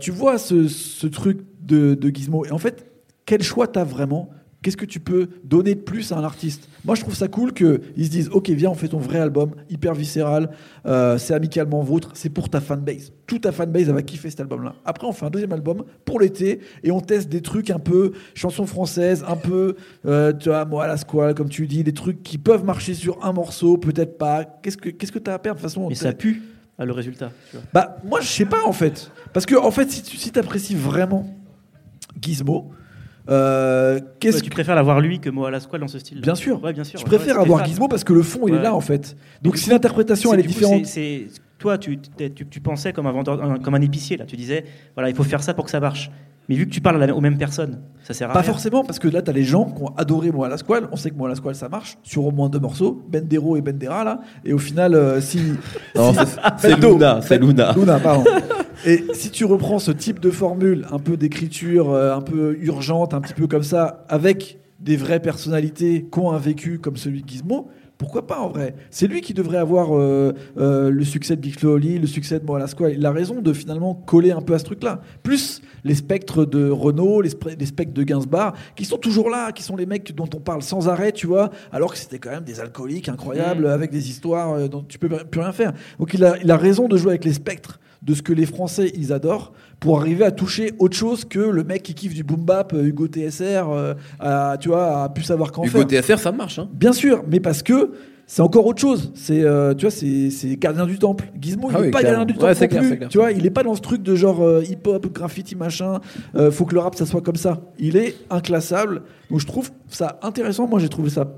tu 0.00 0.10
vois 0.10 0.38
ce, 0.38 0.66
ce 0.66 1.06
truc 1.06 1.38
de, 1.62 1.94
de 1.94 2.08
Gizmo. 2.08 2.44
Et 2.44 2.50
en 2.50 2.58
fait, 2.58 2.86
quel 3.26 3.42
choix 3.42 3.66
t'as 3.66 3.84
vraiment 3.84 4.30
Qu'est-ce 4.64 4.78
que 4.78 4.86
tu 4.86 4.98
peux 4.98 5.28
donner 5.44 5.74
de 5.74 5.80
plus 5.80 6.10
à 6.10 6.16
un 6.16 6.24
artiste? 6.24 6.70
Moi, 6.86 6.94
je 6.94 7.02
trouve 7.02 7.14
ça 7.14 7.28
cool 7.28 7.52
qu'ils 7.52 7.82
se 7.98 8.08
disent 8.08 8.30
Ok, 8.32 8.48
viens, 8.48 8.70
on 8.70 8.74
fait 8.74 8.88
ton 8.88 8.96
vrai 8.98 9.18
album, 9.18 9.50
hyper 9.68 9.92
viscéral, 9.92 10.48
euh, 10.86 11.18
c'est 11.18 11.34
amicalement 11.34 11.82
vôtre, 11.82 12.12
c'est 12.14 12.30
pour 12.30 12.48
ta 12.48 12.62
fanbase. 12.62 13.12
Toute 13.26 13.42
ta 13.42 13.52
fanbase, 13.52 13.90
elle 13.90 13.94
va 13.94 14.00
kiffer 14.00 14.30
cet 14.30 14.40
album-là. 14.40 14.74
Après, 14.86 15.06
on 15.06 15.12
fait 15.12 15.26
un 15.26 15.30
deuxième 15.30 15.52
album 15.52 15.84
pour 16.06 16.18
l'été 16.18 16.60
et 16.82 16.90
on 16.90 17.02
teste 17.02 17.28
des 17.28 17.42
trucs 17.42 17.68
un 17.68 17.78
peu 17.78 18.12
chansons 18.34 18.64
françaises, 18.64 19.22
un 19.28 19.36
peu, 19.36 19.76
euh, 20.06 20.32
tu 20.32 20.48
vois, 20.48 20.64
moi, 20.64 20.86
la 20.86 20.96
squale, 20.96 21.34
comme 21.34 21.50
tu 21.50 21.66
dis, 21.66 21.84
des 21.84 21.92
trucs 21.92 22.22
qui 22.22 22.38
peuvent 22.38 22.64
marcher 22.64 22.94
sur 22.94 23.22
un 23.22 23.34
morceau, 23.34 23.76
peut-être 23.76 24.16
pas. 24.16 24.46
Qu'est-ce 24.62 24.78
que 24.78 24.88
que 24.88 25.18
t'as 25.18 25.34
à 25.34 25.38
perdre? 25.38 25.58
De 25.60 25.62
toute 25.62 25.70
façon, 25.70 25.88
Mais 25.90 25.94
ça 25.94 26.14
pue 26.14 26.40
à 26.78 26.86
le 26.86 26.92
résultat. 26.92 27.32
tu 27.50 27.56
vois. 27.58 27.66
bah, 27.74 27.96
moi, 28.02 28.22
je 28.22 28.28
sais 28.28 28.46
pas 28.46 28.64
en 28.64 28.72
fait. 28.72 29.10
Parce 29.34 29.44
que, 29.44 29.56
en 29.56 29.70
fait, 29.70 29.90
si 29.90 30.02
tu 30.02 30.16
si 30.16 30.32
apprécies 30.38 30.74
vraiment 30.74 31.28
Gizmo, 32.18 32.72
Euh, 33.30 34.00
Qu'est-ce 34.20 34.36
Ouais, 34.36 34.40
que 34.40 34.44
tu 34.44 34.50
préfères 34.50 34.74
l'avoir 34.74 35.00
lui 35.00 35.18
que 35.18 35.30
Moa 35.30 35.50
Lasquale 35.50 35.80
dans 35.80 35.88
ce 35.88 35.98
style 35.98 36.20
Bien 36.20 36.34
sûr. 36.34 36.62
Ouais, 36.62 36.72
bien 36.72 36.84
sûr. 36.84 36.98
je 36.98 37.04
Ouais, 37.04 37.08
préfère 37.16 37.36
ouais, 37.36 37.42
avoir 37.42 37.64
Gizmo 37.64 37.88
parce 37.88 38.04
que 38.04 38.12
le 38.12 38.22
fond 38.22 38.46
il 38.48 38.54
est 38.54 38.62
là 38.62 38.74
en 38.74 38.80
fait. 38.80 39.16
Donc 39.42 39.56
si 39.56 39.70
l'interprétation 39.70 40.34
elle 40.34 40.40
est 40.40 40.44
différente, 40.44 40.86
c'est- 40.86 41.26
toi, 41.58 41.78
tu, 41.78 41.98
tu, 41.98 42.46
tu 42.46 42.60
pensais 42.60 42.92
comme 42.92 43.06
un 43.06 43.12
vendeur, 43.12 43.42
un- 43.42 43.58
comme 43.58 43.74
un 43.74 43.80
épicier 43.80 44.18
là. 44.18 44.26
Tu 44.26 44.36
disais, 44.36 44.64
voilà, 44.94 45.08
il 45.08 45.14
faut 45.16 45.22
faire 45.22 45.42
ça 45.42 45.54
pour 45.54 45.64
que 45.64 45.70
ça 45.70 45.80
marche. 45.80 46.10
Mais 46.46 46.56
vu 46.56 46.66
que 46.66 46.70
tu 46.70 46.82
parles 46.82 47.10
aux 47.10 47.20
mêmes 47.22 47.38
personnes, 47.38 47.80
ça 48.02 48.12
sert 48.12 48.28
à 48.28 48.34
Pas 48.34 48.40
rien. 48.40 48.50
forcément, 48.50 48.84
parce 48.84 48.98
que 48.98 49.08
là, 49.08 49.22
t'as 49.22 49.32
les 49.32 49.44
gens 49.44 49.64
qui 49.64 49.82
ont 49.82 49.94
adoré 49.96 50.30
Moi 50.30 50.46
la 50.50 50.58
Squale. 50.58 50.88
On 50.92 50.96
sait 50.96 51.08
que 51.08 51.14
Moi 51.16 51.26
la 51.26 51.36
Squale, 51.36 51.54
ça 51.54 51.70
marche 51.70 51.96
sur 52.02 52.26
au 52.26 52.30
moins 52.32 52.50
deux 52.50 52.58
morceaux, 52.58 53.00
Bendero 53.08 53.56
et 53.56 53.62
Bendera, 53.62 54.04
là. 54.04 54.20
Et 54.44 54.52
au 54.52 54.58
final, 54.58 54.94
euh, 54.94 55.22
si. 55.22 55.40
Non, 55.94 56.12
si- 56.12 56.18
c'est-. 56.58 56.76
Luna, 56.78 57.20
c'est 57.22 57.38
Luna. 57.38 57.72
Luna, 57.74 57.98
pardon. 57.98 58.24
Et 58.86 59.04
si 59.14 59.30
tu 59.30 59.44
reprends 59.44 59.78
ce 59.78 59.90
type 59.90 60.20
de 60.20 60.30
formule, 60.30 60.86
un 60.90 60.98
peu 60.98 61.16
d'écriture, 61.16 61.90
euh, 61.90 62.14
un 62.14 62.20
peu 62.20 62.56
urgente, 62.60 63.14
un 63.14 63.20
petit 63.20 63.34
peu 63.34 63.46
comme 63.46 63.62
ça, 63.62 64.04
avec 64.08 64.58
des 64.80 64.96
vraies 64.96 65.20
personnalités 65.20 66.06
qui 66.10 66.18
ont 66.18 66.32
un 66.32 66.38
vécu 66.38 66.78
comme 66.78 66.96
celui 66.96 67.22
de 67.22 67.28
Gizmo, 67.28 67.70
pourquoi 67.96 68.26
pas 68.26 68.40
en 68.40 68.48
vrai? 68.48 68.74
C'est 68.90 69.06
lui 69.06 69.20
qui 69.20 69.34
devrait 69.34 69.58
avoir 69.58 69.96
euh, 69.96 70.34
euh, 70.58 70.90
le 70.90 71.04
succès 71.04 71.36
de 71.36 71.40
Big 71.40 71.58
Flo 71.58 71.74
Oli, 71.74 71.98
le 71.98 72.08
succès 72.08 72.40
de 72.40 72.44
Moi 72.44 72.58
la 72.58 72.66
Squale. 72.66 72.94
Il 72.96 73.06
a 73.06 73.12
raison 73.12 73.40
de 73.40 73.52
finalement 73.52 73.94
coller 73.94 74.32
un 74.32 74.40
peu 74.40 74.52
à 74.52 74.58
ce 74.58 74.64
truc-là. 74.64 75.00
Plus 75.22 75.62
les 75.84 75.94
spectres 75.94 76.44
de 76.44 76.68
Renault, 76.68 77.20
les, 77.22 77.30
spectres 77.30 77.94
de 77.94 78.02
Gainsbourg, 78.02 78.52
qui 78.74 78.84
sont 78.84 78.98
toujours 78.98 79.30
là, 79.30 79.52
qui 79.52 79.62
sont 79.62 79.76
les 79.76 79.86
mecs 79.86 80.14
dont 80.14 80.28
on 80.34 80.40
parle 80.40 80.62
sans 80.62 80.88
arrêt, 80.88 81.12
tu 81.12 81.28
vois, 81.28 81.50
alors 81.72 81.92
que 81.92 81.98
c'était 81.98 82.18
quand 82.18 82.30
même 82.30 82.44
des 82.44 82.58
alcooliques 82.58 83.08
incroyables, 83.08 83.66
avec 83.68 83.92
des 83.92 84.08
histoires 84.10 84.68
dont 84.68 84.82
tu 84.82 84.98
peux 84.98 85.08
plus 85.08 85.40
rien 85.40 85.52
faire. 85.52 85.72
Donc 86.00 86.12
il 86.14 86.24
a, 86.24 86.36
il 86.42 86.50
a 86.50 86.56
raison 86.56 86.88
de 86.88 86.96
jouer 86.96 87.12
avec 87.12 87.24
les 87.24 87.32
spectres 87.32 87.78
de 88.04 88.14
ce 88.14 88.22
que 88.22 88.32
les 88.32 88.46
Français 88.46 88.92
ils 88.94 89.12
adorent 89.12 89.52
pour 89.80 89.98
arriver 90.00 90.24
à 90.24 90.30
toucher 90.30 90.72
autre 90.78 90.96
chose 90.96 91.24
que 91.24 91.38
le 91.40 91.64
mec 91.64 91.82
qui 91.82 91.94
kiffe 91.94 92.14
du 92.14 92.22
boom 92.22 92.44
bap, 92.44 92.72
euh, 92.72 92.84
Hugo 92.84 93.06
TSR, 93.08 93.68
euh, 93.70 93.94
a, 94.20 94.56
tu 94.58 94.68
vois, 94.68 95.04
a 95.04 95.08
pu 95.08 95.22
savoir 95.22 95.50
qu'en 95.52 95.64
Hugo 95.64 95.86
faire. 95.88 96.02
TSR, 96.02 96.18
ça 96.18 96.32
marche. 96.32 96.58
Hein. 96.58 96.68
Bien 96.72 96.92
sûr, 96.92 97.24
mais 97.30 97.40
parce 97.40 97.62
que 97.62 97.92
c'est 98.26 98.40
encore 98.40 98.66
autre 98.66 98.80
chose. 98.80 99.12
C'est, 99.14 99.42
euh, 99.42 99.74
tu 99.74 99.82
vois, 99.84 99.90
c'est, 99.90 100.30
c'est 100.30 100.56
gardien 100.56 100.86
du 100.86 100.98
temple. 100.98 101.30
Gizmo, 101.38 101.68
il 101.70 101.74
Ah 101.76 101.78
n'est 101.80 101.84
oui, 101.86 101.90
pas 101.90 102.02
gardien 102.02 102.24
du 102.24 102.32
Ouais, 102.34 102.54
temple 102.54 102.62
non 102.62 102.68
clair, 102.68 102.82
plus. 102.82 102.96
clair. 102.96 103.08
Tu 103.10 103.18
vois, 103.18 103.32
il 103.32 103.44
est 103.44 103.50
pas 103.50 103.62
dans 103.62 103.74
ce 103.74 103.82
truc 103.82 104.02
de 104.02 104.14
genre 104.14 104.42
euh, 104.42 104.62
hip-hop, 104.62 105.12
graffiti, 105.12 105.56
machin. 105.56 106.00
euh, 106.34 106.50
faut 106.50 106.64
que 106.64 106.74
le 106.74 106.80
rap 106.80 106.94
ça 106.94 107.04
soit 107.04 107.20
comme 107.20 107.36
ça. 107.36 107.60
Il 107.78 107.96
est 107.98 108.14
inclassable. 108.30 109.02
Donc 109.30 109.40
je 109.40 109.46
trouve 109.46 109.70
ça 109.88 110.18
intéressant. 110.22 110.66
Moi, 110.66 110.78
j'ai 110.78 110.88
trouvé 110.88 111.10
ça 111.10 111.34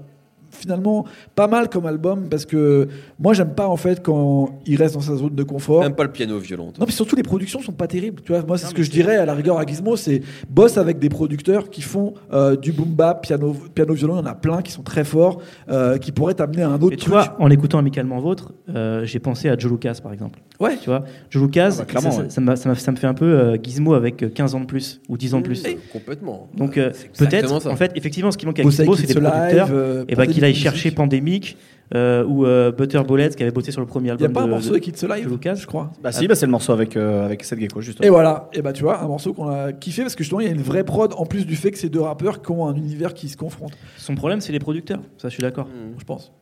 finalement 0.57 1.05
pas 1.35 1.47
mal 1.47 1.69
comme 1.69 1.87
album 1.87 2.29
parce 2.31 2.45
que 2.47 2.88
moi 3.19 3.35
j'aime 3.35 3.55
pas 3.55 3.69
en 3.69 3.77
fait 3.77 4.03
quand 4.03 4.59
il 4.66 4.77
reste 4.77 4.95
dans 4.95 5.01
sa 5.01 5.16
zone 5.16 5.35
de 5.35 5.42
confort. 5.42 5.83
Même 5.83 5.95
pas 5.95 6.05
le 6.05 6.12
piano 6.12 6.38
violent. 6.38 6.66
toi? 6.66 6.75
Non, 6.81 6.87
mais 6.87 6.92
surtout 6.92 7.16
les 7.16 7.23
productions 7.23 7.61
sont 7.61 7.73
pas 7.73 7.87
terribles. 7.87 8.23
Tu 8.25 8.33
vois, 8.33 8.42
moi 8.47 8.59
c'est 8.59 8.66
ce 8.66 8.75
que 8.75 8.83
je 8.83 8.90
dirais 8.90 9.16
à 9.16 9.27
la 9.27 9.35
rigueur 9.35 9.59
à 9.59 9.64
Gizmo, 9.66 9.97
c'est 9.97 10.23
bosse 10.49 10.79
avec 10.79 10.99
des 10.99 11.09
producteurs 11.09 11.71
qui 11.71 11.83
font 11.83 12.14
euh, 12.33 12.57
du 12.57 12.73
boom 12.73 12.88
bap, 12.88 13.23
piano, 13.23 13.55
piano 13.75 13.95
violon. 13.95 14.14
Il 14.16 14.19
y 14.19 14.23
en 14.23 14.27
a 14.27 14.35
plein 14.35 14.62
qui 14.62 14.73
sont 14.73 14.83
très 14.83 15.05
forts, 15.05 15.40
euh, 15.69 15.99
qui 15.99 16.12
pourraient 16.12 16.35
t'amener 16.35 16.62
à 16.62 16.69
un 16.69 16.75
autre 16.81 16.92
Et 16.92 16.97
tu 16.97 17.03
truc. 17.11 17.12
vois, 17.14 17.37
en 17.38 17.51
écoutant 17.51 17.79
amicalement 17.79 18.19
vôtre, 18.19 18.53
euh, 18.75 19.05
j'ai 19.05 19.19
pensé 19.19 19.49
à 19.49 19.59
Joe 19.59 19.71
Lucas 19.73 19.99
par 20.03 20.12
exemple. 20.12 20.40
Ouais. 20.61 20.77
Tu 20.81 20.87
vois, 20.88 21.05
Joe 21.31 21.42
Lucas, 21.42 21.69
Ah 21.73 21.79
bah, 21.81 21.85
clairement, 21.85 22.11
ça, 22.11 22.23
ouais. 22.23 22.31
ça 22.31 22.40
m'a- 22.40 22.57
ça 22.57 22.69
m'a- 22.71 22.75
ça 22.75 22.90
me 22.92 22.97
fait 22.97 23.07
un 23.07 23.14
peu 23.14 23.27
euh, 23.27 23.57
Gizmo 23.62 23.95
avec 23.95 24.23
euh, 24.23 24.29
15 24.29 24.55
ans 24.55 24.61
de 24.61 24.64
plus 24.66 25.01
ou 25.09 25.16
10 25.19 25.35
ans 25.35 25.40
de 25.40 25.45
plus. 25.45 25.62
Oui, 25.64 25.77
Complètement. 25.92 26.49
Donc 26.57 26.79
euh, 26.79 26.90
peut-être, 27.19 27.66
en 27.66 27.77
fait, 27.77 27.92
effectivement, 27.95 28.31
ce 28.31 28.38
qui 28.38 28.47
manque 28.47 28.59
à 28.61 28.62
Gizmo, 28.62 28.95
c'est 28.97 29.07
des 29.07 29.14
producteurs. 29.21 29.69
Et 30.09 30.14
bah 30.14 30.27
qu'il 30.27 30.45
aille 30.46 30.54
chercher. 30.54 30.90
Pandemic 30.90 31.56
euh, 31.94 32.24
ou 32.24 32.44
euh, 32.46 32.72
Butter 32.72 33.00
Bullets 33.06 33.30
qui 33.30 33.42
avait 33.44 33.52
bossé 33.52 33.70
sur 33.70 33.80
le 33.80 33.87
premier 33.87 34.06
Il 34.06 34.09
y 34.09 34.11
a 34.11 34.14
album. 34.14 34.32
pas 34.32 34.42
un 34.42 34.46
morceau 34.48 34.70
de- 34.70 34.74
avec 34.74 34.88
It's 34.88 35.04
Alive, 35.04 35.28
Lucas 35.28 35.54
je 35.54 35.66
crois. 35.66 35.92
Bah 36.02 36.11
si, 36.11 36.26
bah, 36.26 36.35
c'est 36.35 36.46
le 36.46 36.50
morceau 36.50 36.72
avec, 36.72 36.96
euh, 36.96 37.24
avec 37.24 37.44
Seth 37.44 37.61
Gecko, 37.61 37.80
justement. 37.80 38.04
Et 38.06 38.11
voilà, 38.11 38.48
et 38.52 38.61
bah 38.62 38.72
tu 38.72 38.82
vois, 38.82 39.00
un 39.00 39.06
morceau 39.06 39.32
qu'on 39.32 39.48
a 39.48 39.72
kiffé 39.72 40.02
parce 40.02 40.16
que 40.16 40.24
justement 40.24 40.40
il 40.40 40.46
y 40.46 40.50
a 40.50 40.52
une 40.52 40.62
vraie 40.62 40.82
prod 40.82 41.12
en 41.16 41.26
plus 41.26 41.46
du 41.46 41.54
fait 41.54 41.70
que 41.70 41.78
c'est 41.78 41.88
deux 41.88 42.00
rappeurs 42.00 42.42
qui 42.42 42.50
ont 42.50 42.66
un 42.66 42.74
univers 42.74 43.14
qui 43.14 43.28
se 43.28 43.37
confrontent, 43.37 43.76
Son 43.98 44.14
problème, 44.16 44.40
c'est 44.40 44.52
les 44.52 44.59
producteurs. 44.59 45.00
Ça, 45.18 45.28
je 45.28 45.35
suis 45.35 45.42
d'accord. 45.42 45.68
je 45.98 46.04
pense. 46.04 46.32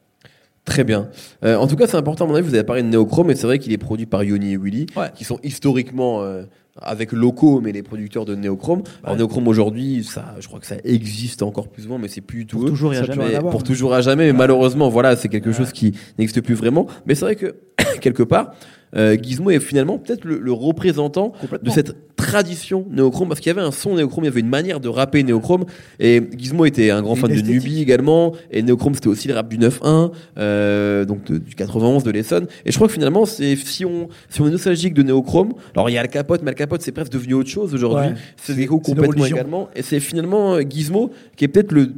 Très 0.65 0.83
bien. 0.83 1.11
Euh, 1.45 1.57
en 1.57 1.67
tout 1.67 1.77
cas, 1.77 1.87
c'est 1.87 1.99
important, 1.99 2.25
à 2.25 2.29
mon 2.29 2.35
avis, 2.37 2.49
vous 2.49 2.55
avez 2.55 2.65
parlé 2.65 2.83
de 2.83 2.89
Neochrome, 2.89 3.31
et 3.31 3.35
c'est 3.35 3.47
vrai 3.47 3.59
qu'il 3.59 3.71
est 3.75 3.77
produit 3.79 4.07
par 4.07 4.25
Yoni 4.25 4.55
et 4.55 4.57
Willy, 4.57 4.87
Ouais. 4.97 5.09
qui 5.15 5.25
sont 5.25 5.39
historiquement 5.43 6.23
euh, 6.23 6.45
avec 6.81 7.13
locaux, 7.13 7.61
mais 7.61 7.73
les 7.73 7.83
producteurs 7.83 8.25
de 8.25 8.35
Neochrome. 8.35 8.83
Alors, 9.05 9.17
Neochrome 9.17 9.49
aujourd'hui, 9.49 10.05
ça, 10.05 10.35
je 10.41 10.49
crois 10.49 10.61
que 10.61 10.67
ça 10.67 10.77
existe 10.85 11.43
encore 11.43 11.69
plus 11.69 11.83
souvent, 11.83 11.99
mais 11.99 12.09
c'est 12.09 12.21
plus 12.21 12.47
tout 12.47 12.59
Pour 12.59 12.67
eux. 12.67 12.71
toujours 12.71 12.95
et 12.95 12.99
à 12.99 13.05
jamais. 13.05 13.35
avoir, 13.35 13.53
pour 13.53 13.61
hein. 13.61 13.65
toujours 13.65 13.95
à 13.95 14.01
jamais, 14.01 14.27
mais 14.27 14.39
malheureusement, 14.39 14.89
voilà, 14.89 15.17
c'est 15.17 15.29
quelque 15.29 15.53
chose 15.53 15.73
qui 15.73 15.95
n'existe 16.19 16.41
plus 16.41 16.55
vraiment. 16.55 16.87
Mais 17.07 17.15
c'est 17.15 17.25
vrai 17.25 17.37
que, 17.37 17.55
quelque 18.01 18.23
part, 18.23 18.55
euh, 18.97 19.17
Gizmo 19.21 19.51
est 19.51 19.61
finalement 19.61 19.99
peut-être 19.99 20.25
le, 20.25 20.39
le 20.39 20.53
représentant 20.53 21.33
de 21.63 21.71
cette 21.71 22.14
tradition 22.27 22.87
néochrome, 22.91 23.29
parce 23.29 23.41
qu'il 23.41 23.51
y 23.51 23.55
avait 23.57 23.67
un 23.67 23.71
son 23.71 23.95
néochrome, 23.97 24.25
il 24.25 24.27
y 24.27 24.31
avait 24.31 24.41
une 24.41 24.49
manière 24.49 24.81
de 24.81 24.89
rapper 24.89 25.23
néochrome, 25.23 25.65
et 26.01 26.23
Gizmo 26.37 26.65
était 26.65 26.91
un 26.91 27.03
grand 27.03 27.15
fan 27.15 27.31
de. 27.31 27.41
Nubi 27.41 27.81
également, 27.83 28.33
et 28.51 28.63
néochrome 28.63 28.95
c'était 28.95 29.09
aussi 29.09 29.29
le 29.29 29.35
rap 29.35 29.49
du 29.49 29.59
9-1, 29.59 30.11
euh, 30.39 31.05
donc 31.05 31.25
de- 31.25 31.39
du 31.39 31.55
91 31.55 32.03
de 32.05 32.11
l'Essonne, 32.11 32.47
et 32.65 32.71
je 32.73 32.77
crois 32.77 32.87
que 32.89 32.93
finalement, 32.93 33.27
c'est 33.27 33.57
si 33.57 33.85
on, 33.85 34.09
si 34.29 34.41
on 34.41 34.47
est 34.49 34.51
nostalgique 34.51 34.95
de 34.95 35.03
néochrome, 35.03 35.53
alors 35.75 35.91
il 35.91 35.95
y 35.95 35.99
a 35.99 36.01
Al 36.01 36.09
Capote, 36.09 36.43
mais 36.43 36.51
Al 36.51 36.55
Capote 36.55 36.83
c'est 36.83 36.93
presque 36.93 37.13
devenu 37.13 37.35
autre 37.35 37.51
chose 37.51 37.75
aujourd'hui, 37.75 38.09
Ouais. 38.09 38.15
c'est 38.37 38.55
une 38.55 38.67
complètement 38.67 39.25
également, 39.27 39.69
et 39.77 39.83
c'est 39.83 40.01
finalement 40.01 40.55
euh, 40.55 40.63
Gizmo 40.69 41.11
qui 41.37 41.45
est 41.45 41.49
peut-être 41.49 41.73
le, 41.73 41.93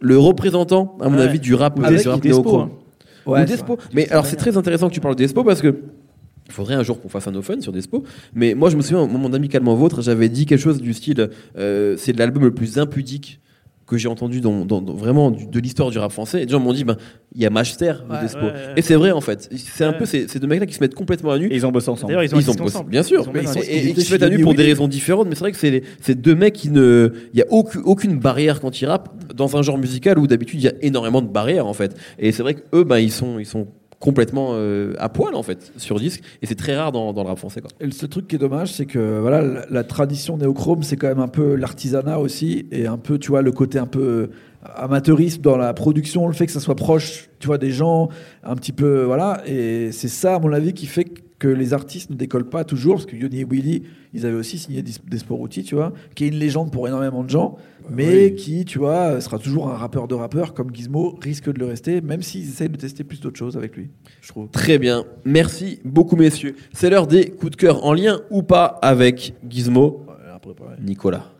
le 0.00 0.18
représentant, 0.18 0.96
à 1.00 1.08
mon 1.08 1.18
Ouais. 1.18 1.24
avis, 1.24 1.38
du 1.40 1.54
rap, 1.54 1.78
du 1.78 2.08
rap 2.08 2.24
néochrome. 2.24 2.60
hein. 2.62 2.70
Ouais, 3.26 3.40
Ou 3.42 3.46
c'est 3.46 3.52
Despo. 3.56 3.76
Mais 3.92 4.08
alors 4.10 4.24
c'est 4.24 4.36
très 4.36 4.56
intéressant 4.56 4.88
que 4.88 4.94
tu 4.94 5.00
parles 5.00 5.16
de 5.16 5.22
Despo 5.24 5.42
parce 5.42 5.60
que 5.60 5.74
il 6.46 6.52
faudrait 6.52 6.74
un 6.74 6.82
jour 6.82 7.00
qu'on 7.00 7.08
fasse 7.08 7.26
un 7.26 7.32
no 7.32 7.42
fun 7.42 7.60
sur 7.60 7.72
Despo. 7.72 8.04
Mais 8.34 8.54
moi 8.54 8.70
je 8.70 8.76
me 8.76 8.82
souviens 8.82 9.00
au 9.00 9.06
moment 9.08 9.28
d'Amicalement 9.28 9.74
Vôtre, 9.74 10.02
j'avais 10.02 10.28
dit 10.28 10.46
quelque 10.46 10.60
chose 10.60 10.80
du 10.80 10.92
style 10.94 11.28
euh, 11.58 11.96
c'est 11.98 12.16
l'album 12.16 12.44
le 12.44 12.52
plus 12.54 12.78
impudique 12.78 13.40
que 13.86 13.96
j'ai 13.96 14.08
entendu 14.08 14.40
dans, 14.40 14.64
dans- 14.64 14.82
dans- 14.82 14.94
vraiment 14.94 15.30
du- 15.30 15.46
de 15.46 15.60
l'histoire 15.60 15.90
du 15.92 15.98
rap 15.98 16.10
français. 16.10 16.42
Et 16.42 16.46
des 16.46 16.50
gens 16.50 16.58
m'ont 16.58 16.72
dit 16.72 16.82
ben 16.82 16.96
il 17.36 17.40
y 17.40 17.46
a 17.46 17.50
Master 17.50 18.04
de 18.04 18.12
Ouais, 18.12 18.20
Despo. 18.20 18.40
ouais, 18.40 18.46
ouais. 18.46 18.52
Et 18.76 18.82
c'est 18.82 18.96
vrai 18.96 19.12
en 19.12 19.20
fait. 19.20 19.48
C'est 19.54 19.84
un 19.84 19.92
peu 19.92 20.04
ces, 20.06 20.26
ces 20.26 20.40
deux 20.40 20.48
mecs-là 20.48 20.66
qui 20.66 20.74
se 20.74 20.80
mettent 20.80 20.96
complètement 20.96 21.30
à 21.30 21.38
nu. 21.38 21.46
Et 21.46 21.54
ils 21.54 21.64
ont 21.64 21.70
bossé 21.70 21.88
ensemble. 21.88 22.12
D'ailleurs, 22.12 22.24
ils 22.24 22.34
ont 22.34 22.40
Ils 22.40 22.50
ont 22.50 22.52
existé 22.52 22.62
bossé- 22.64 22.74
ensemble. 22.76 22.90
bien 22.90 23.04
sûr, 23.04 23.24
Ils 23.32 23.38
et, 23.38 23.76
et 23.76 23.86
ils 23.90 23.94
qui 23.94 24.00
se 24.02 24.12
mettent 24.12 24.24
à 24.24 24.28
nu 24.28 24.40
pour 24.40 24.54
des 24.54 24.64
raisons 24.64 24.88
différentes. 24.88 25.28
Mais 25.28 25.36
c'est 25.36 25.40
vrai 25.42 25.52
que 25.52 25.58
c'est 25.58 25.70
les- 25.70 25.82
c'est 26.00 26.20
deux 26.20 26.34
mecs 26.34 26.54
qui 26.54 26.70
ne, 26.70 27.12
il 27.32 27.38
y 27.38 27.42
a 27.42 27.46
aucune, 27.50 27.82
aucune 27.84 28.18
barrière 28.18 28.60
quand 28.60 28.80
ils 28.80 28.86
rappent 28.86 29.32
dans 29.34 29.56
un 29.56 29.62
genre 29.62 29.78
musical 29.78 30.18
où 30.18 30.26
d'habitude 30.26 30.60
il 30.60 30.64
y 30.64 30.68
a 30.68 30.74
énormément 30.82 31.22
de 31.22 31.28
barrières 31.28 31.68
en 31.68 31.72
fait. 31.74 31.96
Et 32.18 32.32
c'est 32.32 32.42
vrai 32.42 32.54
que 32.54 32.62
eux, 32.74 32.82
ben 32.82 32.98
ils 32.98 33.12
sont, 33.12 33.38
ils 33.38 33.46
sont 33.46 33.68
complètement 33.98 34.50
euh, 34.52 34.94
à 34.98 35.08
poil 35.08 35.34
en 35.34 35.42
fait 35.42 35.72
sur 35.76 35.98
disque. 35.98 36.22
Et 36.42 36.46
c'est 36.46 36.54
très 36.54 36.76
rare 36.76 36.92
dans, 36.92 37.12
dans 37.12 37.22
le 37.22 37.28
rap 37.28 37.38
français 37.38 37.60
quoi. 37.60 37.70
Et 37.80 37.90
seul 37.90 38.08
truc 38.08 38.28
qui 38.28 38.36
est 38.36 38.38
dommage, 38.38 38.72
c'est 38.72 38.86
que 38.86 39.18
voilà, 39.20 39.42
la, 39.42 39.66
la 39.70 39.84
tradition 39.84 40.36
néochrome, 40.36 40.82
c'est 40.82 40.96
quand 40.96 41.08
même 41.08 41.20
un 41.20 41.28
peu 41.28 41.54
l'artisanat 41.54 42.18
aussi, 42.18 42.66
et 42.70 42.86
un 42.86 42.98
peu, 42.98 43.18
tu 43.18 43.28
vois, 43.28 43.42
le 43.42 43.52
côté 43.52 43.78
un 43.78 43.86
peu 43.86 44.00
euh, 44.00 44.26
amateurisme 44.76 45.40
dans 45.40 45.56
la 45.56 45.72
production, 45.74 46.26
le 46.26 46.34
fait 46.34 46.46
que 46.46 46.52
ça 46.52 46.60
soit 46.60 46.76
proche, 46.76 47.28
tu 47.38 47.46
vois, 47.46 47.58
des 47.58 47.70
gens, 47.70 48.08
un 48.44 48.54
petit 48.54 48.72
peu, 48.72 49.04
voilà. 49.04 49.42
Et 49.46 49.92
c'est 49.92 50.08
ça, 50.08 50.36
à 50.36 50.38
mon 50.38 50.52
avis, 50.52 50.72
qui 50.72 50.86
fait 50.86 51.04
que 51.04 51.20
les 51.44 51.74
artistes 51.74 52.10
ne 52.10 52.14
décollent 52.16 52.48
pas 52.48 52.64
toujours, 52.64 52.94
parce 52.94 53.06
que 53.06 53.14
Yoni 53.16 53.40
et 53.40 53.44
Willy, 53.44 53.82
ils 54.14 54.24
avaient 54.24 54.36
aussi 54.36 54.58
signé 54.58 54.82
des, 54.82 54.92
des 55.08 55.18
Sporouti, 55.18 55.62
tu 55.64 55.74
vois, 55.74 55.92
qui 56.14 56.24
est 56.24 56.28
une 56.28 56.38
légende 56.38 56.72
pour 56.72 56.88
énormément 56.88 57.22
de 57.22 57.28
gens, 57.30 57.56
mais 57.90 58.26
Oui. 58.30 58.34
qui, 58.36 58.64
tu 58.64 58.78
vois, 58.78 59.20
sera 59.20 59.38
toujours 59.38 59.68
un 59.68 59.74
rappeur 59.76 60.08
de 60.08 60.14
rappeur, 60.14 60.54
comme 60.54 60.74
Gizmo 60.74 61.18
risque 61.20 61.52
de 61.52 61.58
le 61.58 61.66
rester, 61.66 62.00
même 62.00 62.22
s'ils 62.22 62.48
essayent 62.48 62.68
de 62.70 62.76
tester 62.76 63.04
plus 63.04 63.20
d'autres 63.20 63.38
choses 63.38 63.56
avec 63.56 63.76
lui, 63.76 63.90
je 64.22 64.28
trouve. 64.28 64.48
Très 64.50 64.78
bien, 64.78 65.04
merci 65.24 65.80
beaucoup 65.84 66.16
messieurs. 66.16 66.56
C'est 66.72 66.88
l'heure 66.90 67.06
des 67.06 67.30
coups 67.30 67.52
de 67.52 67.56
cœur 67.56 67.84
en 67.84 67.92
lien 67.92 68.20
ou 68.30 68.42
pas 68.42 68.64
avec 68.64 69.34
Gizmo. 69.48 70.06
Nicolas. 70.80 71.32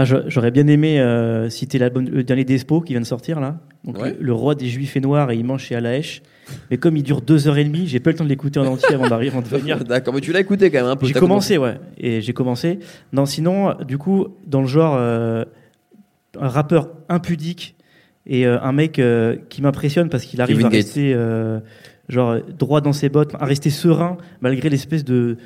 Ah, 0.00 0.04
j'aurais 0.04 0.50
bien 0.50 0.66
aimé 0.68 1.00
euh, 1.00 1.50
citer 1.50 1.78
l'album- 1.78 2.08
le 2.08 2.22
dernier 2.22 2.44
Despo 2.44 2.80
qui 2.80 2.92
vient 2.92 3.00
de 3.00 3.06
sortir 3.06 3.40
là. 3.40 3.58
Donc, 3.84 3.98
Ouais. 4.00 4.10
le, 4.18 4.26
le 4.26 4.32
roi 4.32 4.54
des 4.54 4.66
juifs 4.68 4.96
et 4.96 5.00
noirs 5.00 5.30
et 5.30 5.36
il 5.36 5.44
mange 5.44 5.62
chez 5.64 5.74
Alaèche. 5.74 6.22
Mais 6.70 6.76
comme 6.76 6.96
il 6.96 7.02
dure 7.02 7.20
deux 7.20 7.48
heures 7.48 7.58
et 7.58 7.64
demie, 7.64 7.86
j'ai 7.86 7.98
pas 8.00 8.10
eu 8.10 8.12
le 8.12 8.18
temps 8.18 8.24
de 8.24 8.28
l'écouter 8.28 8.60
en 8.60 8.66
entier 8.66 8.94
avant 8.94 9.08
d'arriver, 9.08 9.30
avant 9.32 9.42
de 9.42 9.48
venir. 9.48 9.82
D'accord, 9.84 10.14
mais 10.14 10.20
tu 10.20 10.32
l'as 10.32 10.40
écouté 10.40 10.70
quand 10.70 10.78
même 10.82 10.86
un 10.90 10.96
peu. 10.96 11.06
J'ai 11.06 11.14
commencé, 11.14 11.58
ouais. 11.58 11.78
Et 11.98 12.20
j'ai 12.20 12.32
commencé. 12.32 12.78
Non, 13.12 13.26
sinon, 13.26 13.74
du 13.86 13.98
coup, 13.98 14.28
dans 14.46 14.60
le 14.60 14.66
genre, 14.66 14.94
euh, 14.96 15.44
un 16.40 16.48
rappeur 16.48 16.90
impudique 17.08 17.74
et 18.26 18.46
euh, 18.46 18.60
un 18.62 18.72
mec 18.72 18.98
euh, 18.98 19.36
qui 19.48 19.62
m'impressionne 19.62 20.08
parce 20.10 20.24
qu'il 20.24 20.40
arrive 20.40 20.56
Kevin 20.56 20.66
à 20.66 20.70
Gates. 20.70 20.84
rester 20.84 21.12
euh, 21.14 21.58
genre 22.08 22.36
droit 22.58 22.80
dans 22.80 22.92
ses 22.92 23.08
bottes, 23.08 23.34
à 23.38 23.44
rester 23.44 23.70
serein 23.70 24.16
malgré 24.40 24.68
l'espèce 24.70 25.04
de 25.04 25.36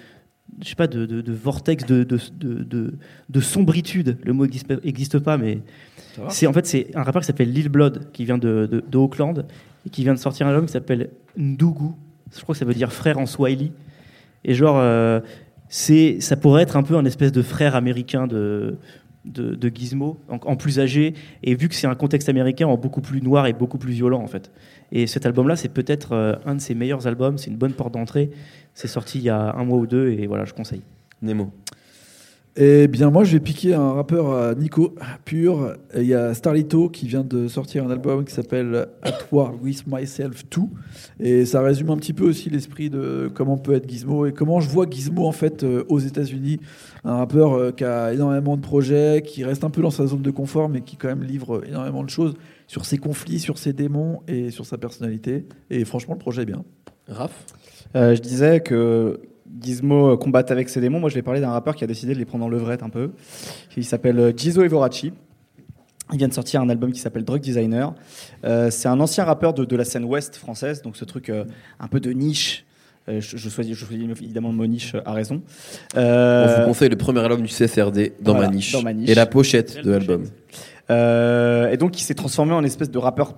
je 0.63 0.69
sais 0.69 0.75
pas 0.75 0.87
de, 0.87 1.07
de- 1.07 1.21
de 1.23 1.33
vortex 1.33 1.85
de, 1.87 2.05
de, 2.05 2.19
de, 2.39 2.63
de- 2.63 2.95
de 3.29 3.41
sombritude. 3.41 4.19
Le 4.25 4.33
mot 4.33 4.47
n'existe 4.47 5.19
pas, 5.19 5.37
mais 5.39 5.61
c'est 6.29 6.47
en 6.47 6.53
fait 6.53 6.67
c'est 6.67 6.89
un 6.95 7.03
rappeur 7.03 7.23
qui 7.23 7.27
s'appelle 7.27 7.53
Lil 7.53 7.69
Blood 7.69 8.11
qui 8.13 8.25
vient 8.25 8.39
de, 8.39 8.83
Auckland 8.95 9.47
et 9.87 9.91
qui 9.91 10.03
vient 10.03 10.15
de 10.15 10.19
sortir 10.19 10.47
un 10.47 10.51
album 10.51 10.67
qui 10.67 10.73
s'appelle 10.73 11.11
Ndugu. 11.37 11.91
Je 12.37 12.41
crois 12.43 12.55
que 12.55 12.59
ça 12.59 12.65
veut 12.65 12.75
dire 12.75 12.93
frère 12.93 13.19
en 13.19 13.27
Swahili. 13.27 13.73
Et 14.45 14.55
genre, 14.55 14.77
euh, 14.79 15.21
c'est, 15.69 16.21
ça 16.21 16.37
pourrait 16.37 16.63
être 16.63 16.77
un 16.77 16.83
peu 16.83 16.97
un 16.97 17.05
espèce 17.05 17.33
de 17.33 17.43
frère 17.43 17.77
américain 17.77 18.27
de, 18.27 18.77
de, 19.25 19.55
de 19.55 19.69
Gizmo, 19.75 20.19
en, 20.29 20.37
en 20.45 20.57
plus 20.57 20.81
âgé, 20.81 21.15
et 21.45 21.55
vu 21.55 21.69
que 21.69 21.75
c'est 21.75 21.87
un 21.87 21.95
contexte 21.95 22.29
américain, 22.29 22.67
en 22.67 22.77
beaucoup 22.77 23.01
plus 23.01 23.23
noir 23.23 23.47
et 23.47 23.53
beaucoup 23.53 23.79
plus 23.79 23.93
violent 23.93 24.21
en 24.23 24.27
fait. 24.27 24.51
Et 24.91 25.07
cet 25.07 25.27
album-là, 25.27 25.57
c'est 25.57 25.69
peut-être 25.69 26.13
euh, 26.13 26.35
un 26.45 26.57
de 26.57 26.61
ses 26.61 26.75
meilleurs 26.75 27.07
albums, 27.07 27.39
c'est 27.39 27.51
une 27.51 27.57
bonne 27.57 27.73
porte 27.73 27.95
d'entrée. 27.95 28.31
C'est 28.75 28.89
sorti 28.89 29.19
il 29.19 29.25
y 29.25 29.31
a 29.31 29.55
un 29.55 29.65
mois 29.65 29.79
ou 29.79 29.87
deux, 29.87 30.11
et 30.11 30.27
voilà, 30.27 30.45
je 30.45 30.53
conseille. 30.53 30.83
Nemo. 31.21 31.53
Eh 32.55 32.87
bien, 32.87 33.09
moi, 33.09 33.25
je 33.25 33.33
vais 33.33 33.41
piquer 33.41 33.73
un 33.73 33.93
rappeur 33.95 34.31
à 34.35 34.55
Nico, 34.55 34.95
pur. 35.25 35.75
Il 35.97 36.03
y 36.03 36.13
a 36.13 36.35
Starlito 36.35 36.91
qui 36.91 37.07
vient 37.07 37.25
de 37.25 37.49
sortir 37.49 37.87
un 37.87 37.91
album 37.91 38.27
qui 38.27 38.35
s'appelle 38.35 38.89
At 39.03 39.21
War 39.33 39.55
With 39.63 39.87
Myself 39.87 40.45
2. 40.51 40.61
Et 41.21 41.47
ça 41.47 41.63
résume 41.63 41.89
un 41.89 41.97
petit 41.97 42.13
peu 42.13 42.25
aussi 42.25 42.51
l'esprit 42.51 42.91
de 42.91 43.31
comment 43.35 43.57
peut 43.57 43.73
être 43.73 43.89
Gizmo 43.89 44.27
et 44.27 44.33
comment 44.33 44.61
je 44.61 44.69
vois 44.69 44.85
Gizmo, 44.89 45.27
en 45.27 45.33
fait, 45.33 45.63
euh, 45.63 45.85
aux 45.89 45.99
États-Unis. 45.99 46.61
Un 47.05 47.17
rappeur 47.17 47.55
euh, 47.55 47.73
qui 47.73 47.85
a 47.85 48.13
énormément 48.13 48.59
de 48.59 48.63
projets, 48.63 49.23
qui 49.25 49.45
reste 49.45 49.65
un 49.65 49.71
peu 49.71 49.81
dans 49.81 49.91
sa 49.91 50.07
zone 50.07 50.21
de 50.21 50.31
confort, 50.31 50.69
mais 50.69 50.83
qui, 50.83 50.97
quand 50.97 51.09
même, 51.09 51.23
livre 51.23 51.67
énormément 51.67 52.05
de 52.05 52.11
choses 52.11 52.35
sur 52.67 52.85
ses 52.85 52.99
conflits, 52.99 53.39
sur 53.39 53.57
ses 53.57 53.73
démons 53.73 54.21
et 54.29 54.51
sur 54.51 54.67
sa 54.67 54.77
personnalité. 54.77 55.47
Et 55.71 55.87
franchement, 55.87 56.13
le 56.13 56.21
projet 56.21 56.43
est 56.43 56.47
bien. 56.47 56.65
Raph? 57.09 57.33
Euh, 57.33 57.72
je 57.95 58.21
disais 58.21 58.61
que 58.61 59.21
Gizmo 59.61 60.17
combatte 60.17 60.51
avec 60.51 60.69
ses 60.69 60.81
démons. 60.81 61.01
Moi, 61.01 61.11
je 61.11 61.15
vais 61.15 61.23
parler 61.23 61.41
d'un 61.41 61.51
rappeur 61.51 61.77
qui 61.77 61.85
a 61.85 61.87
décidé 61.87 62.15
de 62.15 62.19
les 62.19 62.25
prendre 62.25 62.45
en 62.45 62.49
levrette 62.49 62.83
un 62.83 62.89
peu. 62.89 63.11
Il 63.77 63.85
s'appelle 63.85 64.19
euh, 64.19 64.33
Gizo 64.37 64.63
Evorachi. 64.63 65.13
Il 66.13 66.19
vient 66.19 66.29
de 66.29 66.33
sortir 66.35 66.61
un 66.61 66.69
album 66.69 66.93
qui 66.93 67.01
s'appelle 67.01 67.25
Drug 67.25 67.41
Designer. 67.41 67.95
Euh, 68.45 68.71
c'est 68.71 68.89
un 68.89 69.01
ancien 69.01 69.25
rappeur 69.25 69.55
de, 69.55 69.65
de 69.65 69.77
la 69.77 69.85
scène 69.85 70.05
ouest 70.05 70.37
française, 70.37 70.83
donc 70.83 70.97
ce 70.97 71.05
truc 71.05 71.29
euh, 71.31 71.45
un 71.81 71.87
peu 71.89 72.01
de 72.01 72.11
niche. 72.13 72.67
Euh, 73.09 73.21
je, 73.21 73.37
je 73.37 73.49
choisis, 73.49 73.75
je 73.77 73.85
choisis 73.85 74.05
évidemment 74.21 74.51
le 74.51 74.55
mot 74.57 74.67
niche 74.67 74.95
euh, 74.95 75.01
à 75.07 75.13
raison. 75.13 75.43
On 75.95 75.99
Euh, 75.99 76.57
vous 76.61 76.67
conseille 76.67 76.89
le 76.91 76.97
premier 76.97 77.21
album 77.21 77.41
du 77.43 77.49
CSRD 77.49 78.13
dans, 78.21 78.33
voilà, 78.35 78.49
ma, 78.49 78.55
niche. 78.55 78.73
dans 78.73 78.83
ma 78.83 78.93
niche. 78.93 79.09
Et 79.11 79.15
la 79.15 79.27
pochette 79.27 79.83
de 79.83 79.91
l'album. 79.91 80.25
Euh, 80.91 81.71
et 81.71 81.77
donc, 81.79 81.99
il 81.99 82.05
s'est 82.05 82.15
transformé 82.15 82.53
en 82.53 82.63
espèce 82.65 82.91
de 82.91 82.99
rappeur 82.99 83.35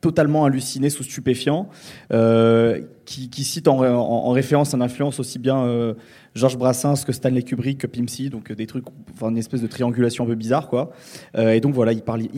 totalement 0.00 0.44
halluciné 0.44 0.90
sous 0.90 1.02
stupéfiant, 1.02 1.68
euh, 2.12 2.82
qui, 3.04 3.42
cite 3.42 3.68
en, 3.68 3.78
en- 3.80 4.26
en 4.26 4.30
référence 4.30 4.74
en 4.74 4.80
influence 4.80 5.18
aussi 5.18 5.38
bien 5.38 5.64
euh, 5.64 5.94
Georges 6.34 6.58
Brassens 6.58 7.04
que 7.04 7.12
Stanley 7.12 7.42
Kubrick 7.42 7.78
que 7.78 7.86
Pimp 7.86 8.08
C, 8.08 8.28
donc 8.28 8.50
euh, 8.50 8.54
des 8.54 8.66
trucs, 8.66 8.84
enfin 9.14 9.30
une 9.30 9.38
espèce 9.38 9.62
de 9.62 9.66
triangulation 9.66 10.24
un 10.24 10.26
peu 10.26 10.34
bizarre 10.34 10.68
quoi. 10.68 10.90
Euh, 11.36 11.52
et 11.52 11.60
donc 11.60 11.74
voilà, 11.74 11.92
il 11.92 12.02
parlait, 12.02 12.30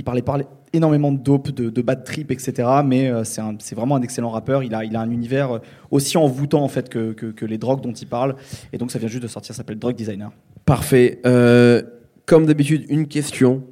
énormément 0.73 1.13
de 1.13 1.19
dope, 1.19 1.51
de, 1.51 1.69
de 1.69 1.83
bad 1.83 2.05
trip, 2.05 2.31
etc. 2.31 2.67
Mais 2.85 3.11
c'est 3.25 3.75
vraiment 3.75 3.97
un 3.97 4.03
excellent 4.03 4.31
rappeur. 4.31 4.63
Il 4.63 4.75
a, 4.75 4.79
un 5.01 5.11
univers 5.11 5.61
aussi 5.91 6.17
envoûtant 6.17 6.63
en 6.63 6.69
fait 6.69 6.89
que, 6.89 7.13
que, 7.13 7.45
les 7.45 7.59
drogues 7.59 7.83
dont 7.83 7.93
il 7.93 8.07
parle. 8.07 8.37
Et 8.73 8.79
donc 8.79 8.91
ça 8.93 8.99
vient 9.01 9.09
juste 9.09 9.25
de 9.25 9.29
sortir, 9.29 9.55
ça 9.55 9.59
s'appelle 9.59 9.79
Drug 9.79 9.97
Designer. 9.97 10.31
Parfait. 10.65 11.21
Comme 12.27 12.47
d'habitude, 12.47 12.87
une 12.89 13.09
question 13.09 13.65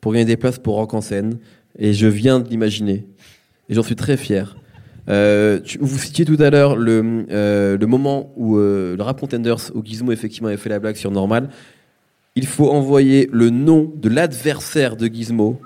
pour 0.00 0.12
gagner 0.12 0.24
des 0.24 0.36
places 0.36 0.58
pour 0.58 0.74
Rock 0.74 0.94
en 0.94 1.00
scène. 1.00 1.38
Et 1.78 1.92
je 1.92 2.06
viens 2.06 2.40
de 2.40 2.48
l'imaginer. 2.48 3.06
Et 3.68 3.74
j'en 3.74 3.82
suis 3.82 3.96
très 3.96 4.16
fier. 4.16 4.56
Euh, 5.08 5.58
tu- 5.60 5.78
vous 5.80 5.98
citiez 5.98 6.24
tout 6.24 6.36
à 6.40 6.50
l'heure 6.50 6.76
le, 6.76 7.24
euh, 7.30 7.76
le 7.78 7.86
moment 7.86 8.32
où 8.36 8.58
euh, 8.58 8.96
le 8.96 9.02
Rap 9.02 9.18
Contenders, 9.20 9.56
où 9.74 9.84
Gizmo 9.84 10.12
effectivement 10.12 10.48
avait 10.48 10.56
fait 10.56 10.68
la 10.68 10.78
blague 10.78 10.96
sur 10.96 11.10
Normal. 11.10 11.48
Il 12.36 12.46
faut 12.46 12.70
envoyer 12.70 13.28
le 13.32 13.50
nom 13.50 13.90
de 13.96 14.08
l'adversaire 14.08 14.96
de 14.96 15.06
Gizmo. 15.06 15.60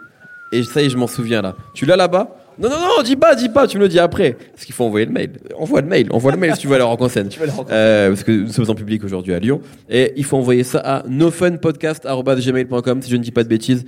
Et 0.53 0.63
ça 0.63 0.83
y 0.83 0.87
est, 0.87 0.91
je 0.91 0.97
m'en 0.97 1.07
souviens 1.09 1.43
là. 1.43 1.57
Tu 1.75 1.85
l'as 1.85 1.97
là-bas? 1.97 2.37
Non, 2.59 2.69
non, 2.71 2.77
non, 2.79 3.03
dis 3.03 3.17
pas, 3.17 3.35
dis 3.35 3.49
pas, 3.49 3.67
tu 3.67 3.77
me 3.79 3.83
le 3.83 3.89
dis 3.89 3.99
après. 3.99 4.37
Parce 4.53 4.65
qu'il 4.65 4.75
faut 4.75 4.85
envoyer 4.85 5.05
le 5.07 5.13
mail. 5.13 5.33
Envoie 5.59 5.81
le 5.81 5.89
mail, 5.89 6.07
envoie 6.13 6.31
le 6.31 6.39
mail 6.39 6.55
si 6.55 6.61
tu 6.61 6.69
veux 6.69 6.75
aller 6.77 6.85
en 6.89 7.09
scène. 7.09 7.29
Euh, 7.71 8.09
parce 8.11 8.23
que 8.23 8.31
nous 8.31 8.53
sommes 8.53 8.71
en 8.71 8.77
public 8.77 9.03
aujourd'hui 9.03 9.35
à 9.35 9.41
Lyon. 9.41 9.61
Et 9.91 10.13
il 10.17 10.25
faut 10.25 10.37
envoyer 10.37 10.63
ça 10.63 10.79
à 10.79 11.03
nofunpodcast.gmail.com 11.09 13.03
si 13.03 13.11
je 13.11 13.17
ne 13.17 13.23
dis 13.23 13.33
pas 13.33 13.43
de 13.43 13.49
bêtises. 13.49 13.85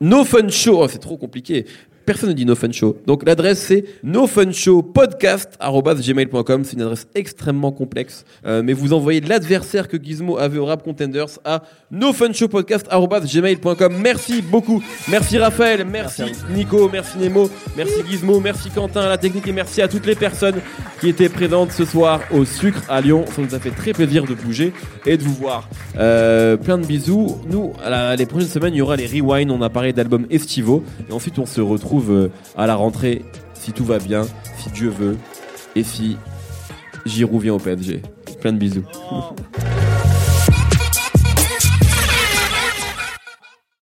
No 0.00 0.24
Fun 0.24 0.48
Show, 0.48 0.82
oh, 0.82 0.88
c'est 0.88 0.98
trop 0.98 1.16
compliqué. 1.16 1.66
Personne 2.06 2.28
ne 2.30 2.34
dit 2.34 2.46
No 2.46 2.54
Fun 2.54 2.70
Show. 2.72 2.96
Donc 3.06 3.26
l'adresse 3.26 3.58
c'est 3.58 3.84
nofunshowpodcast.gmail.com. 4.04 6.64
C'est 6.64 6.74
une 6.76 6.82
adresse 6.82 7.06
extrêmement 7.14 7.72
complexe. 7.72 8.24
Euh, 8.46 8.62
mais 8.64 8.72
vous 8.72 8.92
envoyez 8.92 9.20
l'adversaire 9.20 9.88
que 9.88 9.96
Gizmo 10.02 10.38
avait 10.38 10.58
au 10.58 10.64
Rap 10.66 10.82
Contenders 10.84 11.26
à 11.44 11.62
nofunshowpodcast.gmail.com. 11.90 13.94
Merci 14.02 14.42
beaucoup. 14.42 14.82
Merci 15.08 15.38
Raphaël, 15.38 15.84
merci, 15.84 16.22
Nico, 16.54 16.88
merci 16.92 17.18
Nemo, 17.18 17.48
merci 17.76 17.94
Gizmo, 18.08 18.38
merci 18.40 18.70
Quentin 18.70 19.00
à 19.02 19.08
la 19.08 19.18
technique 19.18 19.46
et 19.48 19.52
merci 19.52 19.82
à 19.82 19.88
toutes 19.88 20.06
les 20.06 20.14
personnes 20.14 20.56
qui 21.00 21.08
étaient 21.08 21.28
présentes 21.28 21.72
ce 21.72 21.84
soir 21.84 22.20
au 22.32 22.44
Sucre 22.44 22.82
à 22.88 23.00
Lyon. 23.00 23.24
Ça 23.34 23.42
nous 23.42 23.54
a 23.54 23.58
fait 23.58 23.70
très 23.70 23.92
plaisir 23.92 24.24
de 24.24 24.34
bouger 24.34 24.72
et 25.04 25.16
de 25.16 25.22
vous 25.22 25.34
voir. 25.34 25.68
Euh, 25.98 26.56
plein 26.56 26.78
de 26.78 26.86
bisous. 26.86 27.38
Nous, 27.50 27.72
à 27.84 27.90
la- 27.90 28.16
les 28.16 28.26
prochaines 28.26 28.48
semaines, 28.48 28.74
il 28.74 28.78
y 28.78 28.82
aura 28.82 28.96
les 28.96 29.06
Rewind. 29.06 29.50
On 29.50 29.62
a 29.62 29.70
parlé 29.70 29.92
d'albums 29.92 30.26
estivaux. 30.30 30.82
Et 31.08 31.12
ensuite, 31.12 31.38
on 31.38 31.46
se 31.46 31.60
retrouve 31.60 31.95
euh, 32.10 32.30
à 32.56 32.66
la 32.66 32.74
rentrée, 32.74 33.24
si 33.54 33.72
tout 33.72 33.84
va 33.84 33.98
bien, 33.98 34.22
si 34.58 34.70
Dieu 34.70 34.88
veut, 34.88 35.16
et 35.74 35.82
si 35.82 36.16
Giroud 37.04 37.42
vient 37.42 37.54
au 37.54 37.58
PSG. 37.58 38.02
Plein 38.40 38.52
de 38.52 38.58
bisous. 38.58 38.84